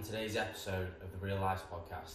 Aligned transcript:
on 0.00 0.06
today's 0.06 0.34
episode 0.34 0.88
of 1.02 1.12
the 1.12 1.18
Real 1.18 1.38
Life 1.38 1.62
Podcast. 1.70 2.14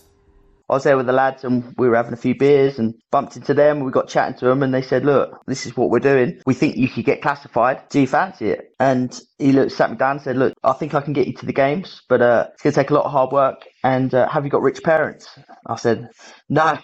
I 0.67 0.74
was 0.74 0.83
there 0.83 0.97
with 0.97 1.05
the 1.05 1.13
lads 1.13 1.43
and 1.43 1.75
we 1.78 1.88
were 1.88 1.96
having 1.96 2.13
a 2.13 2.17
few 2.17 2.33
beers 2.33 2.79
and 2.79 2.96
bumped 3.11 3.35
into 3.35 3.54
them. 3.54 3.81
We 3.81 3.92
got 3.92 4.08
chatting 4.08 4.39
to 4.39 4.46
them 4.46 4.63
and 4.63 4.73
they 4.73 4.81
said, 4.81 5.05
look, 5.05 5.39
this 5.46 5.68
is 5.68 5.78
what 5.78 5.92
we're 5.92 6.00
doing. 6.00 6.42
We 6.48 6.56
think 6.56 6.78
you 6.78 6.88
should 6.88 7.06
get 7.06 7.21
classified. 7.21 7.88
Do 7.90 8.00
you 8.00 8.08
fancy 8.08 8.50
it? 8.50 8.74
And 8.79 9.16
he 9.38 9.52
looked, 9.52 9.74
sat 9.74 9.92
me 9.92 9.98
down 9.98 10.13
and 10.13 10.21
said, 10.21 10.36
look, 10.36 10.54
I 10.63 10.74
think 10.74 10.96
I 10.96 11.02
can 11.02 11.13
get 11.13 11.28
you 11.28 11.34
to 11.34 11.46
the 11.46 11.54
games, 11.54 12.02
but 12.10 12.24
uh, 12.24 12.48
it's 12.54 12.63
going 12.63 12.74
to 12.74 12.82
take 12.82 12.90
a 12.90 12.96
lot 12.96 13.06
of 13.06 13.12
hard 13.12 13.31
work. 13.31 13.62
And 13.83 14.12
uh, 14.15 14.28
have 14.29 14.46
you 14.46 14.49
got 14.49 14.63
rich 14.63 14.81
parents? 14.81 15.29
I 15.67 15.76
said, 15.76 16.09
no. 16.49 16.80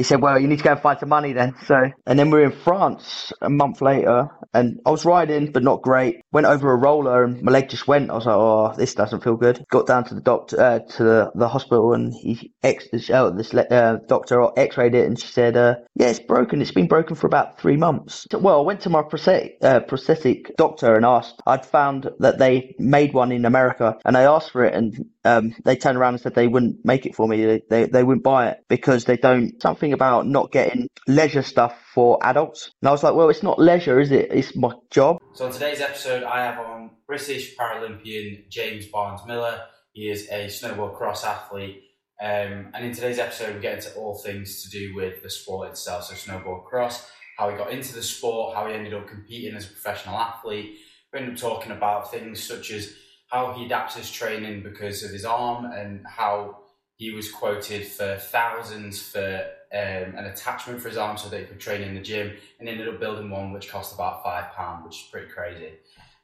He 0.00 0.04
said, 0.04 0.22
well, 0.22 0.40
you 0.40 0.48
need 0.48 0.56
to 0.56 0.64
go 0.64 0.72
and 0.72 0.80
find 0.80 0.98
some 0.98 1.10
money 1.10 1.34
then. 1.34 1.54
So, 1.66 1.76
and 2.06 2.18
then 2.18 2.30
we're 2.30 2.44
in 2.44 2.52
France 2.52 3.34
a 3.42 3.50
month 3.50 3.82
later 3.82 4.30
and 4.54 4.80
I 4.86 4.90
was 4.90 5.04
riding, 5.04 5.52
but 5.52 5.62
not 5.62 5.82
great. 5.82 6.22
Went 6.32 6.46
over 6.46 6.72
a 6.72 6.76
roller 6.76 7.22
and 7.22 7.42
my 7.42 7.52
leg 7.52 7.68
just 7.68 7.86
went. 7.86 8.08
I 8.10 8.14
was 8.14 8.24
like, 8.24 8.34
oh, 8.34 8.72
this 8.78 8.94
doesn't 8.94 9.22
feel 9.22 9.36
good. 9.36 9.62
Got 9.70 9.86
down 9.86 10.04
to 10.04 10.14
the 10.14 10.22
doctor, 10.22 10.58
uh, 10.58 10.78
to 10.78 11.04
the, 11.04 11.30
the 11.34 11.48
hospital 11.48 11.92
and 11.92 12.14
he 12.14 12.50
ex, 12.62 12.86
uh, 13.10 13.28
this 13.28 13.52
uh, 13.52 13.98
doctor 14.08 14.42
x-rayed 14.56 14.94
it 14.94 15.04
and 15.04 15.20
she 15.20 15.28
said, 15.28 15.58
uh, 15.58 15.74
yeah, 15.96 16.06
it's 16.06 16.18
broken. 16.18 16.62
It's 16.62 16.72
been 16.72 16.88
broken 16.88 17.14
for 17.14 17.26
about 17.26 17.60
three 17.60 17.76
months. 17.76 18.26
So, 18.32 18.38
well, 18.38 18.60
I 18.60 18.62
went 18.62 18.80
to 18.80 18.88
my 18.88 19.02
prosthetic, 19.02 19.58
uh, 19.60 19.80
prosthetic 19.80 20.56
doctor 20.56 20.94
and 20.94 21.04
asked, 21.04 21.42
I'd 21.46 21.66
found 21.66 22.08
that 22.20 22.38
they 22.38 22.74
made 22.78 23.12
one 23.12 23.32
in 23.32 23.44
America 23.44 23.98
and 24.06 24.16
I 24.16 24.22
asked 24.22 24.52
for 24.52 24.64
it 24.64 24.72
and 24.72 25.10
um, 25.24 25.54
they 25.64 25.76
turned 25.76 25.98
around 25.98 26.14
and 26.14 26.22
said 26.22 26.34
they 26.34 26.48
wouldn't 26.48 26.84
make 26.84 27.04
it 27.04 27.14
for 27.14 27.28
me. 27.28 27.44
They, 27.44 27.62
they, 27.68 27.84
they 27.86 28.04
wouldn't 28.04 28.24
buy 28.24 28.48
it 28.50 28.64
because 28.68 29.04
they 29.04 29.16
don't, 29.16 29.60
something 29.60 29.92
about 29.92 30.26
not 30.26 30.50
getting 30.50 30.88
leisure 31.06 31.42
stuff 31.42 31.74
for 31.92 32.18
adults. 32.22 32.70
And 32.80 32.88
I 32.88 32.92
was 32.92 33.02
like, 33.02 33.14
well, 33.14 33.28
it's 33.28 33.42
not 33.42 33.58
leisure, 33.58 34.00
is 34.00 34.12
it? 34.12 34.30
It's 34.30 34.56
my 34.56 34.72
job. 34.90 35.18
So, 35.34 35.46
on 35.46 35.52
today's 35.52 35.80
episode, 35.80 36.22
I 36.22 36.44
have 36.44 36.58
on 36.58 36.90
British 37.06 37.56
Paralympian 37.56 38.48
James 38.48 38.86
Barnes 38.86 39.20
Miller. 39.26 39.60
He 39.92 40.08
is 40.08 40.28
a 40.30 40.46
snowboard 40.46 40.96
cross 40.96 41.24
athlete. 41.24 41.82
Um, 42.22 42.70
and 42.74 42.84
in 42.84 42.92
today's 42.92 43.18
episode, 43.18 43.54
we 43.54 43.60
get 43.60 43.76
into 43.76 43.94
all 43.94 44.18
things 44.18 44.62
to 44.62 44.70
do 44.70 44.94
with 44.94 45.22
the 45.22 45.30
sport 45.30 45.70
itself. 45.70 46.04
So, 46.04 46.14
snowboard 46.14 46.64
cross, 46.64 47.10
how 47.36 47.50
he 47.50 47.56
got 47.56 47.72
into 47.72 47.94
the 47.94 48.02
sport, 48.02 48.54
how 48.54 48.66
he 48.68 48.74
ended 48.74 48.94
up 48.94 49.06
competing 49.06 49.54
as 49.54 49.66
a 49.66 49.72
professional 49.72 50.16
athlete. 50.16 50.78
We 51.12 51.20
end 51.20 51.32
up 51.32 51.36
talking 51.36 51.72
about 51.72 52.10
things 52.10 52.42
such 52.42 52.70
as 52.70 52.94
how 53.30 53.52
he 53.52 53.64
adapts 53.64 53.96
his 53.96 54.10
training 54.10 54.62
because 54.62 55.02
of 55.02 55.10
his 55.10 55.24
arm 55.24 55.66
and 55.66 56.04
how 56.06 56.58
he 56.96 57.12
was 57.12 57.30
quoted 57.30 57.86
for 57.86 58.16
thousands 58.16 59.00
for 59.00 59.46
um, 59.72 60.14
an 60.16 60.26
attachment 60.26 60.80
for 60.82 60.88
his 60.88 60.98
arm 60.98 61.16
so 61.16 61.28
that 61.28 61.40
he 61.40 61.46
could 61.46 61.60
train 61.60 61.80
in 61.80 61.94
the 61.94 62.00
gym 62.00 62.32
and 62.58 62.68
ended 62.68 62.88
up 62.88 63.00
building 63.00 63.30
one 63.30 63.52
which 63.52 63.70
cost 63.70 63.94
about 63.94 64.22
five 64.24 64.52
pounds, 64.52 64.84
which 64.84 64.96
is 64.96 65.08
pretty 65.10 65.28
crazy. 65.28 65.72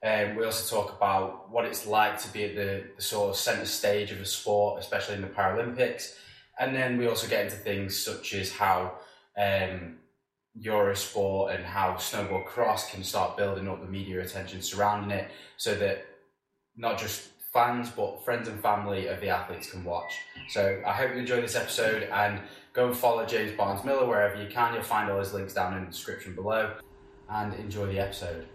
Um, 0.04 0.36
we 0.36 0.44
also 0.44 0.76
talk 0.76 0.94
about 0.94 1.50
what 1.50 1.64
it's 1.64 1.86
like 1.86 2.20
to 2.22 2.32
be 2.32 2.44
at 2.44 2.54
the, 2.56 2.84
the 2.96 3.02
sort 3.02 3.30
of 3.30 3.36
centre 3.36 3.64
stage 3.64 4.10
of 4.10 4.20
a 4.20 4.26
sport, 4.26 4.80
especially 4.80 5.14
in 5.14 5.22
the 5.22 5.28
Paralympics. 5.28 6.14
And 6.58 6.74
then 6.74 6.98
we 6.98 7.06
also 7.06 7.28
get 7.28 7.44
into 7.44 7.56
things 7.56 7.98
such 7.98 8.34
as 8.34 8.52
how 8.52 8.94
um, 9.36 9.96
Eurosport 10.60 11.54
and 11.54 11.64
how 11.64 11.94
snowboard 11.94 12.46
cross 12.46 12.90
can 12.90 13.04
start 13.04 13.36
building 13.36 13.68
up 13.68 13.80
the 13.80 13.86
media 13.90 14.20
attention 14.20 14.60
surrounding 14.62 15.16
it 15.16 15.30
so 15.56 15.74
that 15.74 16.04
not 16.76 16.98
just 16.98 17.28
fans 17.52 17.88
but 17.90 18.22
friends 18.24 18.48
and 18.48 18.60
family 18.60 19.06
of 19.06 19.20
the 19.20 19.28
athletes 19.30 19.70
can 19.70 19.82
watch. 19.82 20.18
So 20.48 20.82
I 20.86 20.92
hope 20.92 21.12
you 21.14 21.20
enjoy 21.20 21.40
this 21.40 21.56
episode 21.56 22.04
and 22.04 22.40
go 22.74 22.88
and 22.88 22.96
follow 22.96 23.24
James 23.24 23.56
Barnes 23.56 23.84
Miller 23.84 24.06
wherever 24.06 24.40
you 24.40 24.48
can. 24.48 24.74
You'll 24.74 24.82
find 24.82 25.10
all 25.10 25.18
his 25.18 25.32
links 25.32 25.54
down 25.54 25.76
in 25.76 25.84
the 25.84 25.90
description 25.90 26.34
below 26.34 26.74
and 27.30 27.54
enjoy 27.54 27.86
the 27.86 27.98
episode. 27.98 28.46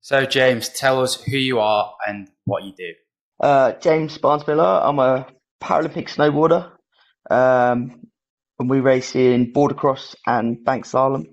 So, 0.00 0.26
James, 0.26 0.68
tell 0.68 1.02
us 1.02 1.20
who 1.22 1.36
you 1.36 1.58
are 1.60 1.92
and 2.06 2.28
what 2.44 2.62
you 2.62 2.72
do. 2.76 2.92
Uh, 3.40 3.72
James 3.72 4.16
Barnes 4.18 4.46
Miller. 4.46 4.80
I'm 4.82 4.98
a 4.98 5.26
Paralympic 5.62 6.08
snowboarder. 6.08 6.70
Um, 7.30 8.06
and 8.58 8.70
we 8.70 8.80
race 8.80 9.16
in 9.16 9.52
boardercross 9.52 10.14
and 10.26 10.62
bank 10.64 10.86
slalom. 10.86 11.26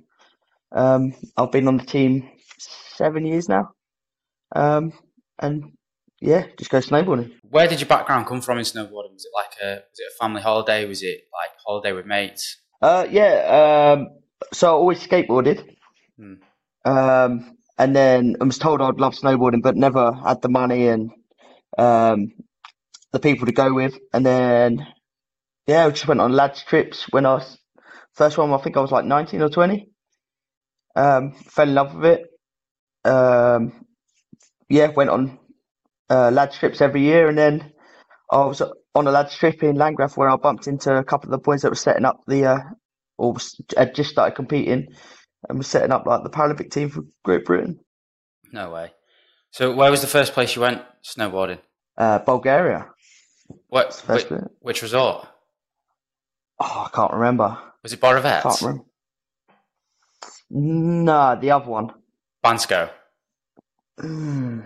Um, 0.72 1.14
I've 1.38 1.52
been 1.52 1.68
on 1.68 1.78
the 1.78 1.86
team 1.86 2.30
seven 2.58 3.26
years 3.26 3.48
now. 3.48 3.72
Um, 4.56 4.94
and 5.40 5.74
yeah, 6.22 6.46
just 6.58 6.70
go 6.70 6.78
snowboarding. 6.78 7.32
Where 7.50 7.68
did 7.68 7.80
your 7.80 7.88
background 7.88 8.28
come 8.28 8.42
from 8.42 8.60
in 8.60 8.64
snowboarding? 8.64 9.14
Was 9.14 9.26
it 9.26 9.32
like 9.36 9.54
a 9.62 9.82
was 9.90 10.00
it 10.00 10.12
a 10.14 10.24
family 10.24 10.42
holiday? 10.42 10.86
Was 10.86 11.02
it 11.02 11.22
like 11.34 11.50
holiday 11.66 11.94
with 11.94 12.06
mates? 12.06 12.58
Uh, 12.82 13.08
yeah. 13.10 13.96
Um, 13.98 14.10
so 14.54 14.68
I 14.68 14.72
always 14.72 15.06
skateboarded. 15.06 15.76
Hmm. 16.18 16.36
Um, 16.86 17.58
and 17.78 17.96
then 17.96 18.38
I 18.40 18.44
was 18.44 18.60
told 18.60 18.82
I'd 18.82 19.00
love 19.00 19.16
snowboarding, 19.16 19.64
but 19.64 19.76
never 19.76 20.14
had 20.14 20.42
the 20.42 20.50
money 20.50 20.88
and 20.88 21.12
um, 21.78 22.32
the 23.12 23.20
people 23.20 23.48
to 23.48 23.52
go 23.52 23.74
with. 23.74 23.98
And 24.14 24.24
then 24.24 24.86
yeah, 25.66 25.86
I 25.86 25.90
just 25.90 26.08
went 26.08 26.22
on 26.22 26.34
lads 26.34 26.64
trips 26.64 27.06
when 27.12 27.26
I 27.26 27.34
was 27.36 27.58
first 28.14 28.38
one. 28.38 28.54
I 28.54 28.58
think 28.58 28.78
I 28.78 28.82
was 28.82 28.92
like 28.92 29.06
nineteen 29.06 29.42
or 29.42 29.50
twenty. 29.50 29.90
Um, 30.96 31.34
fell 31.34 31.68
in 31.68 31.74
love 31.74 31.96
with 31.96 32.06
it. 32.06 33.10
Um, 33.10 33.86
yeah, 34.70 34.88
went 34.88 35.10
on 35.10 35.40
uh, 36.12 36.30
lads 36.30 36.58
trips 36.58 36.82
every 36.82 37.02
year, 37.02 37.30
and 37.30 37.38
then 37.38 37.72
I 38.32 38.46
was 38.46 38.62
on 38.94 39.08
a 39.08 39.12
lads 39.12 39.36
trip 39.36 39.64
in 39.64 39.78
Landgraaf 39.78 40.18
where 40.18 40.30
I 40.30 40.36
bumped 40.36 40.68
into 40.68 40.96
a 40.96 41.04
couple 41.04 41.28
of 41.28 41.32
the 41.32 41.44
boys 41.44 41.62
that 41.62 41.70
were 41.70 41.76
setting 41.76 42.06
up 42.06 42.20
the 42.28 42.46
uh, 42.46 42.60
or 43.18 43.38
had 43.78 43.96
just 43.96 44.10
started 44.10 44.36
competing 44.36 44.88
and 45.48 45.58
was 45.58 45.68
setting 45.68 45.92
up 45.92 46.06
like 46.06 46.24
the 46.24 46.30
Paralympic 46.30 46.72
team 46.72 46.90
for 46.90 47.04
Great 47.24 47.46
Britain. 47.46 47.80
No 48.52 48.72
way. 48.72 48.92
So 49.52 49.74
where 49.74 49.92
was 49.92 50.02
the 50.02 50.08
first 50.08 50.34
place 50.34 50.56
you 50.56 50.62
went 50.62 50.82
snowboarding? 51.04 51.60
Uh, 51.98 52.20
Bulgaria. 52.20 52.88
What? 53.68 53.94
Which, 54.08 54.26
which, 54.60 54.82
resort? 54.82 55.28
Oh, 56.60 56.88
I 56.88 56.96
can't 56.96 57.14
remember. 57.14 57.58
Was 57.84 57.94
it 57.94 58.00
Borovets? 58.00 58.44
Can't 58.44 58.62
remember. 58.62 58.86
No, 60.50 61.38
the 61.40 61.52
other 61.52 61.70
one. 61.70 61.92
Bansko. 62.44 62.90
Mm. 64.00 64.66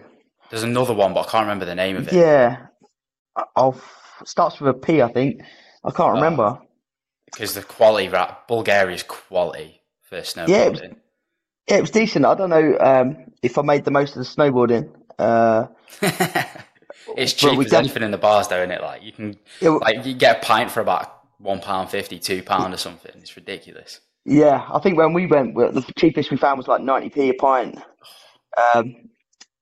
There's 0.49 0.63
another 0.63 0.93
one, 0.93 1.13
but 1.13 1.27
I 1.27 1.31
can't 1.31 1.43
remember 1.43 1.65
the 1.65 1.75
name 1.75 1.97
of 1.97 2.07
it. 2.07 2.13
Yeah, 2.13 2.67
I'll 3.55 3.79
starts 4.23 4.59
with 4.59 4.75
a 4.75 4.77
P, 4.77 5.01
I 5.01 5.11
think. 5.11 5.41
I 5.83 5.91
can't 5.91 6.11
oh. 6.11 6.13
remember. 6.13 6.59
Because 7.25 7.53
the 7.53 7.63
quality, 7.63 8.07
right? 8.07 8.33
Bulgaria's 8.47 9.03
quality 9.03 9.81
for 10.01 10.19
snowboarding. 10.19 10.47
Yeah, 10.47 10.65
it 10.65 10.71
was, 10.71 10.81
yeah, 11.67 11.77
it 11.77 11.81
was 11.81 11.91
decent. 11.91 12.25
I 12.25 12.35
don't 12.35 12.49
know 12.49 12.77
um, 12.79 13.17
if 13.41 13.57
I 13.57 13.61
made 13.61 13.83
the 13.83 13.91
most 13.91 14.15
of 14.15 14.23
the 14.23 14.23
snowboarding. 14.23 14.89
Uh, 15.17 15.67
it's 17.17 17.33
cheap 17.33 17.59
as 17.59 17.73
anything 17.73 18.03
in 18.03 18.11
the 18.11 18.17
bars, 18.17 18.47
though, 18.47 18.59
isn't 18.59 18.71
it? 18.71 18.81
Like 18.81 19.03
you 19.03 19.11
can, 19.11 19.37
it, 19.59 19.69
like 19.69 20.05
you 20.05 20.13
get 20.13 20.37
a 20.37 20.45
pint 20.45 20.71
for 20.71 20.81
about 20.81 21.23
one 21.39 21.59
pound 21.59 21.89
fifty, 21.89 22.19
two 22.19 22.43
pound 22.43 22.73
or 22.73 22.77
something. 22.77 23.11
It's 23.15 23.35
ridiculous. 23.35 23.99
Yeah, 24.23 24.65
I 24.71 24.79
think 24.79 24.97
when 24.97 25.13
we 25.13 25.27
went, 25.27 25.55
the 25.55 25.85
cheapest 25.97 26.31
we 26.31 26.37
found 26.37 26.57
was 26.57 26.67
like 26.67 26.81
ninety 26.81 27.09
p 27.09 27.29
a 27.29 27.33
pint. 27.33 27.79
Um, 28.73 29.09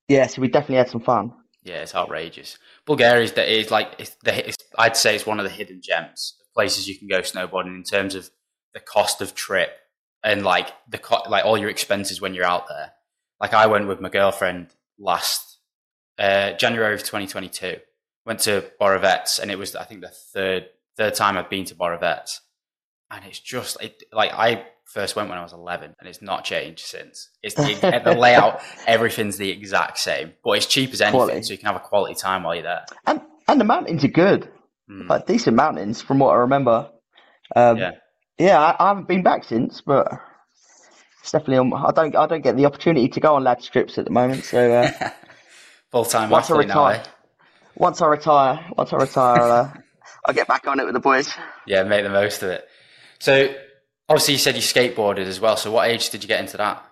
yeah, 0.07 0.27
so 0.27 0.41
we 0.41 0.47
definitely 0.47 0.77
had 0.77 0.89
some 0.89 1.01
fun. 1.01 1.33
Yeah, 1.63 1.75
it's 1.75 1.95
outrageous. 1.95 2.57
Bulgaria 2.85 3.23
is, 3.23 3.31
is 3.31 3.71
like 3.71 3.95
it's 3.97 4.15
the, 4.23 4.49
it's, 4.49 4.57
I'd 4.77 4.97
say 4.97 5.15
it's 5.15 5.25
one 5.25 5.39
of 5.39 5.45
the 5.45 5.49
hidden 5.49 5.81
gems 5.81 6.35
places 6.53 6.87
you 6.87 6.97
can 6.97 7.07
go 7.07 7.21
snowboarding 7.21 7.75
in 7.75 7.83
terms 7.83 8.15
of 8.15 8.29
the 8.73 8.79
cost 8.79 9.21
of 9.21 9.33
trip 9.33 9.71
and 10.23 10.43
like 10.43 10.69
the 10.89 10.97
co- 10.97 11.29
like 11.29 11.45
all 11.45 11.57
your 11.57 11.69
expenses 11.69 12.21
when 12.21 12.33
you're 12.33 12.45
out 12.45 12.67
there. 12.67 12.91
Like 13.39 13.53
I 13.53 13.67
went 13.67 13.87
with 13.87 14.01
my 14.01 14.09
girlfriend 14.09 14.67
last 14.99 15.57
uh, 16.19 16.53
January 16.53 16.93
of 16.93 17.01
2022. 17.01 17.77
Went 18.25 18.39
to 18.41 18.69
Borovets 18.79 19.39
and 19.39 19.51
it 19.51 19.57
was 19.57 19.75
I 19.75 19.83
think 19.83 20.01
the 20.01 20.09
third 20.09 20.67
third 20.97 21.15
time 21.15 21.37
I've 21.37 21.49
been 21.49 21.65
to 21.65 21.75
Borovets, 21.75 22.39
and 23.09 23.23
it's 23.25 23.39
just 23.39 23.81
it, 23.81 24.03
like 24.11 24.31
I 24.33 24.65
first 24.93 25.15
went 25.15 25.29
when 25.29 25.37
I 25.37 25.43
was 25.43 25.53
11, 25.53 25.95
and 25.99 26.07
it's 26.07 26.21
not 26.21 26.43
changed 26.43 26.85
since. 26.85 27.29
It's 27.41 27.55
the, 27.55 28.01
the 28.03 28.13
layout, 28.17 28.61
everything's 28.85 29.37
the 29.37 29.49
exact 29.49 29.97
same, 29.97 30.33
but 30.43 30.51
it's 30.51 30.67
cheap 30.67 30.91
as 30.93 31.01
anything, 31.01 31.19
quality. 31.19 31.43
so 31.43 31.53
you 31.53 31.57
can 31.57 31.67
have 31.67 31.75
a 31.75 31.79
quality 31.79 32.15
time 32.15 32.43
while 32.43 32.53
you're 32.53 32.63
there. 32.63 32.85
And 33.05 33.21
and 33.47 33.59
the 33.59 33.65
mountains 33.65 34.03
are 34.05 34.09
good, 34.09 34.49
mm. 34.89 35.09
like 35.09 35.25
decent 35.25 35.55
mountains 35.55 36.01
from 36.01 36.19
what 36.19 36.29
I 36.29 36.37
remember. 36.37 36.89
Um, 37.55 37.77
yeah, 37.77 37.91
yeah, 38.37 38.59
I, 38.59 38.75
I, 38.79 38.87
haven't 38.89 39.07
been 39.07 39.23
back 39.23 39.43
since, 39.43 39.81
but 39.81 40.07
it's 41.21 41.31
definitely. 41.31 41.57
On, 41.57 41.73
I 41.73 41.91
don't 41.91 42.15
I 42.15 42.27
don't 42.27 42.43
get 42.43 42.55
the 42.55 42.65
opportunity 42.65 43.09
to 43.09 43.19
go 43.19 43.35
on 43.35 43.43
lads 43.43 43.67
trips 43.67 43.97
at 43.97 44.05
the 44.05 44.11
moment, 44.11 44.43
so. 44.45 44.71
Uh, 44.71 45.09
Full 45.91 46.05
time 46.05 46.33
athlete 46.33 46.69
now. 46.69 46.87
Eh? 46.87 47.03
Once 47.75 48.01
I 48.01 48.07
retire, 48.07 48.65
once 48.75 48.93
I 48.93 48.97
retire, 48.97 49.41
uh, 49.41 49.73
I'll 50.25 50.33
get 50.33 50.47
back 50.47 50.67
on 50.67 50.79
it 50.79 50.85
with 50.85 50.93
the 50.93 50.99
boys. 50.99 51.31
Yeah, 51.67 51.83
make 51.83 52.03
the 52.03 52.09
most 52.09 52.41
of 52.41 52.49
it. 52.49 52.67
So 53.19 53.53
Obviously, 54.09 54.33
you 54.33 54.37
said 54.39 54.55
you 54.55 54.61
skateboarded 54.61 55.25
as 55.25 55.39
well. 55.39 55.55
So, 55.57 55.71
what 55.71 55.89
age 55.89 56.09
did 56.09 56.23
you 56.23 56.27
get 56.27 56.39
into 56.39 56.57
that? 56.57 56.83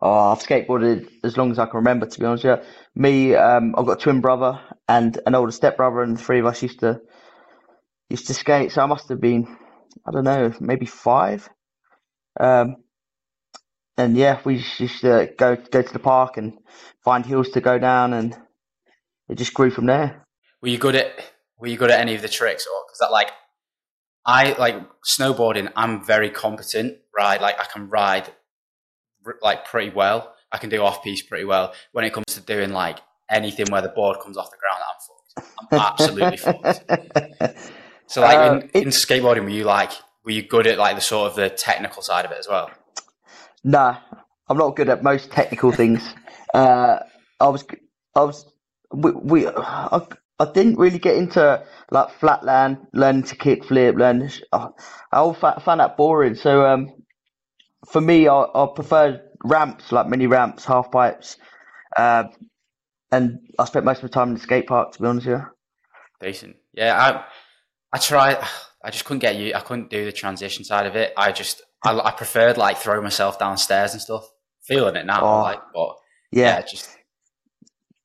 Oh, 0.00 0.32
I've 0.32 0.40
skateboarded 0.40 1.08
as 1.22 1.36
long 1.36 1.52
as 1.52 1.58
I 1.58 1.66
can 1.66 1.76
remember. 1.76 2.06
To 2.06 2.20
be 2.20 2.26
honest, 2.26 2.44
yeah. 2.44 2.62
Me, 2.94 3.34
um, 3.34 3.74
I've 3.76 3.86
got 3.86 3.98
a 4.00 4.02
twin 4.02 4.20
brother 4.20 4.60
and 4.88 5.18
an 5.26 5.34
older 5.34 5.52
step 5.52 5.76
brother, 5.76 6.02
and 6.02 6.16
the 6.16 6.22
three 6.22 6.40
of 6.40 6.46
us 6.46 6.62
used 6.62 6.80
to 6.80 7.00
used 8.08 8.26
to 8.26 8.34
skate. 8.34 8.72
So 8.72 8.82
I 8.82 8.86
must 8.86 9.08
have 9.10 9.20
been, 9.20 9.46
I 10.06 10.10
don't 10.10 10.24
know, 10.24 10.52
maybe 10.60 10.86
five. 10.86 11.48
Um, 12.40 12.76
and 13.96 14.16
yeah, 14.16 14.40
we 14.44 14.64
used 14.78 15.02
to 15.02 15.30
go 15.38 15.56
go 15.56 15.82
to 15.82 15.92
the 15.92 15.98
park 15.98 16.36
and 16.38 16.54
find 17.04 17.24
hills 17.26 17.50
to 17.50 17.60
go 17.60 17.78
down, 17.78 18.14
and 18.14 18.36
it 19.28 19.36
just 19.36 19.54
grew 19.54 19.70
from 19.70 19.86
there. 19.86 20.26
Were 20.62 20.68
you 20.68 20.78
good 20.78 20.96
at 20.96 21.12
Were 21.58 21.68
you 21.68 21.76
good 21.76 21.90
at 21.90 22.00
any 22.00 22.14
of 22.14 22.22
the 22.22 22.28
tricks, 22.28 22.66
or 22.66 22.84
because 22.86 22.98
that 23.00 23.12
like 23.12 23.30
I 24.24 24.52
like 24.58 24.76
snowboarding? 25.02 25.72
I'm 25.76 26.04
very 26.04 26.30
competent, 26.30 26.98
right? 27.16 27.40
Like 27.40 27.60
I 27.60 27.64
can 27.64 27.88
ride 27.88 28.28
like 29.40 29.64
pretty 29.66 29.90
well. 29.90 30.34
I 30.50 30.58
can 30.58 30.70
do 30.70 30.82
off 30.82 31.02
piste 31.02 31.28
pretty 31.28 31.44
well. 31.44 31.72
When 31.92 32.04
it 32.04 32.12
comes 32.12 32.26
to 32.28 32.40
doing 32.40 32.70
like 32.72 32.98
anything 33.30 33.66
where 33.70 33.82
the 33.82 33.88
board 33.88 34.18
comes 34.20 34.36
off 34.36 34.50
the 34.50 34.58
ground, 34.58 34.82
I'm 34.88 35.46
fucked. 35.46 35.72
I'm 35.72 35.78
absolutely 35.92 36.36
fucked. 36.36 37.58
So 38.06 38.20
like 38.20 38.36
uh, 38.36 38.60
in, 38.74 38.82
in 38.82 38.88
skateboarding, 38.88 39.44
were 39.44 39.48
you 39.48 39.64
like 39.64 39.92
were 40.24 40.32
you 40.32 40.42
good 40.42 40.66
at 40.66 40.78
like 40.78 40.96
the 40.96 41.00
sort 41.00 41.30
of 41.30 41.36
the 41.36 41.48
technical 41.48 42.02
side 42.02 42.24
of 42.24 42.30
it 42.30 42.38
as 42.38 42.46
well? 42.48 42.70
Nah, 43.64 43.98
I'm 44.48 44.58
not 44.58 44.76
good 44.76 44.88
at 44.88 45.02
most 45.02 45.30
technical 45.30 45.72
things. 45.72 46.02
uh, 46.54 46.98
I 47.40 47.48
was, 47.48 47.64
I 48.14 48.22
was, 48.22 48.46
we, 48.92 49.12
we 49.12 49.48
I, 49.48 50.06
I, 50.42 50.52
didn't 50.52 50.78
really 50.78 50.98
get 50.98 51.16
into 51.16 51.64
like 51.90 52.10
flatland, 52.10 52.78
learning 52.92 53.24
to 53.24 53.36
kick 53.36 53.64
flip, 53.64 53.96
learn. 53.96 54.30
I, 54.52 54.68
I 55.12 55.16
all 55.18 55.34
found 55.34 55.80
that 55.80 55.96
boring. 55.96 56.34
So 56.34 56.66
um, 56.66 56.92
for 57.90 58.00
me, 58.00 58.28
I, 58.28 58.42
I 58.42 58.68
prefer 58.74 59.20
ramps, 59.44 59.92
like 59.92 60.08
mini 60.08 60.26
ramps, 60.26 60.64
half 60.64 60.90
pipes, 60.90 61.36
uh, 61.96 62.24
and 63.10 63.40
I 63.58 63.64
spent 63.66 63.84
most 63.84 63.98
of 63.98 64.04
my 64.04 64.08
time 64.08 64.28
in 64.28 64.34
the 64.34 64.40
skate 64.40 64.66
park. 64.66 64.92
To 64.92 65.02
be 65.02 65.08
honest 65.08 65.26
with 65.26 65.40
you. 65.40 65.46
Decent, 66.20 66.56
yeah. 66.74 66.96
I 66.96 67.24
I 67.92 67.98
tried. 67.98 68.38
I 68.84 68.90
just 68.90 69.04
couldn't 69.04 69.20
get 69.20 69.36
you. 69.36 69.54
I 69.54 69.60
couldn't 69.60 69.90
do 69.90 70.04
the 70.04 70.12
transition 70.12 70.64
side 70.64 70.86
of 70.86 70.96
it. 70.96 71.12
I 71.16 71.32
just 71.32 71.62
I, 71.84 71.98
I 71.98 72.10
preferred 72.12 72.56
like 72.56 72.78
throwing 72.78 73.02
myself 73.02 73.38
downstairs 73.38 73.92
and 73.92 74.00
stuff. 74.00 74.28
Feeling 74.62 74.94
it 74.94 75.06
now, 75.06 75.22
oh, 75.22 75.42
like, 75.42 75.58
but 75.74 75.96
yeah, 76.30 76.58
yeah, 76.58 76.62
just 76.62 76.96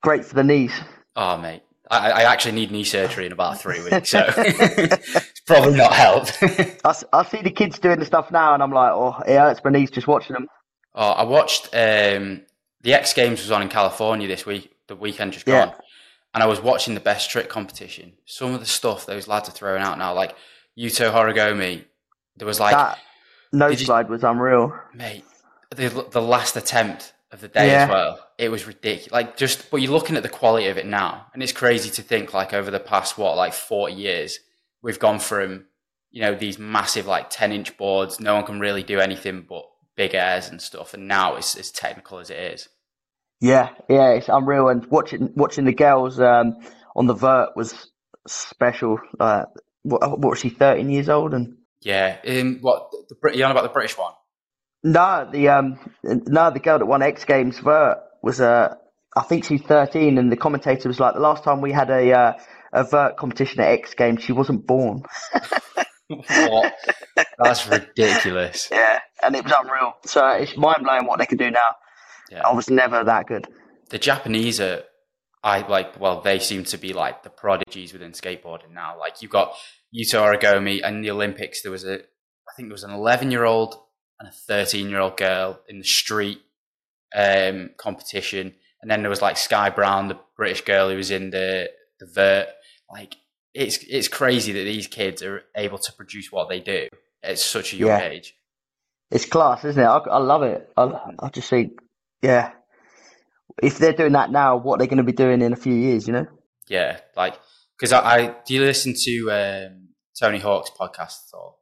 great 0.01 0.25
for 0.25 0.33
the 0.33 0.43
knees. 0.43 0.73
Oh 1.15 1.37
mate, 1.37 1.61
I, 1.89 2.11
I 2.11 2.21
actually 2.23 2.53
need 2.53 2.71
knee 2.71 2.83
surgery 2.83 3.25
in 3.25 3.31
about 3.31 3.59
three 3.59 3.81
weeks, 3.83 4.09
so 4.09 4.25
it's 4.37 5.39
probably 5.41 5.75
not 5.75 5.93
helped. 5.93 6.37
I, 6.41 6.93
I 7.13 7.25
see 7.25 7.41
the 7.41 7.51
kids 7.51 7.79
doing 7.79 7.99
the 7.99 8.05
stuff 8.05 8.31
now, 8.31 8.53
and 8.53 8.61
I'm 8.61 8.71
like, 8.71 8.91
oh, 8.91 9.21
it 9.25 9.37
hurts 9.37 9.61
my 9.63 9.71
knees 9.71 9.91
just 9.91 10.07
watching 10.07 10.33
them. 10.33 10.47
Oh, 10.93 11.11
I 11.11 11.23
watched 11.23 11.67
um, 11.73 12.41
the 12.81 12.93
X 12.93 13.13
Games 13.13 13.41
was 13.41 13.51
on 13.51 13.61
in 13.61 13.69
California 13.69 14.27
this 14.27 14.45
week. 14.45 14.73
The 14.87 14.95
weekend 14.95 15.33
just 15.33 15.45
gone, 15.45 15.69
yeah. 15.69 15.75
and 16.33 16.43
I 16.43 16.47
was 16.47 16.61
watching 16.61 16.93
the 16.93 16.99
best 16.99 17.29
trick 17.29 17.49
competition. 17.49 18.13
Some 18.25 18.53
of 18.53 18.59
the 18.59 18.65
stuff 18.65 19.05
those 19.05 19.27
lads 19.27 19.49
are 19.49 19.53
throwing 19.53 19.81
out 19.81 19.97
now, 19.97 20.13
like 20.13 20.35
Yuto 20.77 21.11
Horigome, 21.11 21.83
there 22.37 22.47
was 22.47 22.59
like 22.59 22.73
that 22.73 22.99
no 23.51 23.73
slide 23.73 24.09
was 24.09 24.23
unreal, 24.23 24.73
mate. 24.93 25.25
The 25.75 26.07
the 26.11 26.21
last 26.21 26.55
attempt 26.55 27.13
of 27.31 27.41
the 27.41 27.47
day 27.47 27.67
yeah. 27.67 27.83
as 27.83 27.89
well, 27.89 28.27
it 28.37 28.49
was 28.49 28.65
ridiculous. 28.65 29.11
Like 29.11 29.37
just, 29.37 29.69
but 29.69 29.77
you're 29.77 29.91
looking 29.91 30.15
at 30.15 30.23
the 30.23 30.29
quality 30.29 30.67
of 30.67 30.77
it 30.77 30.85
now, 30.85 31.27
and 31.33 31.43
it's 31.43 31.51
crazy 31.51 31.89
to 31.91 32.01
think 32.01 32.33
like 32.33 32.53
over 32.53 32.71
the 32.71 32.79
past 32.79 33.17
what 33.17 33.35
like 33.35 33.53
40 33.53 33.93
years, 33.93 34.39
we've 34.81 34.99
gone 34.99 35.19
from 35.19 35.65
you 36.11 36.21
know 36.21 36.35
these 36.35 36.57
massive 36.57 37.05
like 37.05 37.29
10 37.29 37.51
inch 37.51 37.77
boards, 37.77 38.19
no 38.19 38.35
one 38.35 38.45
can 38.45 38.59
really 38.59 38.83
do 38.83 38.99
anything 38.99 39.45
but 39.47 39.65
big 39.95 40.13
airs 40.13 40.47
and 40.47 40.61
stuff, 40.61 40.93
and 40.93 41.07
now 41.07 41.35
it's 41.35 41.55
as 41.55 41.71
technical 41.71 42.19
as 42.19 42.29
it 42.29 42.39
is. 42.39 42.69
Yeah, 43.41 43.69
yeah, 43.89 44.11
it's 44.11 44.29
unreal. 44.29 44.69
And 44.69 44.85
watching 44.87 45.31
watching 45.35 45.65
the 45.65 45.73
girls 45.73 46.19
um, 46.19 46.57
on 46.95 47.07
the 47.07 47.13
vert 47.13 47.49
was 47.55 47.91
special. 48.27 48.99
Uh, 49.19 49.45
what, 49.83 50.01
what 50.19 50.29
was 50.29 50.39
she? 50.39 50.49
Thirteen 50.49 50.89
years 50.89 51.09
old, 51.09 51.33
and 51.33 51.57
yeah, 51.81 52.17
in 52.23 52.59
what 52.61 52.89
the 53.09 53.15
Brit? 53.15 53.35
You 53.35 53.43
on 53.43 53.51
about 53.51 53.63
the 53.63 53.69
British 53.69 53.97
one? 53.97 54.13
No, 54.87 55.27
the 55.29 55.49
um, 55.49 55.79
no, 56.01 56.49
the 56.49 56.59
girl 56.59 56.79
that 56.79 56.85
won 56.85 57.01
X 57.01 57.25
Games 57.25 57.59
vert 57.59 57.97
was 58.23 58.39
uh, 58.39 58.73
I 59.17 59.21
think 59.23 59.43
she's 59.43 59.61
thirteen, 59.61 60.17
and 60.17 60.31
the 60.31 60.37
commentator 60.37 60.87
was 60.87 60.97
like, 60.97 61.13
the 61.13 61.19
last 61.19 61.43
time 61.43 61.59
we 61.59 61.73
had 61.73 61.89
a 61.89 62.13
uh, 62.13 62.33
a 62.71 62.85
vert 62.85 63.17
competition 63.17 63.59
at 63.59 63.67
X 63.67 63.93
Games, 63.95 64.23
she 64.23 64.31
wasn't 64.31 64.65
born. 64.65 65.03
what? 66.07 66.73
That's 67.37 67.67
ridiculous. 67.67 68.69
Yeah, 68.71 68.99
and 69.21 69.35
it 69.35 69.43
was 69.43 69.53
unreal. 69.57 69.93
So 70.05 70.25
it's 70.29 70.55
mind 70.55 70.83
blowing 70.83 71.05
what 71.05 71.19
they 71.19 71.25
can 71.25 71.37
do 71.37 71.51
now. 71.51 71.75
Yeah. 72.31 72.47
I 72.47 72.53
was 72.53 72.69
never 72.69 73.03
that 73.03 73.25
good. 73.25 73.45
The 73.89 73.97
Japanese 73.97 74.61
are, 74.61 74.83
I 75.43 75.67
like. 75.67 75.99
Well, 75.99 76.21
they 76.21 76.39
seem 76.39 76.63
to 76.65 76.77
be 76.77 76.93
like 76.93 77.23
the 77.23 77.29
prodigies 77.29 77.91
within 77.91 78.13
skateboarding 78.13 78.71
now. 78.73 78.97
Like 78.97 79.21
you've 79.21 79.31
got 79.31 79.53
Yuto 79.93 80.21
Horigome 80.21 80.79
and 80.81 81.03
the 81.03 81.11
Olympics. 81.11 81.61
There 81.61 81.73
was 81.73 81.83
a, 81.83 81.95
I 81.95 82.53
think 82.55 82.69
there 82.69 82.75
was 82.75 82.85
an 82.85 82.91
11 82.91 83.31
year 83.31 83.43
old 83.43 83.75
and 84.19 84.27
a 84.27 84.31
13 84.31 84.89
year 84.89 84.99
old 84.99 85.17
girl 85.17 85.59
in 85.67 85.77
the 85.79 85.85
street 85.85 86.41
um, 87.15 87.71
competition, 87.77 88.53
and 88.81 88.89
then 88.89 89.01
there 89.01 89.09
was 89.09 89.21
like 89.21 89.37
Sky 89.37 89.69
Brown, 89.69 90.07
the 90.07 90.19
British 90.35 90.61
girl 90.61 90.89
who 90.89 90.97
was 90.97 91.11
in 91.11 91.29
the 91.29 91.69
the 91.99 92.05
vert. 92.05 92.47
Like 92.91 93.15
it's 93.53 93.77
it's 93.83 94.07
crazy 94.07 94.51
that 94.53 94.63
these 94.63 94.87
kids 94.87 95.21
are 95.23 95.43
able 95.55 95.77
to 95.79 95.93
produce 95.93 96.31
what 96.31 96.49
they 96.49 96.59
do 96.59 96.87
at 97.23 97.39
such 97.39 97.73
a 97.73 97.77
young 97.77 97.89
yeah. 97.89 98.01
age. 98.01 98.35
It's 99.09 99.25
class, 99.25 99.63
isn't 99.63 99.81
it? 99.81 99.85
I, 99.85 99.97
I 99.97 100.17
love 100.17 100.43
it. 100.43 100.69
I, 100.75 101.13
I 101.19 101.29
just 101.29 101.49
think 101.49 101.79
yeah. 102.21 102.51
If 103.61 103.79
they're 103.79 103.93
doing 103.93 104.11
that 104.11 104.29
now, 104.31 104.57
what 104.57 104.77
they're 104.77 104.87
going 104.87 104.97
to 104.97 105.03
be 105.03 105.11
doing 105.11 105.41
in 105.41 105.51
a 105.51 105.55
few 105.55 105.73
years, 105.73 106.05
you 106.05 106.13
know? 106.13 106.27
Yeah, 106.67 106.99
like 107.15 107.39
because 107.77 107.91
I, 107.91 107.99
I, 107.99 108.35
do 108.45 108.53
you 108.53 108.61
listen 108.61 108.93
to 108.95 109.31
um, 109.31 109.87
Tony 110.19 110.39
Hawk's 110.39 110.71
podcast 110.71 111.31
at 111.31 111.37
all? 111.37 111.59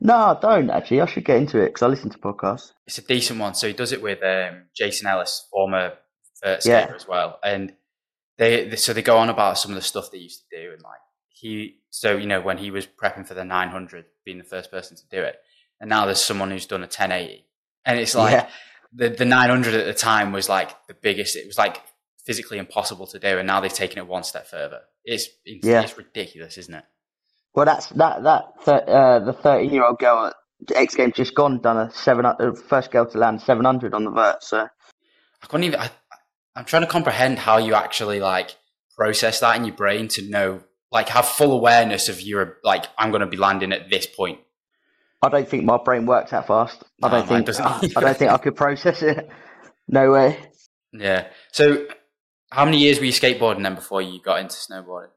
No, 0.00 0.14
I 0.14 0.38
don't 0.40 0.70
actually. 0.70 1.00
I 1.00 1.06
should 1.06 1.24
get 1.24 1.36
into 1.36 1.58
it 1.58 1.66
because 1.66 1.82
I 1.82 1.86
listen 1.88 2.10
to 2.10 2.18
podcasts. 2.18 2.72
It's 2.86 2.98
a 2.98 3.02
decent 3.02 3.38
one. 3.38 3.54
So 3.54 3.66
he 3.66 3.72
does 3.72 3.92
it 3.92 4.02
with 4.02 4.22
um, 4.22 4.64
Jason 4.74 5.06
Ellis, 5.06 5.46
former 5.50 5.94
uh, 6.42 6.58
skater 6.58 6.88
yeah. 6.90 6.94
as 6.94 7.06
well, 7.06 7.38
and 7.44 7.74
they, 8.38 8.68
they 8.68 8.76
so 8.76 8.92
they 8.92 9.02
go 9.02 9.18
on 9.18 9.28
about 9.28 9.58
some 9.58 9.72
of 9.72 9.74
the 9.74 9.82
stuff 9.82 10.10
they 10.10 10.18
used 10.18 10.42
to 10.48 10.56
do 10.56 10.72
and 10.72 10.82
like 10.82 11.00
he 11.28 11.76
so 11.90 12.16
you 12.16 12.26
know 12.26 12.40
when 12.40 12.58
he 12.58 12.70
was 12.70 12.86
prepping 12.86 13.26
for 13.26 13.34
the 13.34 13.44
900 13.44 14.04
being 14.24 14.38
the 14.38 14.44
first 14.44 14.70
person 14.70 14.96
to 14.96 15.02
do 15.10 15.22
it 15.22 15.36
and 15.80 15.88
now 15.88 16.04
there's 16.04 16.20
someone 16.20 16.50
who's 16.50 16.66
done 16.66 16.80
a 16.80 16.84
1080 16.84 17.44
and 17.84 17.98
it's 17.98 18.14
like 18.14 18.32
yeah 18.32 18.48
the 18.92 19.08
the 19.08 19.24
900 19.24 19.74
at 19.74 19.86
the 19.86 19.94
time 19.94 20.32
was 20.32 20.48
like 20.48 20.70
the 20.86 20.94
biggest. 20.94 21.36
It 21.36 21.46
was 21.46 21.58
like 21.58 21.80
physically 22.24 22.58
impossible 22.58 23.06
to 23.08 23.18
do, 23.18 23.38
and 23.38 23.46
now 23.46 23.60
they've 23.60 23.72
taken 23.72 23.98
it 23.98 24.06
one 24.06 24.24
step 24.24 24.46
further. 24.46 24.80
It's 25.04 25.28
it's, 25.44 25.66
yeah. 25.66 25.82
it's 25.82 25.96
ridiculous, 25.96 26.58
isn't 26.58 26.74
it? 26.74 26.84
Well, 27.54 27.66
that's 27.66 27.88
that 27.90 28.22
that 28.22 28.88
uh, 28.88 29.18
the 29.20 29.32
13 29.32 29.70
year 29.72 29.84
old 29.84 29.98
girl 29.98 30.26
at 30.26 30.34
X 30.76 30.94
Games 30.94 31.14
just 31.14 31.34
gone 31.34 31.60
done 31.60 31.76
a 31.76 31.90
seven 31.90 32.26
uh, 32.26 32.34
first 32.68 32.90
girl 32.90 33.06
to 33.06 33.18
land 33.18 33.40
700 33.40 33.94
on 33.94 34.04
the 34.04 34.10
vert. 34.10 34.42
So 34.42 34.58
I 34.60 35.46
couldn't 35.46 35.64
even. 35.64 35.80
I, 35.80 35.90
I'm 36.56 36.64
trying 36.64 36.82
to 36.82 36.88
comprehend 36.88 37.38
how 37.38 37.58
you 37.58 37.74
actually 37.74 38.20
like 38.20 38.56
process 38.96 39.40
that 39.40 39.56
in 39.56 39.64
your 39.64 39.74
brain 39.74 40.08
to 40.08 40.22
know 40.22 40.60
like 40.92 41.08
have 41.08 41.26
full 41.26 41.52
awareness 41.52 42.08
of 42.08 42.20
your 42.20 42.58
like 42.64 42.86
I'm 42.98 43.10
going 43.10 43.20
to 43.20 43.26
be 43.26 43.36
landing 43.36 43.72
at 43.72 43.88
this 43.88 44.06
point 44.06 44.40
I 45.22 45.28
don't 45.28 45.48
think 45.48 45.64
my 45.64 45.78
brain 45.82 46.06
works 46.06 46.30
that 46.30 46.46
fast. 46.46 46.82
I 47.02 47.10
don't 47.10 47.28
think 47.28 47.48
I 47.60 48.00
don't 48.00 48.16
think 48.16 48.30
I 48.30 48.38
could 48.38 48.56
process 48.56 49.02
it. 49.02 49.28
No 49.92 50.12
way. 50.12 50.38
Yeah. 50.92 51.26
So, 51.50 51.88
how 52.52 52.64
many 52.64 52.78
years 52.78 53.00
were 53.00 53.06
you 53.06 53.12
skateboarding 53.12 53.64
then 53.64 53.74
before 53.74 54.00
you 54.00 54.22
got 54.22 54.38
into 54.38 54.54
snowboarding? 54.54 55.08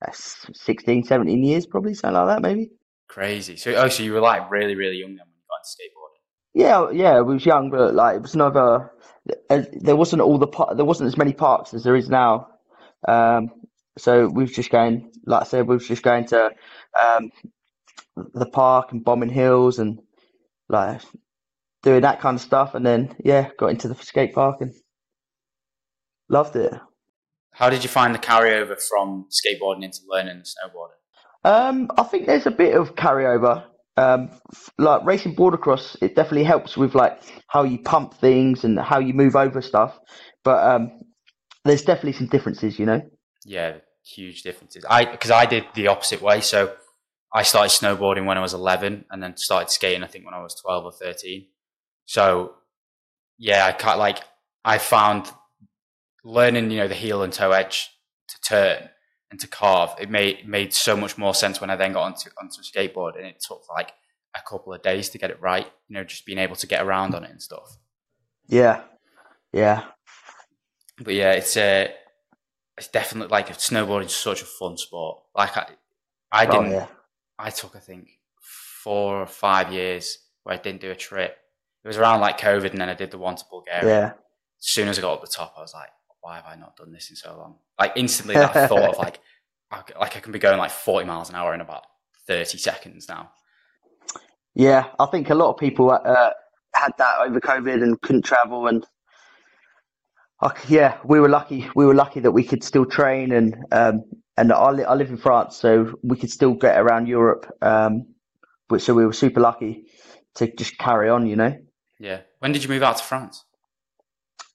That's 0.00 0.46
16, 0.52 1.04
17 1.04 1.42
years, 1.42 1.66
probably 1.66 1.94
something 1.94 2.14
like 2.14 2.36
that, 2.36 2.42
maybe. 2.42 2.70
Crazy. 3.08 3.56
So, 3.56 3.74
oh, 3.74 3.88
so 3.88 4.02
you 4.02 4.12
were 4.12 4.20
like 4.20 4.50
really, 4.50 4.74
really 4.74 4.96
young 4.96 5.16
then 5.16 5.26
when 5.26 5.36
you 5.36 5.44
got 5.48 5.60
into 5.62 5.70
skateboarding. 5.72 6.16
Yeah, 6.54 6.90
yeah, 6.90 7.16
I 7.16 7.20
was 7.20 7.46
young, 7.46 7.70
but 7.70 7.94
like 7.94 8.16
it 8.16 8.22
was 8.22 8.36
never. 8.36 8.92
Uh, 9.50 9.62
there 9.72 9.96
wasn't 9.96 10.22
all 10.22 10.38
the 10.38 10.48
there 10.74 10.84
wasn't 10.84 11.08
as 11.08 11.16
many 11.16 11.32
parks 11.32 11.74
as 11.74 11.84
there 11.84 11.96
is 11.96 12.08
now. 12.08 12.48
Um, 13.06 13.50
so 13.98 14.28
we 14.28 14.44
was 14.44 14.52
just 14.52 14.70
going, 14.70 15.10
like 15.24 15.42
I 15.42 15.44
said, 15.44 15.66
we 15.66 15.76
was 15.76 15.88
just 15.88 16.02
going 16.02 16.26
to 16.26 16.50
um, 17.00 17.30
the 18.34 18.46
park 18.46 18.92
and 18.92 19.04
bombing 19.04 19.28
hills 19.28 19.78
and 19.78 20.00
like 20.68 21.00
doing 21.82 22.02
that 22.02 22.20
kind 22.20 22.36
of 22.36 22.40
stuff. 22.40 22.74
And 22.74 22.84
then 22.84 23.14
yeah, 23.24 23.50
got 23.58 23.70
into 23.70 23.88
the 23.88 23.94
skate 23.94 24.34
park 24.34 24.60
and 24.60 24.74
loved 26.28 26.56
it. 26.56 26.72
How 27.56 27.70
did 27.70 27.82
you 27.82 27.88
find 27.88 28.14
the 28.14 28.18
carryover 28.18 28.78
from 28.80 29.26
skateboarding 29.30 29.82
into 29.82 30.00
learning 30.06 30.42
snowboarding? 30.42 31.50
Um, 31.50 31.90
I 31.96 32.02
think 32.02 32.26
there's 32.26 32.46
a 32.46 32.50
bit 32.50 32.76
of 32.76 32.94
carryover. 32.96 33.64
Um, 33.96 34.28
like 34.76 35.06
racing 35.06 35.34
boardercross, 35.34 35.96
it 36.02 36.14
definitely 36.14 36.44
helps 36.44 36.76
with 36.76 36.94
like 36.94 37.18
how 37.46 37.62
you 37.62 37.78
pump 37.78 38.12
things 38.14 38.64
and 38.64 38.78
how 38.78 38.98
you 38.98 39.14
move 39.14 39.36
over 39.36 39.62
stuff. 39.62 39.98
But 40.44 40.70
um, 40.70 41.00
there's 41.64 41.82
definitely 41.82 42.12
some 42.12 42.26
differences, 42.26 42.78
you 42.78 42.84
know. 42.84 43.00
Yeah, 43.46 43.78
huge 44.04 44.42
differences. 44.42 44.84
I 44.90 45.06
because 45.06 45.30
I 45.30 45.46
did 45.46 45.64
the 45.74 45.86
opposite 45.86 46.20
way. 46.20 46.42
So 46.42 46.74
I 47.32 47.42
started 47.42 47.70
snowboarding 47.70 48.26
when 48.26 48.36
I 48.36 48.42
was 48.42 48.52
11 48.52 49.06
and 49.10 49.22
then 49.22 49.34
started 49.38 49.70
skating, 49.70 50.02
I 50.02 50.08
think, 50.08 50.26
when 50.26 50.34
I 50.34 50.42
was 50.42 50.54
12 50.60 50.84
or 50.84 50.92
13. 50.92 51.46
So, 52.04 52.54
yeah, 53.38 53.64
I 53.66 53.72
can't, 53.72 53.98
like, 53.98 54.20
I 54.64 54.78
found 54.78 55.30
learning, 56.26 56.70
you 56.70 56.78
know, 56.78 56.88
the 56.88 56.94
heel 56.94 57.22
and 57.22 57.32
toe 57.32 57.52
edge 57.52 57.90
to 58.28 58.40
turn 58.40 58.88
and 59.30 59.40
to 59.40 59.48
carve, 59.48 59.94
it 60.00 60.10
made, 60.10 60.48
made 60.48 60.72
so 60.72 60.96
much 60.96 61.16
more 61.16 61.34
sense 61.34 61.60
when 61.60 61.70
I 61.70 61.76
then 61.76 61.92
got 61.92 62.02
onto, 62.02 62.30
onto 62.40 62.60
a 62.60 62.64
skateboard. 62.64 63.16
And 63.16 63.26
it 63.26 63.42
took 63.46 63.62
like 63.68 63.92
a 64.34 64.40
couple 64.48 64.72
of 64.72 64.82
days 64.82 65.08
to 65.10 65.18
get 65.18 65.30
it 65.30 65.40
right, 65.40 65.66
you 65.88 65.94
know, 65.94 66.04
just 66.04 66.26
being 66.26 66.38
able 66.38 66.56
to 66.56 66.66
get 66.66 66.84
around 66.84 67.14
on 67.14 67.24
it 67.24 67.30
and 67.30 67.42
stuff. 67.42 67.78
Yeah. 68.48 68.82
Yeah. 69.52 69.84
But 70.98 71.14
yeah, 71.14 71.32
it's, 71.32 71.56
uh, 71.56 71.88
it's 72.76 72.88
definitely 72.88 73.30
like 73.30 73.48
snowboarding 73.56 74.06
is 74.06 74.14
such 74.14 74.42
a 74.42 74.46
fun 74.46 74.76
sport. 74.76 75.22
Like 75.34 75.56
I, 75.56 75.66
I 76.30 76.46
didn't. 76.46 76.66
Oh, 76.66 76.70
yeah. 76.70 76.86
I 77.38 77.50
took 77.50 77.76
I 77.76 77.78
think 77.78 78.08
four 78.82 79.20
or 79.22 79.26
five 79.26 79.72
years 79.72 80.18
where 80.42 80.54
I 80.54 80.58
didn't 80.58 80.80
do 80.80 80.90
a 80.90 80.94
trip. 80.94 81.36
It 81.84 81.88
was 81.88 81.98
around 81.98 82.20
like 82.20 82.40
COVID, 82.40 82.72
and 82.72 82.80
then 82.80 82.88
I 82.88 82.94
did 82.94 83.10
the 83.10 83.18
one 83.18 83.36
to 83.36 83.44
Bulgaria. 83.50 83.86
Yeah. 83.86 84.06
As 84.06 84.14
soon 84.58 84.88
as 84.88 84.98
I 84.98 85.02
got 85.02 85.14
up 85.14 85.20
the 85.20 85.26
top, 85.28 85.54
I 85.56 85.60
was 85.60 85.72
like, 85.72 85.88
"Why 86.26 86.36
have 86.36 86.46
I 86.46 86.56
not 86.56 86.76
done 86.76 86.90
this 86.90 87.10
in 87.10 87.14
so 87.14 87.36
long?" 87.36 87.54
Like 87.78 87.92
instantly, 87.94 88.34
that 88.34 88.52
thought 88.68 88.94
of 88.94 88.98
like, 88.98 89.20
like 89.70 90.16
I 90.16 90.20
can 90.20 90.32
be 90.32 90.40
going 90.40 90.58
like 90.58 90.72
forty 90.72 91.06
miles 91.06 91.28
an 91.28 91.36
hour 91.36 91.54
in 91.54 91.60
about 91.60 91.84
thirty 92.26 92.58
seconds 92.58 93.08
now. 93.08 93.30
Yeah, 94.56 94.86
I 94.98 95.06
think 95.06 95.30
a 95.30 95.36
lot 95.36 95.50
of 95.50 95.58
people 95.58 95.92
uh, 95.92 96.30
had 96.74 96.92
that 96.98 97.20
over 97.20 97.40
COVID 97.40 97.80
and 97.80 98.00
couldn't 98.00 98.24
travel, 98.24 98.66
and 98.66 98.84
uh, 100.42 100.50
yeah, 100.68 100.98
we 101.04 101.20
were 101.20 101.28
lucky. 101.28 101.70
We 101.76 101.86
were 101.86 101.94
lucky 101.94 102.18
that 102.18 102.32
we 102.32 102.42
could 102.42 102.64
still 102.64 102.86
train, 102.86 103.30
and 103.30 103.56
um, 103.70 104.02
and 104.36 104.52
I, 104.52 104.70
li- 104.72 104.84
I, 104.84 104.94
live 104.94 105.10
in 105.10 105.18
France, 105.18 105.56
so 105.56 105.94
we 106.02 106.16
could 106.16 106.30
still 106.30 106.54
get 106.54 106.76
around 106.76 107.06
Europe. 107.06 107.46
Um, 107.62 108.06
which 108.66 108.82
so 108.82 108.94
we 108.94 109.06
were 109.06 109.12
super 109.12 109.40
lucky 109.40 109.84
to 110.34 110.52
just 110.56 110.76
carry 110.78 111.08
on, 111.08 111.28
you 111.28 111.36
know. 111.36 111.56
Yeah. 112.00 112.22
When 112.40 112.50
did 112.50 112.64
you 112.64 112.68
move 112.68 112.82
out 112.82 112.96
to 112.96 113.04
France? 113.04 113.44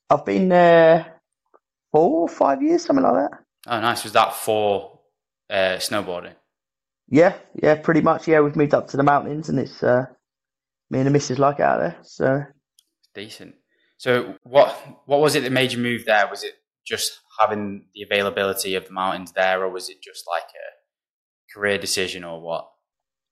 I've 0.09 0.25
been 0.25 0.49
there 0.49 1.20
four 1.91 2.21
or 2.21 2.27
five 2.27 2.61
years, 2.61 2.85
something 2.85 3.03
like 3.03 3.29
that. 3.29 3.39
Oh, 3.67 3.79
nice. 3.79 4.03
Was 4.03 4.13
that 4.13 4.33
for 4.33 4.99
uh, 5.49 5.77
snowboarding? 5.77 6.33
Yeah, 7.07 7.35
yeah, 7.61 7.75
pretty 7.75 8.01
much. 8.01 8.27
Yeah, 8.27 8.39
we've 8.39 8.55
moved 8.55 8.73
up 8.73 8.87
to 8.89 8.97
the 8.97 9.03
mountains, 9.03 9.49
and 9.49 9.59
it's 9.59 9.83
uh, 9.83 10.05
me 10.89 10.99
and 10.99 11.07
the 11.07 11.11
missus 11.11 11.39
like 11.39 11.59
it 11.59 11.63
out 11.63 11.79
there. 11.79 11.97
So 12.03 12.43
decent. 13.13 13.55
So 13.97 14.35
what 14.43 14.69
what 15.05 15.19
was 15.19 15.35
it 15.35 15.43
that 15.43 15.51
made 15.51 15.73
you 15.73 15.79
move 15.79 16.05
there? 16.05 16.27
Was 16.29 16.43
it 16.43 16.53
just 16.85 17.19
having 17.39 17.85
the 17.93 18.03
availability 18.03 18.75
of 18.75 18.85
the 18.87 18.93
mountains 18.93 19.33
there, 19.33 19.61
or 19.61 19.69
was 19.69 19.89
it 19.89 20.01
just 20.01 20.23
like 20.27 20.43
a 20.43 21.53
career 21.53 21.77
decision, 21.77 22.23
or 22.23 22.41
what? 22.41 22.69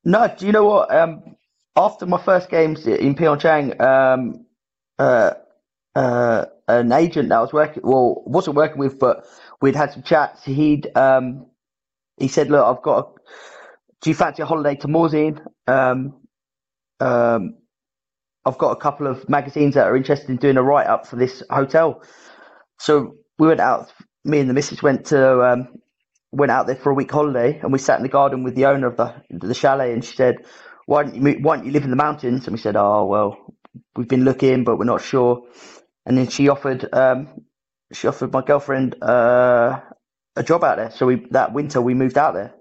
No, 0.03 0.33
do 0.37 0.45
you 0.45 0.51
know 0.51 0.65
what? 0.65 0.93
Um, 0.93 1.37
after 1.75 2.05
my 2.05 2.21
first 2.21 2.49
games 2.49 2.85
in 2.85 3.15
Pyeongchang, 3.15 3.79
um, 3.79 4.45
uh, 4.97 5.31
uh, 5.95 6.45
an 6.67 6.91
agent 6.91 7.29
that 7.29 7.37
I 7.37 7.41
was 7.41 7.53
working, 7.53 7.83
well, 7.85 8.23
wasn't 8.25 8.55
working 8.55 8.79
with, 8.79 8.99
but 8.99 9.25
we'd 9.61 9.75
had 9.75 9.93
some 9.93 10.03
chats. 10.03 10.45
He'd, 10.45 10.89
um, 10.95 11.47
he 12.17 12.27
said, 12.27 12.49
"Look, 12.51 12.65
I've 12.65 12.83
got 12.83 12.99
a, 12.99 13.03
do 14.01 14.09
you 14.09 14.15
fancy 14.15 14.43
a 14.43 14.45
holiday 14.45 14.75
to 14.75 14.87
Morzine? 14.87 15.41
Um, 15.67 16.21
um, 16.99 17.55
I've 18.45 18.57
got 18.57 18.71
a 18.71 18.77
couple 18.77 19.07
of 19.07 19.29
magazines 19.29 19.75
that 19.75 19.87
are 19.87 19.97
interested 19.97 20.29
in 20.29 20.37
doing 20.37 20.57
a 20.57 20.63
write 20.63 20.87
up 20.87 21.07
for 21.07 21.15
this 21.17 21.43
hotel. 21.49 22.03
So 22.79 23.15
we 23.39 23.47
went 23.47 23.59
out. 23.59 23.91
Me 24.25 24.39
and 24.39 24.49
the 24.49 24.53
missus 24.53 24.83
went 24.83 25.05
to 25.07 25.41
um, 25.43 25.69
went 26.31 26.51
out 26.51 26.67
there 26.67 26.75
for 26.75 26.91
a 26.91 26.95
week 26.95 27.11
holiday, 27.11 27.59
and 27.61 27.71
we 27.73 27.79
sat 27.79 27.97
in 27.97 28.03
the 28.03 28.09
garden 28.09 28.43
with 28.43 28.55
the 28.55 28.65
owner 28.65 28.87
of 28.87 28.97
the 28.97 29.15
the 29.31 29.53
chalet, 29.53 29.93
and 29.93 30.03
she 30.03 30.15
said, 30.15 30.37
"Why 30.87 31.03
don't 31.03 31.15
you 31.15 31.39
why 31.41 31.57
don't 31.57 31.65
you 31.65 31.71
live 31.71 31.83
in 31.85 31.89
the 31.89 31.95
mountains?" 31.95 32.47
And 32.47 32.55
we 32.55 32.61
said, 32.61 32.75
"Oh 32.75 33.05
well, 33.05 33.37
we've 33.95 34.07
been 34.07 34.25
looking, 34.25 34.63
but 34.63 34.77
we're 34.77 34.85
not 34.85 35.01
sure." 35.01 35.43
And 36.09 36.17
then 36.17 36.27
she 36.27 36.49
offered 36.49 36.91
um, 36.91 37.45
she 37.93 38.07
offered 38.07 38.33
my 38.33 38.41
girlfriend 38.41 38.95
uh, 38.99 39.79
a 40.35 40.41
job 40.43 40.63
out 40.63 40.77
there. 40.77 40.89
So 40.89 41.05
we 41.05 41.27
that 41.29 41.53
winter 41.53 41.79
we 41.81 41.93
moved 41.93 42.17
out 42.17 42.33
there. 42.33 42.51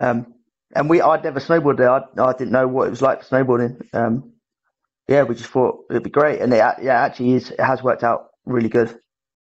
Um, 0.00 0.34
and 0.74 0.90
we 0.90 1.00
I'd 1.00 1.22
never 1.22 1.38
snowboarded 1.38 1.76
there. 1.76 1.90
I, 1.90 2.00
I 2.18 2.32
didn't 2.32 2.50
know 2.50 2.66
what 2.66 2.88
it 2.88 2.90
was 2.90 3.00
like 3.00 3.22
for 3.22 3.36
snowboarding. 3.36 3.80
Um, 3.94 4.32
yeah, 5.06 5.22
we 5.22 5.36
just 5.36 5.50
thought 5.50 5.84
it'd 5.88 6.02
be 6.02 6.10
great, 6.10 6.40
and 6.40 6.52
it 6.52 6.56
yeah 6.82 7.00
actually 7.00 7.34
is. 7.34 7.52
It 7.52 7.60
has 7.60 7.80
worked 7.80 8.02
out 8.02 8.30
really 8.44 8.68
good. 8.68 8.98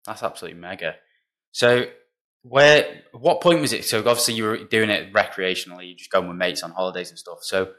That's 0.08 0.24
absolutely 0.24 0.60
mega. 0.60 0.96
So, 1.52 1.86
where 2.42 3.04
what 3.12 3.42
point 3.42 3.62
was 3.62 3.74
it? 3.74 3.86
So 3.86 4.00
obviously 4.00 4.34
you 4.34 4.46
were 4.46 4.58
doing 4.64 4.90
it 4.90 5.14
recreationally, 5.14 5.90
you 5.90 5.96
just 5.96 6.10
going 6.10 6.28
with 6.28 6.38
mates 6.38 6.64
on 6.64 6.72
holidays 6.72 7.12
and 7.12 7.20
stuff. 7.20 7.44
So, 7.44 7.74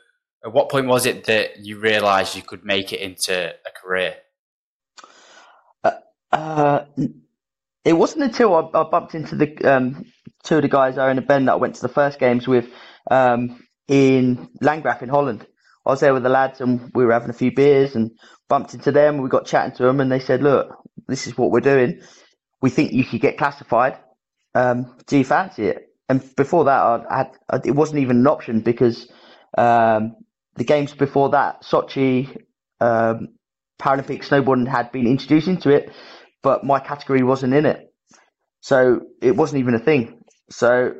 at 0.45 0.53
what 0.53 0.71
point 0.71 0.87
was 0.87 1.07
it 1.07 1.25
that 1.25 1.59
you 1.59 1.81
realised 1.81 2.37
you 2.37 2.43
could 2.43 2.65
make 2.65 2.93
it 2.93 3.01
into 3.01 3.49
a 3.49 3.71
career? 3.83 4.15
Uh, 6.33 6.85
it 7.85 7.93
wasn't 7.95 8.25
until 8.25 8.55
I, 8.55 8.79
I 8.79 8.85
bumped 8.91 9.15
into 9.15 9.37
the 9.37 9.57
um, 9.65 10.05
two 10.45 10.57
of 10.57 10.63
the 10.63 10.69
guys, 10.69 10.99
Owen 10.99 11.19
and 11.19 11.27
Ben, 11.27 11.47
that 11.47 11.53
I 11.53 11.57
went 11.57 11.77
to 11.77 11.83
the 11.83 11.89
first 11.89 12.19
games 12.19 12.47
with 12.47 12.69
um, 13.11 13.61
in 13.89 14.49
Landgraaf 14.63 15.03
in 15.03 15.09
Holland. 15.09 15.47
I 15.87 15.91
was 15.91 16.01
there 16.01 16.15
with 16.15 16.23
the 16.23 16.29
lads 16.29 16.61
and 16.61 16.91
we 16.95 17.05
were 17.05 17.13
having 17.13 17.31
a 17.31 17.35
few 17.35 17.53
beers 17.53 17.97
and 17.97 18.13
bumped 18.49 18.75
into 18.75 18.93
them. 18.93 19.19
We 19.19 19.29
got 19.29 19.47
chatting 19.47 19.77
to 19.77 19.85
them 19.85 20.01
and 20.01 20.13
they 20.13 20.21
said, 20.21 20.43
look, 20.43 20.77
this 21.09 21.27
is 21.27 21.37
what 21.39 21.51
we're 21.51 21.61
doing. 21.61 22.03
We 22.61 22.71
think 22.71 22.93
you 22.93 23.05
could 23.05 23.23
get 23.23 23.39
classified. 23.39 23.97
Um, 24.55 24.97
do 25.07 25.17
you 25.17 25.25
fancy 25.25 25.67
it? 25.67 25.89
And 26.09 26.23
before 26.37 26.65
that, 26.65 26.81
I 26.81 27.31
I, 27.49 27.61
it 27.65 27.71
wasn't 27.75 28.01
even 28.01 28.19
an 28.19 28.27
option 28.27 28.61
because 28.61 29.11
um, 29.57 30.17
the 30.57 30.65
games 30.65 30.93
before 30.93 31.31
that, 31.31 31.63
Sochi, 31.63 32.45
um, 32.81 33.29
Paralympic 33.81 34.25
snowboarding 34.25 34.69
had 34.69 34.93
been 34.93 35.07
introduced 35.07 35.49
into 35.49 35.71
it, 35.71 35.91
but 36.43 36.65
my 36.65 36.81
category 36.81 37.23
wasn't 37.23 37.55
in 37.55 37.67
it. 37.67 37.93
So 38.61 39.01
it 39.23 39.37
wasn't 39.37 39.61
even 39.61 39.75
a 39.75 39.79
thing. 39.79 40.23
So 40.51 40.95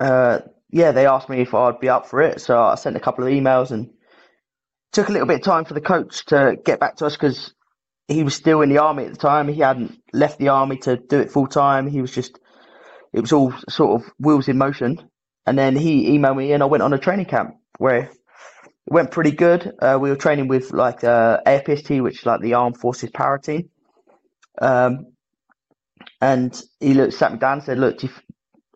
uh, 0.00 0.40
yeah, 0.70 0.92
they 0.92 1.06
asked 1.06 1.28
me 1.28 1.40
if 1.40 1.54
I'd 1.54 1.80
be 1.80 1.88
up 1.88 2.06
for 2.06 2.20
it. 2.22 2.40
So 2.40 2.60
I 2.60 2.74
sent 2.74 2.96
a 2.96 3.00
couple 3.00 3.24
of 3.24 3.32
emails 3.32 3.70
and 3.70 3.90
took 4.92 5.08
a 5.08 5.12
little 5.12 5.26
bit 5.26 5.36
of 5.36 5.42
time 5.42 5.64
for 5.64 5.74
the 5.74 5.80
coach 5.80 6.24
to 6.26 6.56
get 6.64 6.80
back 6.80 6.96
to 6.96 7.06
us 7.06 7.14
because 7.14 7.54
he 8.08 8.24
was 8.24 8.34
still 8.34 8.62
in 8.62 8.68
the 8.68 8.78
army 8.78 9.04
at 9.04 9.12
the 9.12 9.18
time. 9.18 9.48
He 9.48 9.60
hadn't 9.60 9.98
left 10.12 10.38
the 10.38 10.48
army 10.48 10.78
to 10.78 10.96
do 10.96 11.20
it 11.20 11.30
full 11.30 11.46
time. 11.46 11.86
He 11.86 12.00
was 12.00 12.12
just, 12.12 12.38
it 13.12 13.20
was 13.20 13.32
all 13.32 13.54
sort 13.68 14.00
of 14.00 14.10
wheels 14.18 14.48
in 14.48 14.58
motion. 14.58 15.08
And 15.46 15.58
then 15.58 15.76
he 15.76 16.10
emailed 16.10 16.36
me 16.36 16.52
and 16.52 16.62
I 16.62 16.66
went 16.66 16.82
on 16.82 16.92
a 16.92 16.98
training 16.98 17.26
camp 17.26 17.56
where 17.78 18.04
it 18.04 18.10
went 18.86 19.10
pretty 19.10 19.32
good. 19.32 19.72
Uh, 19.80 19.98
we 20.00 20.10
were 20.10 20.16
training 20.16 20.48
with 20.48 20.72
like 20.72 21.04
uh, 21.04 21.40
AFPST, 21.46 22.02
which 22.02 22.20
is 22.20 22.26
like 22.26 22.40
the 22.40 22.54
Armed 22.54 22.78
Forces 22.78 23.10
Para 23.10 23.40
Team. 23.40 23.68
Um, 24.60 25.06
and 26.20 26.60
he 26.80 26.94
looked, 26.94 27.14
sat 27.14 27.32
me 27.32 27.38
down 27.38 27.54
and 27.54 27.62
said, 27.64 27.78
look, 27.78 27.98
do 27.98 28.06
you, 28.08 28.12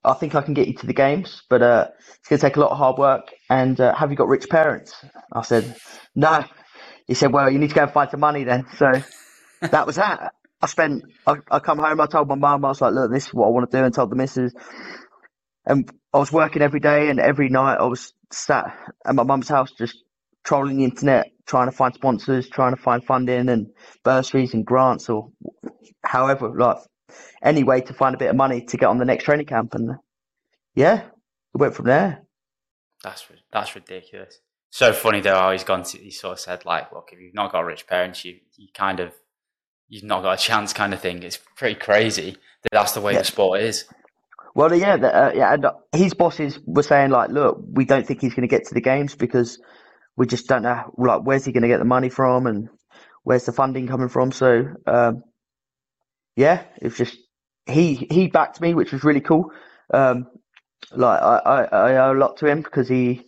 I 0.04 0.14
think 0.14 0.34
I 0.34 0.42
can 0.42 0.54
get 0.54 0.68
you 0.68 0.74
to 0.74 0.86
the 0.86 0.94
games, 0.94 1.42
but 1.50 1.62
uh, 1.62 1.88
it's 1.98 2.28
going 2.28 2.38
to 2.38 2.46
take 2.46 2.56
a 2.56 2.60
lot 2.60 2.70
of 2.72 2.78
hard 2.78 2.98
work. 2.98 3.28
And 3.50 3.80
uh, 3.80 3.94
have 3.94 4.10
you 4.10 4.16
got 4.16 4.28
rich 4.28 4.48
parents? 4.48 4.94
I 5.32 5.42
said, 5.42 5.76
no. 6.14 6.44
He 7.06 7.14
said, 7.14 7.32
well, 7.32 7.50
you 7.50 7.58
need 7.58 7.70
to 7.70 7.74
go 7.74 7.82
and 7.84 7.92
find 7.92 8.10
some 8.10 8.20
money 8.20 8.44
then. 8.44 8.66
So 8.76 8.92
that 9.60 9.86
was 9.86 9.96
that. 9.96 10.32
I 10.62 10.66
spent, 10.66 11.04
I, 11.26 11.36
I 11.50 11.58
come 11.60 11.78
home, 11.78 12.00
I 12.00 12.06
told 12.06 12.28
my 12.28 12.34
mum, 12.34 12.64
I 12.64 12.68
was 12.68 12.80
like, 12.80 12.94
look, 12.94 13.12
this 13.12 13.26
is 13.28 13.34
what 13.34 13.46
I 13.46 13.50
want 13.50 13.70
to 13.70 13.76
do, 13.76 13.84
and 13.84 13.94
told 13.94 14.10
the 14.10 14.16
missus. 14.16 14.54
And 15.66 15.90
I 16.12 16.18
was 16.18 16.32
working 16.32 16.62
every 16.62 16.80
day, 16.80 17.10
and 17.10 17.20
every 17.20 17.48
night 17.48 17.76
I 17.76 17.86
was 17.86 18.12
sat 18.32 18.76
at 19.06 19.14
my 19.14 19.24
mum's 19.24 19.48
house 19.48 19.72
just 19.78 20.02
trolling 20.44 20.78
the 20.78 20.84
internet, 20.84 21.28
trying 21.46 21.68
to 21.68 21.76
find 21.76 21.94
sponsors, 21.94 22.48
trying 22.48 22.74
to 22.74 22.80
find 22.80 23.04
funding 23.04 23.48
and 23.48 23.68
bursaries 24.02 24.54
and 24.54 24.64
grants 24.64 25.08
or 25.08 25.30
however, 26.04 26.52
like 26.56 26.78
any 27.42 27.62
way 27.62 27.80
to 27.80 27.94
find 27.94 28.14
a 28.14 28.18
bit 28.18 28.30
of 28.30 28.36
money 28.36 28.62
to 28.62 28.76
get 28.76 28.86
on 28.86 28.98
the 28.98 29.04
next 29.04 29.24
training 29.24 29.46
camp. 29.46 29.74
And 29.74 29.96
yeah, 30.74 31.04
we 31.54 31.60
went 31.60 31.74
from 31.74 31.86
there. 31.86 32.22
That's 33.02 33.26
that's 33.52 33.74
ridiculous. 33.74 34.40
So 34.70 34.92
funny 34.92 35.20
though 35.20 35.34
how 35.34 35.52
he's 35.52 35.64
gone. 35.64 35.84
To, 35.84 35.98
he 35.98 36.10
sort 36.10 36.32
of 36.34 36.40
said 36.40 36.64
like, 36.64 36.92
look, 36.92 37.10
if 37.12 37.20
you've 37.20 37.34
not 37.34 37.52
got 37.52 37.64
rich 37.64 37.86
parents, 37.86 38.24
you 38.24 38.38
you 38.56 38.68
kind 38.74 39.00
of 39.00 39.12
you've 39.88 40.02
not 40.02 40.22
got 40.22 40.38
a 40.38 40.42
chance, 40.42 40.72
kind 40.72 40.92
of 40.92 41.00
thing. 41.00 41.22
It's 41.22 41.38
pretty 41.56 41.78
crazy 41.78 42.32
that 42.62 42.72
that's 42.72 42.92
the 42.92 43.00
way 43.00 43.12
yeah. 43.12 43.20
the 43.20 43.24
sport 43.24 43.60
is. 43.60 43.84
Well, 44.54 44.74
yeah, 44.74 44.94
uh, 44.94 45.32
yeah, 45.34 45.52
and 45.52 45.66
his 45.92 46.14
bosses 46.14 46.58
were 46.64 46.82
saying 46.82 47.10
like, 47.10 47.28
look, 47.28 47.62
we 47.72 47.84
don't 47.84 48.06
think 48.06 48.22
he's 48.22 48.32
going 48.32 48.48
to 48.48 48.54
get 48.54 48.64
to 48.64 48.74
the 48.74 48.80
games 48.80 49.14
because 49.14 49.60
we 50.16 50.26
just 50.26 50.48
don't 50.48 50.62
know 50.62 50.92
like 50.96 51.22
where's 51.22 51.44
he 51.44 51.52
going 51.52 51.62
to 51.62 51.68
get 51.68 51.78
the 51.78 51.84
money 51.84 52.08
from 52.08 52.46
and 52.46 52.68
where's 53.22 53.44
the 53.44 53.52
funding 53.52 53.86
coming 53.86 54.08
from. 54.08 54.32
So 54.32 54.74
um, 54.86 55.22
yeah, 56.36 56.64
it's 56.80 56.96
just 56.96 57.16
he 57.66 57.94
he 57.94 58.28
backed 58.28 58.60
me, 58.60 58.74
which 58.74 58.92
was 58.92 59.04
really 59.04 59.20
cool. 59.20 59.50
Um, 59.92 60.26
like 60.92 61.20
I, 61.20 61.36
I, 61.38 61.62
I, 61.64 61.96
owe 62.06 62.12
a 62.12 62.18
lot 62.18 62.36
to 62.38 62.46
him 62.46 62.62
because 62.62 62.88
he 62.88 63.26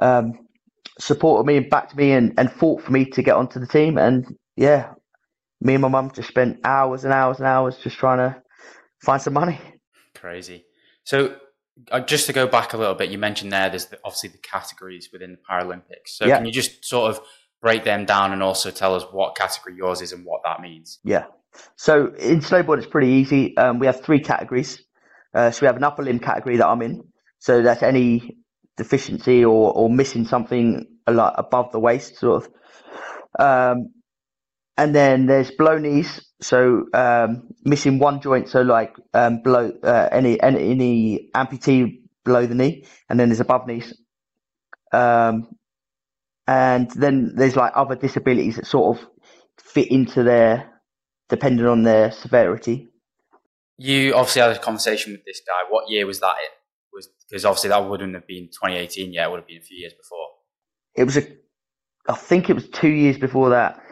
um, 0.00 0.46
supported 0.98 1.46
me 1.46 1.56
and 1.56 1.70
backed 1.70 1.96
me 1.96 2.12
and, 2.12 2.34
and 2.38 2.52
fought 2.52 2.82
for 2.82 2.92
me 2.92 3.06
to 3.06 3.22
get 3.22 3.36
onto 3.36 3.60
the 3.60 3.66
team. 3.66 3.98
And 3.98 4.36
yeah, 4.56 4.92
me 5.60 5.74
and 5.74 5.82
my 5.82 5.88
mum 5.88 6.12
just 6.14 6.28
spent 6.28 6.60
hours 6.64 7.04
and 7.04 7.12
hours 7.12 7.38
and 7.38 7.46
hours 7.46 7.76
just 7.78 7.98
trying 7.98 8.18
to 8.18 8.40
find 9.02 9.20
some 9.20 9.34
money. 9.34 9.58
Crazy. 10.14 10.64
So 11.04 11.36
just 12.06 12.26
to 12.26 12.32
go 12.32 12.46
back 12.46 12.72
a 12.72 12.76
little 12.76 12.94
bit, 12.94 13.10
you 13.10 13.18
mentioned 13.18 13.52
there 13.52 13.68
there's 13.68 13.86
the, 13.86 13.98
obviously 14.04 14.30
the 14.30 14.38
categories 14.38 15.10
within 15.12 15.32
the 15.32 15.38
Paralympics. 15.48 16.08
So 16.08 16.26
yeah. 16.26 16.36
can 16.36 16.46
you 16.46 16.52
just 16.52 16.84
sort 16.84 17.10
of 17.10 17.20
break 17.60 17.84
them 17.84 18.04
down 18.04 18.32
and 18.32 18.42
also 18.42 18.70
tell 18.70 18.94
us 18.94 19.04
what 19.10 19.36
category 19.36 19.76
yours 19.76 20.00
is 20.00 20.12
and 20.12 20.24
what 20.24 20.42
that 20.44 20.60
means? 20.60 20.98
Yeah. 21.04 21.24
So 21.76 22.12
in 22.18 22.40
snowboard, 22.40 22.78
it's 22.78 22.86
pretty 22.86 23.08
easy. 23.08 23.56
Um, 23.56 23.78
we 23.78 23.86
have 23.86 24.02
three 24.02 24.20
categories. 24.20 24.82
Uh, 25.34 25.50
so 25.50 25.62
we 25.62 25.66
have 25.66 25.76
an 25.76 25.84
upper 25.84 26.02
limb 26.02 26.18
category 26.18 26.56
that 26.58 26.66
I'm 26.66 26.82
in. 26.82 27.04
So 27.38 27.62
that's 27.62 27.82
any 27.82 28.36
deficiency 28.76 29.44
or, 29.44 29.72
or 29.72 29.90
missing 29.90 30.24
something 30.24 30.86
like 31.06 31.34
above 31.36 31.72
the 31.72 31.80
waist, 31.80 32.16
sort 32.18 32.44
of. 32.44 32.50
Um, 33.38 33.90
and 34.76 34.94
then 34.94 35.26
there's 35.26 35.50
below 35.50 35.78
knees, 35.78 36.20
so 36.40 36.86
um, 36.92 37.48
missing 37.64 37.98
one 37.98 38.20
joint, 38.20 38.48
so 38.48 38.62
like 38.62 38.94
um, 39.14 39.42
below 39.42 39.72
uh, 39.82 40.08
any, 40.12 40.40
any 40.40 40.70
any 40.70 41.30
amputee 41.34 42.02
below 42.24 42.46
the 42.46 42.54
knee, 42.54 42.84
and 43.08 43.18
then 43.18 43.28
there's 43.28 43.40
above 43.40 43.66
knees. 43.66 43.94
Um, 44.92 45.56
and 46.46 46.90
then 46.90 47.32
there's 47.34 47.56
like 47.56 47.72
other 47.74 47.96
disabilities 47.96 48.56
that 48.56 48.66
sort 48.66 48.98
of 48.98 49.06
fit 49.58 49.90
into 49.90 50.22
their, 50.22 50.70
depending 51.28 51.66
on 51.66 51.82
their 51.82 52.12
severity. 52.12 52.88
You 53.78 54.14
obviously 54.14 54.42
had 54.42 54.52
a 54.52 54.58
conversation 54.58 55.12
with 55.12 55.24
this 55.24 55.40
guy. 55.46 55.68
What 55.70 55.90
year 55.90 56.06
was 56.06 56.20
that 56.20 56.34
in? 56.34 56.50
Was 56.92 57.08
because 57.28 57.44
obviously 57.44 57.70
that 57.70 57.88
wouldn't 57.88 58.14
have 58.14 58.26
been 58.26 58.48
2018 58.48 59.12
yet. 59.12 59.26
It 59.26 59.30
would 59.30 59.40
have 59.40 59.46
been 59.46 59.58
a 59.58 59.62
few 59.62 59.78
years 59.78 59.92
before. 59.94 60.28
It 60.94 61.04
was 61.04 61.16
a, 61.16 61.26
I 62.08 62.14
think 62.14 62.48
it 62.48 62.54
was 62.54 62.68
two 62.68 62.88
years 62.88 63.18
before 63.18 63.50
that. 63.50 63.82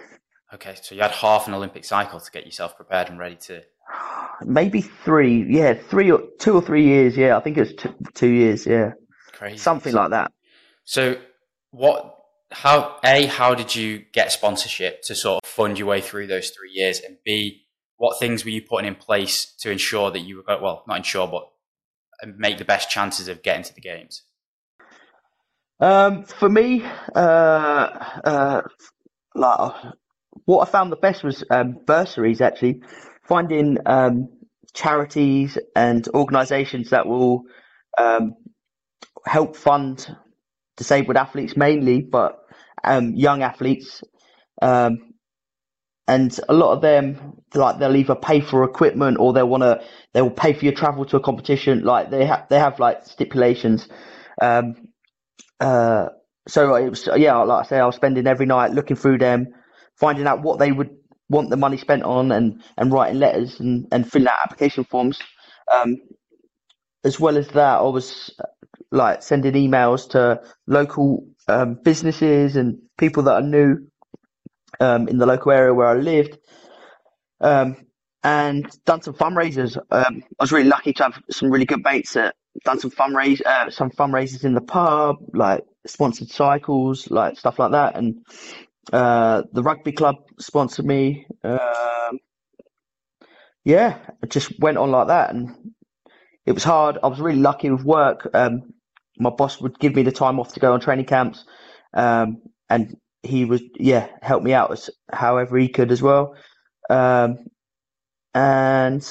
Okay, 0.54 0.76
so 0.80 0.94
you 0.94 1.00
had 1.00 1.10
half 1.10 1.48
an 1.48 1.54
Olympic 1.54 1.84
cycle 1.84 2.20
to 2.20 2.30
get 2.30 2.46
yourself 2.46 2.76
prepared 2.76 3.08
and 3.08 3.18
ready 3.18 3.34
to. 3.36 3.62
Maybe 4.44 4.80
three, 4.80 5.44
yeah, 5.48 5.74
three 5.74 6.12
or 6.12 6.22
two 6.38 6.54
or 6.54 6.62
three 6.62 6.84
years. 6.84 7.16
Yeah, 7.16 7.36
I 7.36 7.40
think 7.40 7.56
it 7.56 7.60
was 7.60 7.74
two, 7.74 7.94
two 8.14 8.28
years. 8.28 8.64
Yeah, 8.64 8.92
Crazy. 9.32 9.58
something 9.58 9.92
like 9.92 10.10
that. 10.10 10.32
So, 10.84 11.16
what? 11.70 12.16
How? 12.52 12.98
A. 13.04 13.26
How 13.26 13.54
did 13.54 13.74
you 13.74 14.04
get 14.12 14.30
sponsorship 14.30 15.02
to 15.02 15.14
sort 15.16 15.42
of 15.42 15.50
fund 15.50 15.76
your 15.76 15.88
way 15.88 16.00
through 16.00 16.28
those 16.28 16.50
three 16.50 16.70
years? 16.72 17.00
And 17.00 17.16
B. 17.24 17.62
What 17.96 18.18
things 18.18 18.44
were 18.44 18.50
you 18.50 18.62
putting 18.62 18.88
in 18.88 18.96
place 18.96 19.54
to 19.60 19.70
ensure 19.70 20.10
that 20.10 20.20
you 20.20 20.36
were 20.36 20.58
well, 20.60 20.84
not 20.86 20.98
ensure, 20.98 21.26
but 21.26 21.48
make 22.36 22.58
the 22.58 22.64
best 22.64 22.90
chances 22.90 23.28
of 23.28 23.42
getting 23.42 23.64
to 23.64 23.74
the 23.74 23.80
games? 23.80 24.22
Um, 25.80 26.24
for 26.24 26.48
me, 26.48 26.84
uh, 27.14 27.18
uh, 27.18 28.62
like 29.34 29.94
what 30.44 30.66
I 30.66 30.70
found 30.70 30.92
the 30.92 30.96
best 30.96 31.24
was 31.24 31.44
um, 31.50 31.78
bursaries. 31.86 32.40
Actually, 32.40 32.82
finding 33.26 33.78
um, 33.86 34.28
charities 34.74 35.58
and 35.74 36.06
organisations 36.08 36.90
that 36.90 37.06
will 37.06 37.42
um, 37.98 38.34
help 39.26 39.56
fund 39.56 40.06
disabled 40.76 41.16
athletes 41.16 41.56
mainly, 41.56 42.02
but 42.02 42.38
um, 42.82 43.14
young 43.14 43.42
athletes. 43.42 44.02
Um, 44.60 45.14
and 46.06 46.38
a 46.48 46.52
lot 46.52 46.74
of 46.74 46.82
them, 46.82 47.38
like 47.54 47.78
they'll 47.78 47.96
either 47.96 48.14
pay 48.14 48.40
for 48.40 48.62
equipment 48.64 49.16
or 49.18 49.32
they'll 49.32 49.48
want 49.48 49.62
to, 49.62 49.82
they 50.12 50.20
will 50.20 50.30
pay 50.30 50.52
for 50.52 50.64
your 50.64 50.74
travel 50.74 51.06
to 51.06 51.16
a 51.16 51.20
competition. 51.20 51.82
Like 51.82 52.10
they 52.10 52.26
have, 52.26 52.46
they 52.50 52.58
have 52.58 52.78
like 52.78 53.06
stipulations. 53.06 53.88
Um, 54.40 54.74
uh, 55.60 56.08
so 56.46 56.74
it 56.74 56.90
was, 56.90 57.08
yeah, 57.16 57.36
like 57.38 57.64
I 57.64 57.68
say, 57.68 57.78
I 57.78 57.86
was 57.86 57.96
spending 57.96 58.26
every 58.26 58.44
night 58.44 58.72
looking 58.72 58.96
through 58.96 59.18
them, 59.18 59.46
finding 59.96 60.26
out 60.26 60.42
what 60.42 60.58
they 60.58 60.72
would 60.72 60.90
want 61.28 61.50
the 61.50 61.56
money 61.56 61.76
spent 61.76 62.02
on 62.02 62.32
and, 62.32 62.62
and 62.76 62.92
writing 62.92 63.18
letters 63.18 63.60
and, 63.60 63.86
and 63.92 64.10
filling 64.10 64.28
out 64.28 64.38
application 64.44 64.84
forms. 64.84 65.18
Um, 65.72 65.96
as 67.04 67.18
well 67.20 67.36
as 67.36 67.48
that, 67.48 67.78
I 67.78 67.82
was 67.82 68.34
like 68.90 69.22
sending 69.22 69.52
emails 69.54 70.10
to 70.10 70.42
local 70.66 71.26
um, 71.48 71.78
businesses 71.82 72.56
and 72.56 72.78
people 72.96 73.24
that 73.24 73.36
I 73.36 73.40
knew 73.40 73.86
um, 74.80 75.08
in 75.08 75.18
the 75.18 75.26
local 75.26 75.52
area 75.52 75.74
where 75.74 75.88
I 75.88 75.94
lived, 75.94 76.38
um, 77.40 77.76
and 78.22 78.66
done 78.86 79.02
some 79.02 79.14
fundraisers. 79.14 79.76
Um, 79.90 80.22
I 80.38 80.42
was 80.42 80.52
really 80.52 80.68
lucky 80.68 80.92
to 80.94 81.02
have 81.04 81.22
some 81.30 81.50
really 81.50 81.66
good 81.66 81.84
mates 81.84 82.14
that 82.14 82.34
done 82.64 82.78
some 82.78 82.90
fundraise 82.90 83.42
uh, 83.44 83.70
some 83.70 83.90
fundraisers 83.90 84.44
in 84.44 84.54
the 84.54 84.60
pub, 84.60 85.16
like 85.34 85.64
sponsored 85.86 86.30
cycles, 86.30 87.10
like 87.10 87.38
stuff 87.38 87.58
like 87.58 87.72
that, 87.72 87.96
and 87.96 88.24
uh, 88.92 89.42
the 89.52 89.62
rugby 89.62 89.92
club 89.92 90.16
sponsored 90.38 90.86
me. 90.86 91.26
Um, 91.42 92.18
yeah, 93.64 93.98
it 94.22 94.30
just 94.30 94.58
went 94.60 94.78
on 94.78 94.90
like 94.90 95.08
that, 95.08 95.34
and 95.34 95.50
it 96.46 96.52
was 96.52 96.64
hard. 96.64 96.98
I 97.02 97.08
was 97.08 97.20
really 97.20 97.40
lucky 97.40 97.70
with 97.70 97.84
work. 97.84 98.28
Um, 98.34 98.74
my 99.18 99.30
boss 99.30 99.60
would 99.60 99.78
give 99.78 99.94
me 99.94 100.02
the 100.02 100.12
time 100.12 100.40
off 100.40 100.54
to 100.54 100.60
go 100.60 100.72
on 100.72 100.80
training 100.80 101.06
camps, 101.06 101.44
um, 101.94 102.42
and 102.70 102.96
he 103.22 103.44
was 103.44 103.62
yeah 103.78 104.08
help 104.22 104.42
me 104.42 104.52
out 104.54 104.72
as 104.72 104.90
however 105.12 105.58
he 105.58 105.68
could 105.68 105.92
as 105.92 106.02
well, 106.02 106.34
um, 106.90 107.38
and 108.34 109.06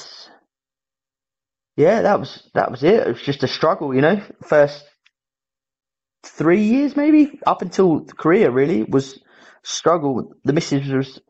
yeah, 1.76 2.02
that 2.02 2.20
was 2.20 2.50
that 2.54 2.70
was 2.70 2.84
it. 2.84 3.06
It 3.06 3.08
was 3.08 3.22
just 3.22 3.42
a 3.42 3.48
struggle, 3.48 3.94
you 3.94 4.00
know. 4.02 4.22
First 4.44 4.84
three 6.24 6.62
years, 6.62 6.96
maybe 6.96 7.40
up 7.46 7.62
until 7.62 8.00
the 8.00 8.14
career, 8.14 8.50
really 8.50 8.84
was 8.84 9.18
struggle. 9.64 10.32
The 10.44 10.52
missus 10.52 10.86
was 10.88 11.20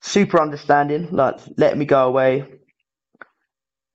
super 0.00 0.40
understanding, 0.40 1.08
like 1.10 1.40
letting 1.56 1.78
me 1.78 1.86
go 1.86 2.06
away, 2.06 2.44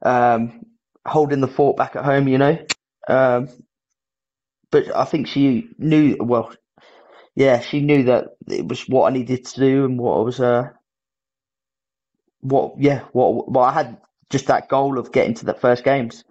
um, 0.03 0.65
holding 1.05 1.41
the 1.41 1.47
fort 1.47 1.77
back 1.77 1.95
at 1.95 2.03
home, 2.05 2.27
you 2.27 2.37
know. 2.37 2.57
Um, 3.07 3.49
but 4.71 4.95
I 4.95 5.05
think 5.05 5.27
she 5.27 5.69
knew 5.77 6.17
well. 6.19 6.53
Yeah, 7.35 7.61
she 7.61 7.81
knew 7.81 8.03
that 8.03 8.25
it 8.47 8.67
was 8.67 8.87
what 8.87 9.09
I 9.09 9.13
needed 9.13 9.45
to 9.45 9.59
do 9.59 9.85
and 9.85 9.97
what 9.97 10.17
I 10.17 10.21
was. 10.21 10.39
Uh, 10.39 10.69
what 12.41 12.75
yeah, 12.77 13.05
what 13.13 13.49
what 13.49 13.63
I 13.63 13.73
had 13.73 13.97
just 14.29 14.47
that 14.47 14.67
goal 14.69 14.99
of 14.99 15.11
getting 15.11 15.35
to 15.35 15.45
the 15.45 15.53
first 15.53 15.83
games. 15.83 16.23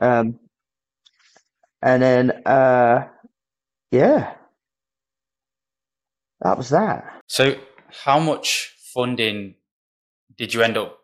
Um, 0.00 0.38
and 1.82 2.02
then 2.02 2.30
uh, 2.46 3.08
yeah, 3.90 4.34
that 6.44 6.58
was 6.58 6.68
that. 6.68 7.22
So, 7.26 7.56
how 8.04 8.20
much 8.20 8.74
funding 8.94 9.56
did 10.36 10.54
you 10.54 10.62
end 10.62 10.76
up 10.76 10.98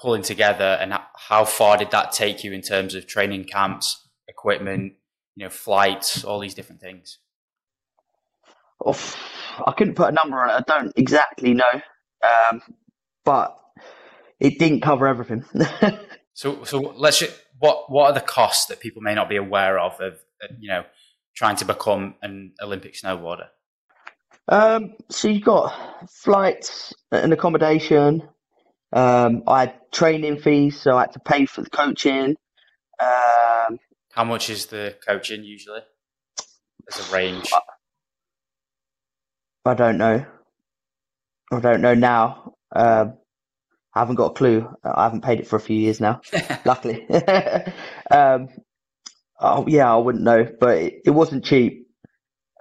pulling 0.00 0.22
together, 0.22 0.78
and 0.80 0.94
how 1.16 1.44
far 1.44 1.76
did 1.76 1.90
that 1.90 2.12
take 2.12 2.44
you 2.44 2.52
in 2.52 2.62
terms 2.62 2.94
of 2.94 3.06
training 3.06 3.44
camps, 3.44 4.08
equipment, 4.28 4.94
you 5.34 5.44
know, 5.44 5.50
flights, 5.50 6.24
all 6.24 6.38
these 6.38 6.54
different 6.54 6.80
things? 6.80 7.18
Oh, 8.84 8.98
I 9.66 9.72
couldn't 9.72 9.94
put 9.94 10.10
a 10.10 10.12
number 10.12 10.40
on 10.40 10.50
it. 10.50 10.52
I 10.52 10.78
don't 10.78 10.92
exactly 10.96 11.52
know, 11.54 11.80
um, 12.22 12.62
but 13.24 13.58
it 14.38 14.58
didn't 14.58 14.82
cover 14.82 15.06
everything. 15.06 15.44
so, 16.34 16.64
so 16.64 16.78
let's. 16.96 17.18
Just, 17.18 17.42
what 17.58 17.90
what 17.90 18.10
are 18.10 18.14
the 18.14 18.20
costs 18.20 18.66
that 18.66 18.80
people 18.80 19.02
may 19.02 19.14
not 19.14 19.28
be 19.28 19.36
aware 19.36 19.78
of 19.78 20.00
of 20.00 20.18
you 20.60 20.68
know 20.68 20.84
trying 21.34 21.56
to 21.56 21.64
become 21.64 22.14
an 22.22 22.52
Olympic 22.62 22.94
snowboarder? 22.94 23.48
Um, 24.48 24.94
so 25.10 25.28
you've 25.28 25.44
got 25.44 25.74
flights 26.10 26.94
and 27.10 27.32
accommodation. 27.32 28.22
Um, 28.92 29.42
I 29.46 29.60
had 29.60 29.74
training 29.92 30.38
fees, 30.38 30.80
so 30.80 30.96
I 30.96 31.02
had 31.02 31.12
to 31.12 31.20
pay 31.20 31.46
for 31.46 31.62
the 31.62 31.70
coaching. 31.70 32.36
Um, 33.00 33.78
how 34.12 34.24
much 34.24 34.48
is 34.48 34.66
the 34.66 34.96
coaching 35.06 35.44
usually? 35.44 35.80
As 36.90 37.08
a 37.08 37.12
range. 37.14 37.50
I 39.64 39.74
don't 39.74 39.98
know. 39.98 40.24
I 41.52 41.60
don't 41.60 41.80
know 41.80 41.94
now. 41.94 42.54
Um, 42.74 43.18
I 43.94 44.00
haven't 44.00 44.14
got 44.16 44.32
a 44.32 44.34
clue. 44.34 44.68
I 44.84 45.04
haven't 45.04 45.24
paid 45.24 45.40
it 45.40 45.46
for 45.46 45.56
a 45.56 45.60
few 45.60 45.76
years 45.76 46.00
now, 46.00 46.20
luckily. 46.64 47.08
um, 48.10 48.48
oh, 49.40 49.66
yeah, 49.66 49.92
I 49.92 49.96
wouldn't 49.96 50.24
know, 50.24 50.46
but 50.60 50.78
it, 50.78 50.94
it 51.06 51.10
wasn't 51.10 51.44
cheap. 51.44 51.88